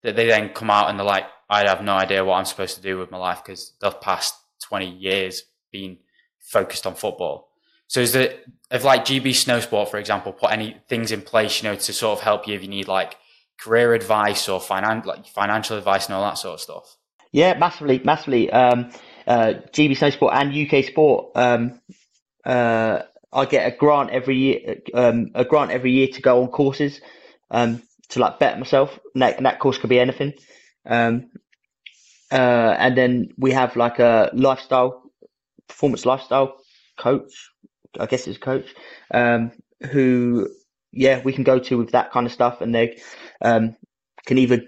that 0.02 0.16
they 0.16 0.26
then 0.26 0.50
come 0.50 0.70
out 0.70 0.88
and 0.90 0.98
they're 0.98 1.06
like, 1.06 1.24
I 1.50 1.66
have 1.66 1.82
no 1.82 1.94
idea 1.94 2.24
what 2.24 2.34
I'm 2.36 2.44
supposed 2.44 2.76
to 2.76 2.82
do 2.82 2.98
with 2.98 3.10
my 3.10 3.18
life 3.18 3.42
because 3.44 3.74
the 3.80 3.90
past 3.90 4.34
20 4.62 4.88
years 4.88 5.42
being 5.72 5.98
focused 6.38 6.86
on 6.86 6.94
football. 6.94 7.47
So 7.88 8.00
is 8.00 8.12
there, 8.12 8.34
if 8.70 8.84
like 8.84 9.04
GB 9.04 9.30
Snowsport, 9.30 9.88
for 9.88 9.98
example, 9.98 10.32
put 10.32 10.52
any 10.52 10.76
things 10.88 11.10
in 11.10 11.22
place, 11.22 11.62
you 11.62 11.68
know, 11.68 11.74
to 11.74 11.92
sort 11.92 12.18
of 12.18 12.24
help 12.24 12.46
you 12.46 12.54
if 12.54 12.62
you 12.62 12.68
need 12.68 12.86
like 12.86 13.16
career 13.58 13.94
advice 13.94 14.48
or 14.48 14.60
finan- 14.60 15.04
like 15.04 15.26
financial 15.26 15.76
advice 15.76 16.06
and 16.06 16.14
all 16.14 16.22
that 16.22 16.38
sort 16.38 16.54
of 16.54 16.60
stuff? 16.60 16.96
Yeah, 17.32 17.58
massively, 17.58 18.00
massively. 18.04 18.50
Um, 18.50 18.90
uh, 19.26 19.54
GB 19.72 19.96
Snow 19.96 20.10
Sport 20.10 20.34
and 20.34 20.54
UK 20.54 20.84
Sport. 20.84 21.32
Um, 21.34 21.80
uh, 22.44 23.02
I 23.32 23.44
get 23.44 23.72
a 23.72 23.76
grant 23.76 24.10
every 24.10 24.36
year. 24.36 24.76
Um, 24.94 25.30
a 25.34 25.44
grant 25.44 25.70
every 25.70 25.92
year 25.92 26.08
to 26.08 26.22
go 26.22 26.42
on 26.42 26.48
courses. 26.48 27.00
Um, 27.50 27.82
to 28.10 28.20
like 28.20 28.38
bet 28.38 28.58
myself. 28.58 28.98
And 29.14 29.22
that, 29.22 29.36
and 29.36 29.46
that 29.46 29.58
course 29.58 29.78
could 29.78 29.90
be 29.90 30.00
anything. 30.00 30.34
Um, 30.86 31.30
uh, 32.30 32.74
and 32.78 32.96
then 32.96 33.28
we 33.38 33.52
have 33.52 33.76
like 33.76 33.98
a 33.98 34.30
lifestyle, 34.32 35.10
performance 35.66 36.04
lifestyle 36.04 36.56
coach. 36.98 37.50
I 37.98 38.06
guess 38.06 38.26
a 38.26 38.34
coach. 38.34 38.74
Um, 39.12 39.52
who, 39.90 40.48
yeah, 40.92 41.22
we 41.22 41.32
can 41.32 41.44
go 41.44 41.58
to 41.58 41.78
with 41.78 41.92
that 41.92 42.12
kind 42.12 42.26
of 42.26 42.32
stuff, 42.32 42.60
and 42.60 42.74
they, 42.74 43.00
um, 43.42 43.76
can 44.26 44.38
either 44.38 44.62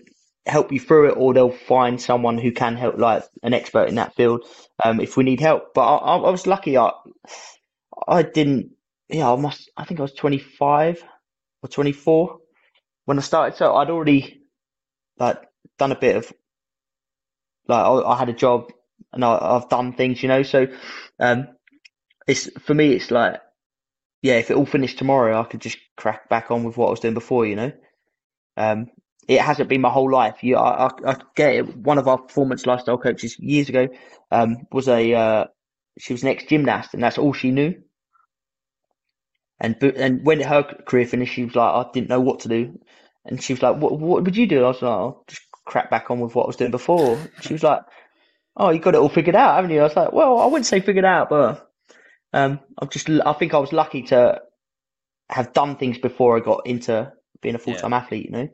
help 0.46 0.72
you 0.72 0.80
through 0.80 1.10
it, 1.10 1.16
or 1.16 1.34
they'll 1.34 1.50
find 1.50 2.00
someone 2.00 2.38
who 2.38 2.52
can 2.52 2.76
help, 2.76 2.98
like 2.98 3.24
an 3.42 3.54
expert 3.54 3.88
in 3.88 3.96
that 3.96 4.14
field, 4.14 4.44
um, 4.84 5.00
if 5.00 5.16
we 5.16 5.24
need 5.24 5.40
help. 5.40 5.74
But 5.74 5.82
I, 5.82 6.16
I, 6.16 6.30
was 6.30 6.46
lucky. 6.46 6.76
I, 6.76 6.90
I 8.08 8.22
didn't. 8.22 8.70
Yeah, 9.08 9.32
I 9.32 9.36
must. 9.36 9.70
I 9.76 9.84
think 9.84 10.00
I 10.00 10.04
was 10.04 10.14
twenty 10.14 10.38
five 10.38 11.02
or 11.62 11.68
twenty 11.68 11.92
four 11.92 12.38
when 13.04 13.18
I 13.18 13.22
started. 13.22 13.56
So 13.56 13.74
I'd 13.74 13.90
already 13.90 14.42
like 15.18 15.38
done 15.78 15.92
a 15.92 15.98
bit 15.98 16.16
of 16.16 16.32
like 17.68 17.84
I, 17.84 18.12
I 18.12 18.18
had 18.18 18.28
a 18.28 18.34
job 18.34 18.72
and 19.12 19.24
I, 19.24 19.38
I've 19.40 19.68
done 19.68 19.92
things, 19.92 20.22
you 20.22 20.28
know. 20.28 20.42
So 20.42 20.66
um, 21.18 21.48
it's 22.30 22.48
for 22.60 22.74
me. 22.74 22.92
It's 22.92 23.10
like 23.10 23.40
yeah, 24.22 24.34
if 24.34 24.50
it 24.50 24.56
all 24.56 24.66
finished 24.66 24.98
tomorrow, 24.98 25.40
I 25.40 25.44
could 25.44 25.60
just 25.60 25.78
crack 25.96 26.28
back 26.28 26.50
on 26.50 26.64
with 26.64 26.76
what 26.76 26.88
I 26.88 26.90
was 26.90 27.00
doing 27.00 27.14
before, 27.14 27.46
you 27.46 27.56
know. 27.56 27.72
Um, 28.56 28.88
it 29.26 29.40
hasn't 29.40 29.68
been 29.68 29.80
my 29.80 29.90
whole 29.90 30.10
life. 30.10 30.42
You, 30.42 30.56
I, 30.56 30.86
I, 30.86 30.90
I 31.12 31.16
get 31.34 31.54
it. 31.54 31.76
One 31.76 31.98
of 31.98 32.08
our 32.08 32.18
performance 32.18 32.66
lifestyle 32.66 32.98
coaches 32.98 33.38
years 33.38 33.68
ago 33.68 33.88
um, 34.30 34.66
was 34.72 34.88
a 34.88 35.14
uh, 35.14 35.44
she 35.98 36.12
was 36.12 36.22
an 36.22 36.28
ex 36.28 36.44
gymnast, 36.44 36.94
and 36.94 37.02
that's 37.02 37.18
all 37.18 37.32
she 37.32 37.50
knew. 37.50 37.74
And 39.58 39.80
and 39.82 40.24
when 40.24 40.40
her 40.40 40.62
career 40.62 41.06
finished, 41.06 41.34
she 41.34 41.44
was 41.44 41.54
like, 41.54 41.86
I 41.86 41.90
didn't 41.92 42.08
know 42.08 42.20
what 42.20 42.40
to 42.40 42.48
do, 42.48 42.78
and 43.24 43.42
she 43.42 43.52
was 43.54 43.62
like, 43.62 43.76
What 43.76 43.98
what 43.98 44.24
would 44.24 44.36
you 44.36 44.46
do? 44.46 44.64
I 44.64 44.68
was 44.68 44.82
like, 44.82 44.90
I'll 44.90 45.24
just 45.28 45.42
crack 45.64 45.90
back 45.90 46.10
on 46.10 46.20
with 46.20 46.34
what 46.34 46.44
I 46.44 46.46
was 46.48 46.56
doing 46.56 46.70
before. 46.70 47.18
She 47.40 47.54
was 47.54 47.62
like, 47.62 47.82
Oh, 48.56 48.70
you 48.70 48.80
got 48.80 48.94
it 48.94 49.00
all 49.00 49.08
figured 49.08 49.36
out, 49.36 49.54
haven't 49.54 49.70
you? 49.70 49.80
I 49.80 49.84
was 49.84 49.96
like, 49.96 50.12
Well, 50.12 50.38
I 50.38 50.46
wouldn't 50.46 50.66
say 50.66 50.80
figured 50.80 51.04
out, 51.04 51.30
but 51.30 51.69
um, 52.32 52.60
I'm 52.78 52.88
just 52.88 53.08
I 53.08 53.32
think 53.34 53.54
I 53.54 53.58
was 53.58 53.72
lucky 53.72 54.02
to 54.04 54.42
have 55.28 55.52
done 55.52 55.76
things 55.76 55.98
before 55.98 56.36
I 56.36 56.40
got 56.40 56.66
into 56.66 57.12
being 57.40 57.54
a 57.54 57.58
full 57.58 57.74
time 57.74 57.92
athlete. 57.92 58.26
You 58.26 58.30
know. 58.32 58.48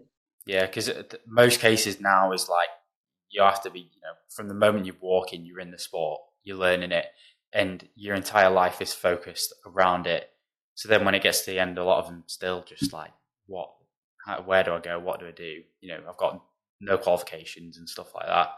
Yeah, 0.46 0.66
because 0.66 0.90
most 1.26 1.60
cases 1.60 2.00
now 2.00 2.32
is 2.32 2.48
like 2.48 2.68
you 3.30 3.42
have 3.42 3.62
to 3.62 3.70
be, 3.70 3.80
you 3.80 4.00
know, 4.02 4.12
from 4.30 4.48
the 4.48 4.54
moment 4.54 4.86
you 4.86 4.94
walk 5.00 5.32
in, 5.32 5.44
you're 5.44 5.60
in 5.60 5.70
the 5.70 5.78
sport, 5.78 6.20
you're 6.44 6.56
learning 6.56 6.92
it, 6.92 7.06
and 7.52 7.88
your 7.94 8.14
entire 8.14 8.50
life 8.50 8.80
is 8.80 8.94
focused 8.94 9.52
around 9.66 10.06
it. 10.06 10.30
So 10.74 10.88
then 10.88 11.04
when 11.04 11.14
it 11.14 11.22
gets 11.22 11.44
to 11.44 11.50
the 11.50 11.58
end, 11.58 11.78
a 11.78 11.84
lot 11.84 11.98
of 11.98 12.06
them 12.06 12.24
still 12.26 12.62
just 12.62 12.92
like, 12.92 13.10
what, 13.46 13.70
how, 14.24 14.42
where 14.42 14.62
do 14.62 14.72
I 14.72 14.80
go? 14.80 14.98
What 14.98 15.20
do 15.20 15.26
I 15.26 15.32
do? 15.32 15.62
You 15.80 15.88
know, 15.88 16.00
I've 16.08 16.16
got 16.16 16.42
no 16.80 16.98
qualifications 16.98 17.78
and 17.78 17.88
stuff 17.88 18.14
like 18.14 18.26
that. 18.26 18.50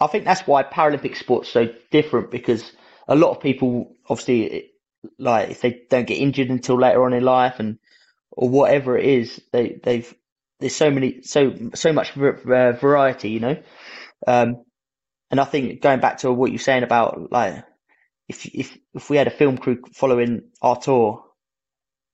I 0.00 0.06
think 0.08 0.24
that's 0.24 0.46
why 0.46 0.64
Paralympic 0.64 1.16
sport's 1.16 1.48
so 1.48 1.68
different 1.90 2.30
because 2.30 2.72
a 3.08 3.14
lot 3.14 3.30
of 3.30 3.40
people 3.40 3.94
obviously 4.08 4.70
like 5.18 5.50
if 5.50 5.60
they 5.60 5.82
don't 5.90 6.06
get 6.06 6.18
injured 6.18 6.48
until 6.48 6.78
later 6.78 7.04
on 7.04 7.12
in 7.12 7.24
life 7.24 7.58
and 7.58 7.78
or 8.30 8.48
whatever 8.48 8.96
it 8.96 9.04
is 9.04 9.40
they 9.52 9.80
they've 9.82 10.14
there's 10.60 10.76
so 10.76 10.90
many 10.90 11.22
so 11.22 11.54
so 11.74 11.92
much 11.92 12.12
variety 12.12 13.30
you 13.30 13.40
know 13.40 13.56
um 14.26 14.64
and 15.30 15.40
I 15.40 15.44
think 15.44 15.80
going 15.80 16.00
back 16.00 16.18
to 16.18 16.32
what 16.32 16.50
you're 16.50 16.58
saying 16.58 16.82
about 16.82 17.32
like 17.32 17.64
if 18.28 18.46
if 18.46 18.78
if 18.94 19.10
we 19.10 19.16
had 19.16 19.26
a 19.26 19.30
film 19.30 19.58
crew 19.58 19.82
following 19.92 20.42
our 20.60 20.76
tour 20.76 21.24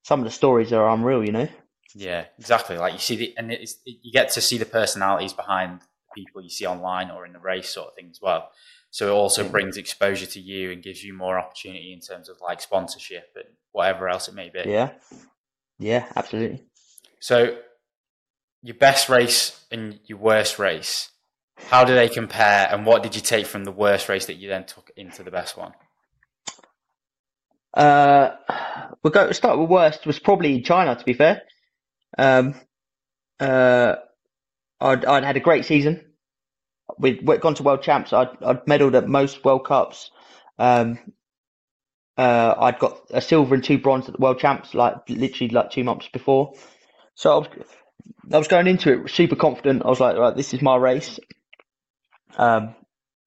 some 0.03 0.21
of 0.21 0.25
the 0.25 0.31
stories 0.31 0.73
are 0.73 0.89
unreal 0.89 1.25
you 1.25 1.33
know 1.33 1.49
Yeah, 1.95 2.27
exactly. 2.39 2.77
Like 2.77 2.93
you 2.93 2.99
see 2.99 3.17
the, 3.17 3.35
and 3.37 3.57
you 3.85 4.13
get 4.13 4.31
to 4.31 4.41
see 4.41 4.59
the 4.59 4.67
personalities 4.67 5.33
behind 5.33 5.81
people 6.15 6.43
you 6.43 6.51
see 6.51 6.67
online 6.67 7.11
or 7.11 7.25
in 7.25 7.33
the 7.33 7.39
race 7.39 7.71
sort 7.71 7.89
of 7.89 7.95
thing 7.95 8.09
as 8.11 8.21
well. 8.21 8.51
So 8.91 9.09
it 9.09 9.11
also 9.11 9.45
Yeah. 9.45 9.51
brings 9.51 9.77
exposure 9.77 10.27
to 10.27 10.41
you 10.41 10.71
and 10.73 10.83
gives 10.83 11.05
you 11.05 11.13
more 11.15 11.39
opportunity 11.39 11.93
in 11.93 12.01
terms 12.01 12.29
of 12.29 12.41
like 12.41 12.61
sponsorship 12.61 13.31
and 13.37 13.45
whatever 13.73 14.09
else 14.09 14.29
it 14.29 14.35
may 14.35 14.49
be. 14.49 14.63
yeah 14.67 14.91
yeah 15.79 16.07
absolutely 16.17 16.65
So 17.21 17.59
your 18.63 18.77
best 18.77 19.09
race 19.09 19.65
and 19.71 20.01
your 20.07 20.19
worst 20.19 20.59
race, 20.59 21.11
how 21.67 21.85
do 21.85 21.95
they 21.95 22.09
compare 22.09 22.69
and 22.71 22.87
what 22.87 23.03
did 23.03 23.15
you 23.15 23.21
take 23.21 23.47
from 23.47 23.65
the 23.65 23.73
worst 23.73 24.09
race 24.09 24.27
that 24.27 24.35
you 24.35 24.49
then 24.49 24.65
took 24.65 24.91
into 24.97 25.23
the 25.23 25.31
best 25.31 25.57
one? 25.57 25.73
Uh, 27.75 28.31
we'll 29.03 29.13
go 29.13 29.31
start 29.33 29.59
with 29.59 29.69
worst 29.69 30.07
was 30.07 30.19
probably 30.19 30.63
China. 30.63 30.97
To 30.97 31.05
be 31.05 31.13
fair, 31.13 31.43
um, 32.17 32.55
uh, 33.39 33.97
I'd 34.81 35.05
I'd 35.05 35.25
had 35.25 35.37
a 35.37 35.41
great 35.41 35.65
season. 35.65 36.08
We'd, 36.99 37.27
we'd 37.27 37.41
gone 37.41 37.55
to 37.55 37.63
world 37.63 37.83
champs. 37.83 38.13
I'd 38.13 38.31
I'd 38.43 38.65
medalled 38.67 38.95
at 38.95 39.09
most 39.09 39.45
World 39.45 39.65
Cups. 39.67 40.11
Um, 40.59 40.99
uh, 42.17 42.55
I'd 42.59 42.79
got 42.81 43.01
a 43.11 43.21
silver 43.21 43.55
and 43.55 43.63
two 43.63 43.79
bronze 43.79 44.09
at 44.09 44.15
the 44.15 44.21
world 44.21 44.41
champs, 44.41 44.75
like 44.75 44.97
literally 45.09 45.53
like 45.53 45.71
two 45.71 45.85
months 45.85 46.09
before. 46.09 46.53
So 47.15 47.33
I 47.33 47.39
was 47.39 47.49
I 48.33 48.39
was 48.39 48.49
going 48.49 48.67
into 48.67 48.93
it 49.05 49.11
super 49.11 49.37
confident. 49.37 49.85
I 49.85 49.89
was 49.89 50.01
like, 50.01 50.17
right, 50.17 50.35
this 50.37 50.53
is 50.53 50.63
my 50.63 50.77
race. 50.77 51.19
Um, 52.37 52.75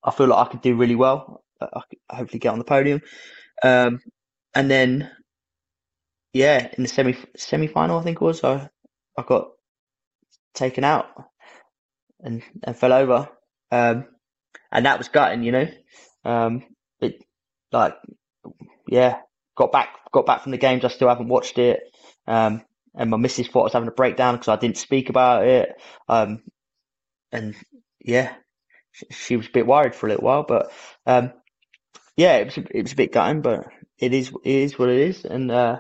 I 0.04 0.12
feel 0.12 0.28
like 0.28 0.48
I 0.48 0.52
could 0.52 0.62
do 0.62 0.76
really 0.76 0.96
well. 0.96 1.44
I 1.62 1.82
could 1.90 2.00
hopefully 2.10 2.40
get 2.40 2.50
on 2.52 2.58
the 2.60 2.66
podium. 2.66 3.02
Um, 3.64 4.00
and 4.56 4.70
then, 4.70 5.10
yeah, 6.34 6.70
in 6.78 6.84
the 6.84 6.90
semi 6.90 7.16
semi 7.38 7.68
final, 7.68 8.00
I 8.00 8.04
think 8.04 8.18
it 8.18 8.26
was, 8.26 8.44
I 8.44 8.70
I 9.18 9.24
got 9.24 9.52
taken 10.54 10.84
out 10.84 11.08
and 12.22 12.44
and 12.64 12.76
fell 12.78 12.94
over. 12.94 13.30
Um, 13.72 14.06
and 14.72 14.86
that 14.86 14.98
was 14.98 15.10
gutting, 15.10 15.44
you 15.44 15.52
know. 15.52 15.68
Um, 16.24 16.64
it 17.00 17.24
like, 17.72 17.96
yeah, 18.88 19.20
got 19.56 19.72
back 19.72 19.90
got 20.12 20.26
back 20.26 20.44
from 20.44 20.52
the 20.52 20.58
games. 20.58 20.86
I 20.86 20.90
still 20.90 21.10
haven't 21.10 21.30
watched 21.30 21.58
it. 21.58 21.82
Um, 22.28 22.64
and 22.96 23.10
my 23.10 23.18
missus 23.18 23.48
thought 23.48 23.62
I 23.62 23.64
was 23.64 23.74
having 23.74 23.88
a 23.88 23.92
breakdown 23.92 24.36
because 24.36 24.50
I 24.50 24.58
didn't 24.58 24.78
speak 24.78 25.10
about 25.10 25.46
it. 25.46 25.82
Um, 26.10 26.44
and 27.32 27.56
yeah, 28.00 28.34
she, 29.12 29.38
was 29.38 29.48
a 29.48 29.52
bit 29.52 29.68
worried 29.68 29.96
for 29.96 30.08
a 30.08 30.10
little 30.10 30.26
while, 30.26 30.44
but 30.44 30.72
um, 31.06 31.32
yeah, 32.18 32.38
it 32.38 32.46
was 32.46 32.58
a, 32.58 32.78
it 32.78 32.82
was 32.84 32.92
a 32.92 32.98
bit 32.98 33.14
gutting, 33.14 33.42
but 33.42 33.68
it 33.98 34.14
is 34.14 34.32
it 34.44 34.56
is 34.56 34.78
what 34.78 34.90
it 34.90 35.00
is. 35.00 35.26
And 35.26 35.50
uh, 35.50 35.80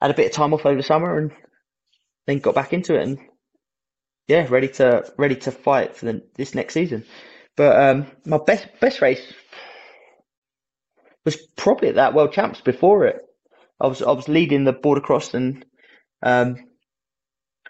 had 0.00 0.10
a 0.10 0.14
bit 0.14 0.26
of 0.26 0.32
time 0.32 0.52
off 0.52 0.66
over 0.66 0.82
summer, 0.82 1.16
and 1.16 1.32
then 2.26 2.38
got 2.38 2.54
back 2.54 2.72
into 2.72 2.94
it, 2.94 3.02
and 3.02 3.18
yeah, 4.30 4.46
ready 4.48 4.68
to 4.68 5.12
ready 5.18 5.34
to 5.34 5.50
fight 5.50 5.96
for 5.96 6.06
the, 6.06 6.22
this 6.36 6.54
next 6.54 6.74
season. 6.74 7.04
But 7.56 7.76
um, 7.76 8.06
my 8.24 8.38
best 8.38 8.68
best 8.80 9.02
race 9.02 9.20
was 11.24 11.36
probably 11.56 11.88
at 11.88 11.96
that 11.96 12.14
World 12.14 12.32
Champs 12.32 12.60
before 12.60 13.06
it. 13.06 13.16
I 13.80 13.88
was 13.88 14.02
I 14.02 14.12
was 14.12 14.28
leading 14.28 14.62
the 14.62 14.72
boardercross 14.72 15.34
and 15.34 15.64
um, 16.22 16.56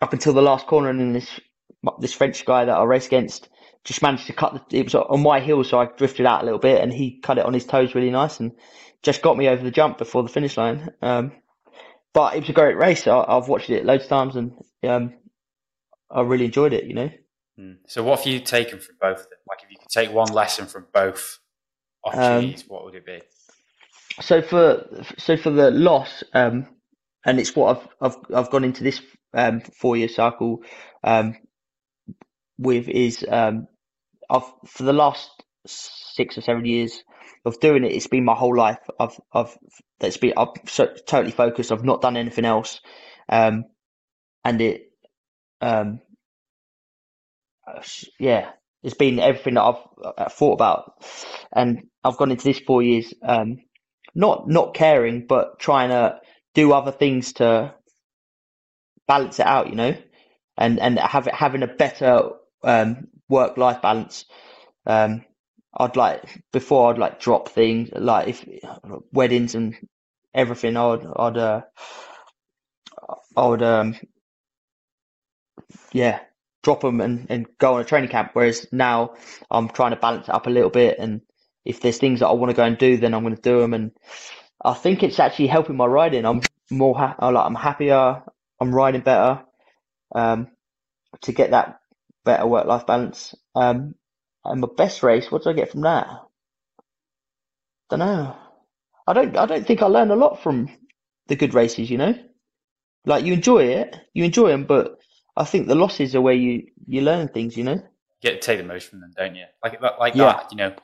up 0.03 0.13
until 0.13 0.35
the 0.35 0.43
last 0.43 0.67
corner, 0.67 0.91
and 0.91 1.01
then 1.01 1.15
this 1.15 1.41
this 1.99 2.13
French 2.13 2.45
guy 2.45 2.67
that 2.67 2.77
I 2.77 2.85
raced 2.85 3.07
against 3.07 3.49
just 3.85 4.03
managed 4.03 4.27
to 4.27 4.35
cut 4.35 4.69
the. 4.69 4.79
It 4.79 4.85
was 4.85 4.95
on 4.95 5.23
my 5.23 5.41
heel, 5.41 5.65
so 5.65 5.79
I 5.79 5.87
drifted 5.87 6.27
out 6.27 6.43
a 6.43 6.45
little 6.45 6.61
bit, 6.61 6.83
and 6.83 6.93
he 6.93 7.21
cut 7.21 7.39
it 7.39 7.47
on 7.47 7.55
his 7.55 7.65
toes 7.65 7.95
really 7.95 8.11
nice, 8.11 8.39
and 8.39 8.53
just 9.03 9.23
got 9.23 9.39
me 9.39 9.49
over 9.49 9.65
the 9.65 9.71
jump 9.71 9.97
before 9.97 10.23
the 10.23 10.29
finish 10.29 10.59
line. 10.59 10.91
Um, 11.01 11.33
but 12.13 12.35
it 12.37 12.41
was 12.41 12.51
a 12.51 12.53
great 12.53 12.77
race. 12.77 13.07
I, 13.07 13.35
have 13.35 13.49
watched 13.49 13.71
it 13.71 13.87
loads 13.87 14.05
of 14.05 14.11
times, 14.11 14.37
and 14.37 14.53
um, 14.83 15.15
I 16.11 16.23
really 16.23 16.47
enjoyed 16.47 16.73
it. 16.73 16.85
You 16.85 16.95
know. 16.95 17.11
Hmm. 17.57 17.73
So, 17.87 18.03
what 18.03 18.21
have 18.21 18.27
you 18.27 18.41
taken 18.41 18.79
from 18.79 18.97
both 19.01 19.21
of 19.21 19.31
them? 19.31 19.39
Like, 19.49 19.63
if 19.63 19.71
you 19.71 19.79
could 19.79 19.91
take 19.91 20.13
one 20.13 20.33
lesson 20.33 20.67
from 20.67 20.87
both 20.93 21.39
opportunities, 22.05 22.63
um, 22.63 22.69
what 22.69 22.85
would 22.85 22.95
it 22.95 23.07
be? 23.07 23.21
So 24.21 24.43
for 24.43 24.87
so 25.19 25.37
for 25.37 25.51
the 25.51 25.71
loss, 25.71 26.23
um, 26.35 26.67
and 27.25 27.39
it's 27.39 27.55
what 27.55 27.77
I've 27.77 27.89
I've 28.13 28.35
I've 28.35 28.51
gone 28.51 28.65
into 28.65 28.83
this 28.83 29.01
um, 29.35 29.61
four 29.61 29.97
year 29.97 30.09
cycle 30.09 30.63
um, 31.05 31.37
with 32.59 32.89
is 32.89 33.25
um, 33.29 33.67
I've 34.29 34.51
for 34.67 34.83
the 34.83 34.93
last 34.93 35.31
six 35.67 36.37
or 36.37 36.43
seven 36.43 36.65
years 36.65 37.03
of 37.45 37.59
doing 37.61 37.85
it, 37.85 37.93
it's 37.93 38.07
been 38.07 38.25
my 38.25 38.35
whole 38.35 38.57
life. 38.57 38.79
I've 38.99 39.19
I've 39.33 39.57
that's 40.01 40.17
been 40.17 40.35
I've 40.37 40.49
so, 40.67 40.87
totally 41.07 41.33
focused. 41.33 41.73
I've 41.73 41.85
not 41.85 42.03
done 42.03 42.17
anything 42.17 42.45
else, 42.45 42.81
um, 43.29 43.65
and 44.45 44.61
it 44.61 44.90
um, 45.61 46.01
yeah, 48.19 48.51
it's 48.83 48.95
been 48.95 49.19
everything 49.19 49.55
that 49.55 49.63
I've, 49.65 50.15
I've 50.19 50.33
thought 50.33 50.55
about, 50.55 50.95
and 51.53 51.85
I've 52.05 52.17
gone 52.17 52.31
into 52.31 52.45
this 52.45 52.61
four 52.61 52.83
years, 52.83 53.13
um, 53.23 53.59
not 54.15 54.49
not 54.49 54.75
caring, 54.75 55.27
but 55.27 55.59
trying 55.59 55.91
to 55.91 56.21
do 56.55 56.73
other 56.73 56.93
things 56.93 57.35
to 57.35 57.75
balance 59.07 59.41
it 59.41 59.47
out, 59.47 59.69
you 59.71 59.77
know, 59.77 59.97
and 60.57 60.81
and 60.81 60.99
have 60.99 61.27
it 61.27 61.35
having 61.35 61.63
a 61.63 61.67
better 61.69 62.31
um, 62.63 63.09
work 63.29 63.57
life 63.57 63.83
balance. 63.83 64.25
Um, 64.87 65.25
I'd 65.77 65.97
like 65.97 66.23
before 66.53 66.91
I'd 66.93 66.99
like 66.99 67.21
drop 67.21 67.49
things 67.51 67.91
like 67.95 68.29
if 68.29 68.47
weddings 69.13 69.55
and 69.55 69.77
everything. 70.35 70.77
I'd 70.77 71.07
I'd 71.17 71.37
uh, 71.39 71.63
I 73.37 73.47
would 73.49 73.63
um 73.63 73.97
yeah 75.93 76.21
drop 76.63 76.81
them 76.81 77.01
and, 77.01 77.27
and 77.31 77.47
go 77.59 77.75
on 77.75 77.81
a 77.81 77.85
training 77.85 78.11
camp. 78.11 78.31
Whereas 78.33 78.67
now 78.73 79.15
I'm 79.51 79.69
trying 79.69 79.93
to 79.93 79.97
balance 79.97 80.29
it 80.29 80.35
up 80.35 80.47
a 80.47 80.51
little 80.51 80.71
bit. 80.71 80.99
And 80.99 81.23
if 81.65 81.81
there's 81.81 81.99
things 81.99 82.21
that 82.21 82.27
I 82.27 82.33
want 82.33 82.51
to 82.51 82.57
go 82.57 82.65
and 82.65 82.79
do, 82.79 82.97
then 82.97 83.15
I'm 83.15 83.23
going 83.23 83.37
to 83.37 83.43
do 83.43 83.61
them. 83.61 83.75
And 83.75 83.93
I 84.63 84.75
think 84.75 85.03
it's 85.03 85.21
actually 85.21 85.49
helping 85.49 85.77
my 85.77 85.87
riding. 85.87 86.25
I'm 86.25 86.41
more 86.71 86.97
ha- 86.97 87.17
like 87.21 87.47
I'm 87.47 87.55
happier. 87.55 88.23
I'm 88.61 88.75
riding 88.75 89.01
better 89.01 89.43
um, 90.15 90.49
to 91.23 91.33
get 91.33 91.53
that 91.53 91.81
better 92.25 92.47
work 92.47 92.67
life 92.67 92.87
balance. 92.87 93.35
Um, 93.55 93.95
and 94.45 94.61
my 94.61 94.69
best 94.77 95.03
race, 95.03 95.31
what 95.31 95.43
did 95.43 95.51
I 95.51 95.55
get 95.55 95.71
from 95.71 95.83
that? 95.83 96.09
Don't 97.89 97.99
know. 98.01 98.37
I 99.07 99.13
don't. 99.13 99.37
I 99.37 99.47
don't 99.47 99.67
think 99.67 99.83
I 99.83 99.87
learned 99.87 100.13
a 100.13 100.17
lot 100.17 100.43
from 100.43 100.69
the 101.27 101.37
good 101.37 101.55
races. 101.55 101.91
You 101.91 101.99
know, 101.99 102.15
like 103.05 103.25
you 103.25 103.33
enjoy 103.33 103.65
it, 103.65 103.97
you 104.15 104.25
enjoy 104.25 104.51
them, 104.51 104.65
but 104.65 105.01
I 105.37 105.45
think 105.45 105.67
the 105.67 105.75
losses 105.75 106.15
are 106.15 106.21
where 106.21 106.35
you 106.35 106.67
you 106.87 107.03
learn 107.03 107.29
things. 107.29 107.57
You 107.57 107.65
know, 107.65 107.75
you 107.75 107.83
get 108.23 108.43
take 108.43 108.59
the 108.59 108.65
most 108.65 108.89
from 108.89 109.01
them, 109.01 109.13
don't 109.17 109.35
you? 109.35 109.45
Like 109.63 109.81
like 109.81 110.15
yeah. 110.15 110.25
that. 110.25 110.49
You 110.51 110.57
know, 110.57 110.75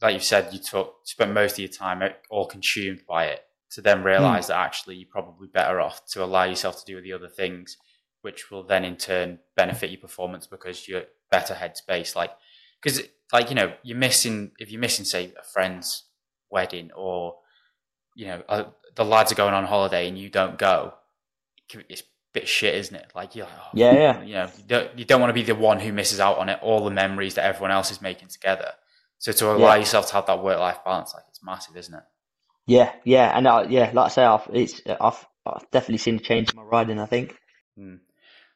like 0.00 0.14
you 0.14 0.20
said, 0.20 0.52
you 0.52 0.58
took 0.58 0.96
spent 1.04 1.32
most 1.32 1.52
of 1.52 1.58
your 1.60 1.68
time 1.68 2.02
all 2.30 2.46
consumed 2.46 3.02
by 3.08 3.26
it 3.26 3.44
to 3.70 3.80
then 3.80 4.02
realize 4.02 4.46
mm. 4.46 4.48
that 4.48 4.58
actually 4.58 4.96
you're 4.96 5.08
probably 5.10 5.48
better 5.48 5.80
off 5.80 6.04
to 6.04 6.24
allow 6.24 6.44
yourself 6.44 6.84
to 6.84 6.92
do 6.92 7.00
the 7.00 7.12
other 7.12 7.28
things, 7.28 7.76
which 8.22 8.50
will 8.50 8.64
then 8.64 8.84
in 8.84 8.96
turn 8.96 9.38
benefit 9.56 9.90
your 9.90 10.00
performance 10.00 10.46
because 10.46 10.88
you're 10.88 11.04
better 11.30 11.54
headspace. 11.54 12.16
Like, 12.16 12.32
because 12.82 13.02
like 13.32 13.48
you 13.48 13.54
know 13.54 13.72
you're 13.82 13.98
missing 13.98 14.52
if 14.58 14.70
you're 14.70 14.80
missing 14.80 15.04
say 15.04 15.32
a 15.38 15.42
friend's 15.42 16.04
wedding 16.50 16.90
or 16.96 17.36
you 18.16 18.26
know 18.26 18.42
uh, 18.48 18.64
the 18.96 19.04
lads 19.04 19.30
are 19.30 19.36
going 19.36 19.54
on 19.54 19.64
holiday 19.64 20.08
and 20.08 20.18
you 20.18 20.28
don't 20.28 20.58
go, 20.58 20.94
it's 21.88 22.02
bit 22.32 22.48
shit, 22.48 22.74
isn't 22.74 22.94
it? 22.94 23.10
Like 23.14 23.34
you're 23.34 23.46
like, 23.46 23.54
oh, 23.58 23.68
yeah, 23.74 23.92
yeah. 23.92 24.22
You 24.22 24.34
know, 24.34 24.50
you 24.56 24.64
don't, 24.66 24.98
you 24.98 25.04
don't 25.04 25.20
want 25.20 25.30
to 25.30 25.34
be 25.34 25.42
the 25.42 25.54
one 25.54 25.80
who 25.80 25.92
misses 25.92 26.20
out 26.20 26.38
on 26.38 26.48
it. 26.48 26.58
All 26.62 26.84
the 26.84 26.90
memories 26.90 27.34
that 27.34 27.44
everyone 27.44 27.70
else 27.70 27.90
is 27.90 28.00
making 28.00 28.28
together. 28.28 28.72
So 29.18 29.32
to 29.32 29.52
allow 29.52 29.74
yeah. 29.74 29.80
yourself 29.80 30.08
to 30.08 30.14
have 30.14 30.26
that 30.26 30.42
work 30.42 30.58
life 30.58 30.78
balance, 30.84 31.12
like 31.14 31.24
it's 31.28 31.42
massive, 31.42 31.76
isn't 31.76 31.94
it? 31.94 32.02
Yeah, 32.66 32.92
yeah, 33.04 33.36
and 33.36 33.46
uh, 33.46 33.66
yeah, 33.68 33.90
like 33.92 34.06
I 34.06 34.08
say, 34.08 34.24
I've 34.24 34.48
it's 34.52 34.80
I've, 34.86 35.26
I've 35.44 35.70
definitely 35.70 35.98
seen 35.98 36.16
a 36.16 36.20
change 36.20 36.50
in 36.50 36.56
my 36.56 36.62
riding. 36.62 36.98
I 36.98 37.06
think. 37.06 37.36
Mm. 37.78 37.98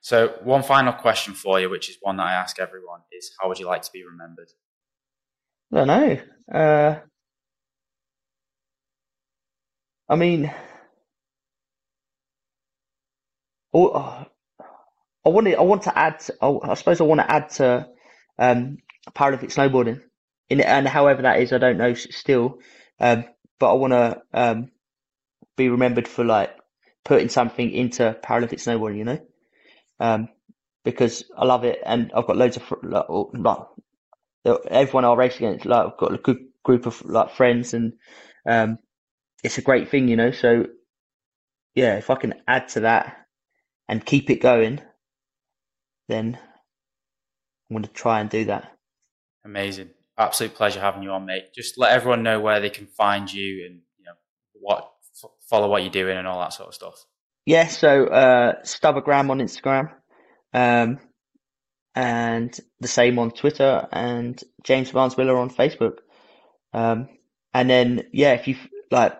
So 0.01 0.35
one 0.43 0.62
final 0.62 0.93
question 0.93 1.35
for 1.35 1.59
you, 1.61 1.68
which 1.68 1.91
is 1.91 1.97
one 2.01 2.18
that 2.18 2.27
I 2.27 2.35
ask 2.35 2.59
everyone, 2.61 3.01
is 3.11 3.33
how 3.41 3.49
would 3.49 3.59
you 3.59 3.66
like 3.66 3.83
to 3.83 3.91
be 3.93 4.05
remembered? 4.05 4.51
I 5.72 5.77
don't 5.77 5.87
know. 5.87 6.18
Uh, 6.53 7.01
I 10.09 10.16
mean, 10.16 10.53
oh, 13.75 14.27
I 15.25 15.29
want 15.29 15.47
to. 15.47 15.55
I 15.55 15.62
want 15.62 15.83
to 15.83 15.99
add. 15.99 16.25
I 16.43 16.75
suppose 16.75 17.01
I 17.01 17.05
want 17.05 17.20
to 17.20 17.31
add 17.31 17.51
to 17.51 17.89
um, 18.39 18.79
Paralympic 19.14 19.53
snowboarding 19.55 20.03
in 20.51 20.61
and 20.61 20.87
however 20.87 21.22
that 21.22 21.41
is, 21.41 21.53
I 21.53 21.59
don't 21.59 21.79
know 21.79 21.95
still. 21.95 22.59
Um, 23.01 23.25
but 23.59 23.70
I 23.70 23.75
want 23.75 23.93
to 23.93 24.22
um, 24.33 24.70
be 25.57 25.68
remembered 25.68 26.09
for 26.09 26.25
like 26.25 26.55
putting 27.05 27.29
something 27.29 27.70
into 27.70 28.16
Paralympic 28.22 28.61
snowboarding, 28.62 28.99
you 28.99 29.05
know, 29.05 29.20
um, 30.01 30.29
because 30.85 31.25
I 31.37 31.45
love 31.47 31.64
it 31.64 31.81
and 31.85 32.12
I've 32.14 32.27
got 32.27 32.37
loads 32.37 32.57
of 32.57 32.72
like, 32.83 33.07
like 34.45 34.59
everyone 34.68 35.05
I 35.05 35.14
race 35.14 35.37
against. 35.37 35.66
Like 35.66 35.87
I've 35.87 35.99
got 35.99 36.14
a 36.14 36.18
good 36.18 36.39
group 36.64 36.87
of 36.87 37.05
like 37.05 37.31
friends 37.33 37.75
and 37.75 37.95
um, 38.49 38.79
it's 39.43 39.59
a 39.59 39.62
great 39.62 39.89
thing, 39.89 40.09
you 40.09 40.16
know. 40.16 40.31
So 40.33 40.66
yeah, 41.75 41.97
if 41.97 42.11
I 42.11 42.16
can 42.16 42.35
add 42.47 42.68
to 42.70 42.81
that 42.81 43.24
and 43.89 44.05
keep 44.05 44.30
it 44.30 44.41
going, 44.41 44.80
then 46.09 46.39
I'm 47.70 47.74
going 47.74 47.85
to 47.85 47.91
try 47.91 48.20
and 48.20 48.30
do 48.30 48.47
that. 48.47 48.70
Amazing 49.45 49.91
absolute 50.18 50.55
pleasure 50.55 50.80
having 50.80 51.03
you 51.03 51.11
on, 51.11 51.26
mate. 51.26 51.53
Just 51.55 51.78
let 51.78 51.93
everyone 51.93 52.22
know 52.22 52.41
where 52.41 52.61
they 52.61 52.70
can 52.70 52.87
find 52.87 53.32
you 53.32 53.66
and 53.66 53.80
you 53.99 54.05
know 54.05 54.12
what 54.55 54.91
follow 55.49 55.68
what 55.68 55.82
you're 55.82 55.91
doing 55.91 56.16
and 56.16 56.26
all 56.26 56.41
that 56.41 56.53
sort 56.53 56.68
of 56.68 56.74
stuff. 56.74 57.05
Yeah, 57.47 57.66
so 57.66 58.07
uh, 58.07 58.62
Stubbergram 58.62 59.30
on 59.30 59.39
Instagram, 59.39 59.93
um, 60.55 60.99
and 61.95 62.59
the 62.80 62.89
same 62.89 63.18
on 63.18 63.30
Twitter, 63.30 63.87
and 63.93 64.41
James 64.62 64.91
Barnes 64.91 65.18
Miller 65.18 65.37
on 65.37 65.51
Facebook. 65.51 65.99
Um, 66.72 67.09
and 67.53 67.68
then 67.68 68.05
yeah, 68.12 68.32
if 68.32 68.49
you 68.49 68.57
like, 68.91 69.18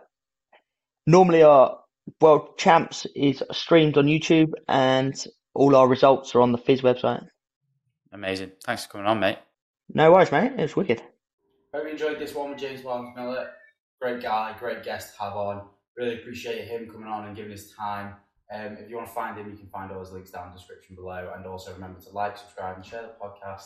normally 1.07 1.43
our 1.43 1.81
world 2.21 2.59
champs 2.59 3.07
is 3.15 3.43
streamed 3.53 3.97
on 3.97 4.07
YouTube, 4.07 4.53
and 4.69 5.15
all 5.55 5.77
our 5.77 5.89
results 5.89 6.35
are 6.35 6.41
on 6.41 6.53
the 6.53 6.59
FIS 6.59 6.81
website. 6.83 7.27
Amazing. 8.13 8.53
Thanks 8.65 8.87
for 8.87 8.93
coming 8.93 9.07
on, 9.07 9.21
mate. 9.21 9.39
No 9.93 10.13
worries, 10.13 10.33
mate. 10.33 10.53
It 10.57 10.63
was 10.63 10.77
wicked. 10.77 11.03
Hope 11.75 11.85
you 11.85 11.91
enjoyed 11.91 12.19
this 12.19 12.35
one 12.35 12.51
with 12.51 12.59
James 12.59 12.83
Barnes 12.83 13.15
Miller. 13.17 13.51
Great 14.01 14.23
guy, 14.23 14.55
great 14.59 14.85
guest 14.85 15.17
to 15.17 15.25
have 15.25 15.35
on. 15.35 15.63
Really 15.97 16.15
appreciate 16.15 16.69
him 16.69 16.89
coming 16.91 17.09
on 17.09 17.27
and 17.27 17.37
giving 17.37 17.51
his 17.51 17.73
time. 17.73 18.15
Um, 18.53 18.77
if 18.79 18.89
you 18.89 18.97
want 18.97 19.09
to 19.09 19.15
find 19.15 19.37
him, 19.37 19.51
you 19.51 19.57
can 19.57 19.69
find 19.69 19.91
all 19.91 20.01
his 20.01 20.13
links 20.13 20.31
down 20.31 20.49
in 20.49 20.53
the 20.53 20.59
description 20.59 20.95
below. 20.95 21.33
And 21.35 21.47
also 21.47 21.73
remember 21.73 22.01
to 22.01 22.11
like, 22.11 22.37
subscribe, 22.37 22.77
and 22.77 22.85
share 22.85 23.03
the 23.03 23.15
podcast 23.21 23.65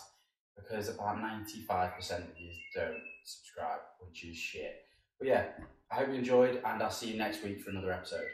because 0.56 0.88
about 0.88 1.16
95% 1.16 2.18
of 2.18 2.38
you 2.38 2.50
don't 2.74 3.02
subscribe, 3.24 3.80
which 4.00 4.24
is 4.24 4.36
shit. 4.36 4.84
But 5.18 5.28
yeah, 5.28 5.44
I 5.90 5.96
hope 5.96 6.08
you 6.08 6.14
enjoyed, 6.14 6.60
and 6.64 6.82
I'll 6.82 6.90
see 6.90 7.10
you 7.10 7.18
next 7.18 7.42
week 7.42 7.60
for 7.60 7.70
another 7.70 7.92
episode. 7.92 8.26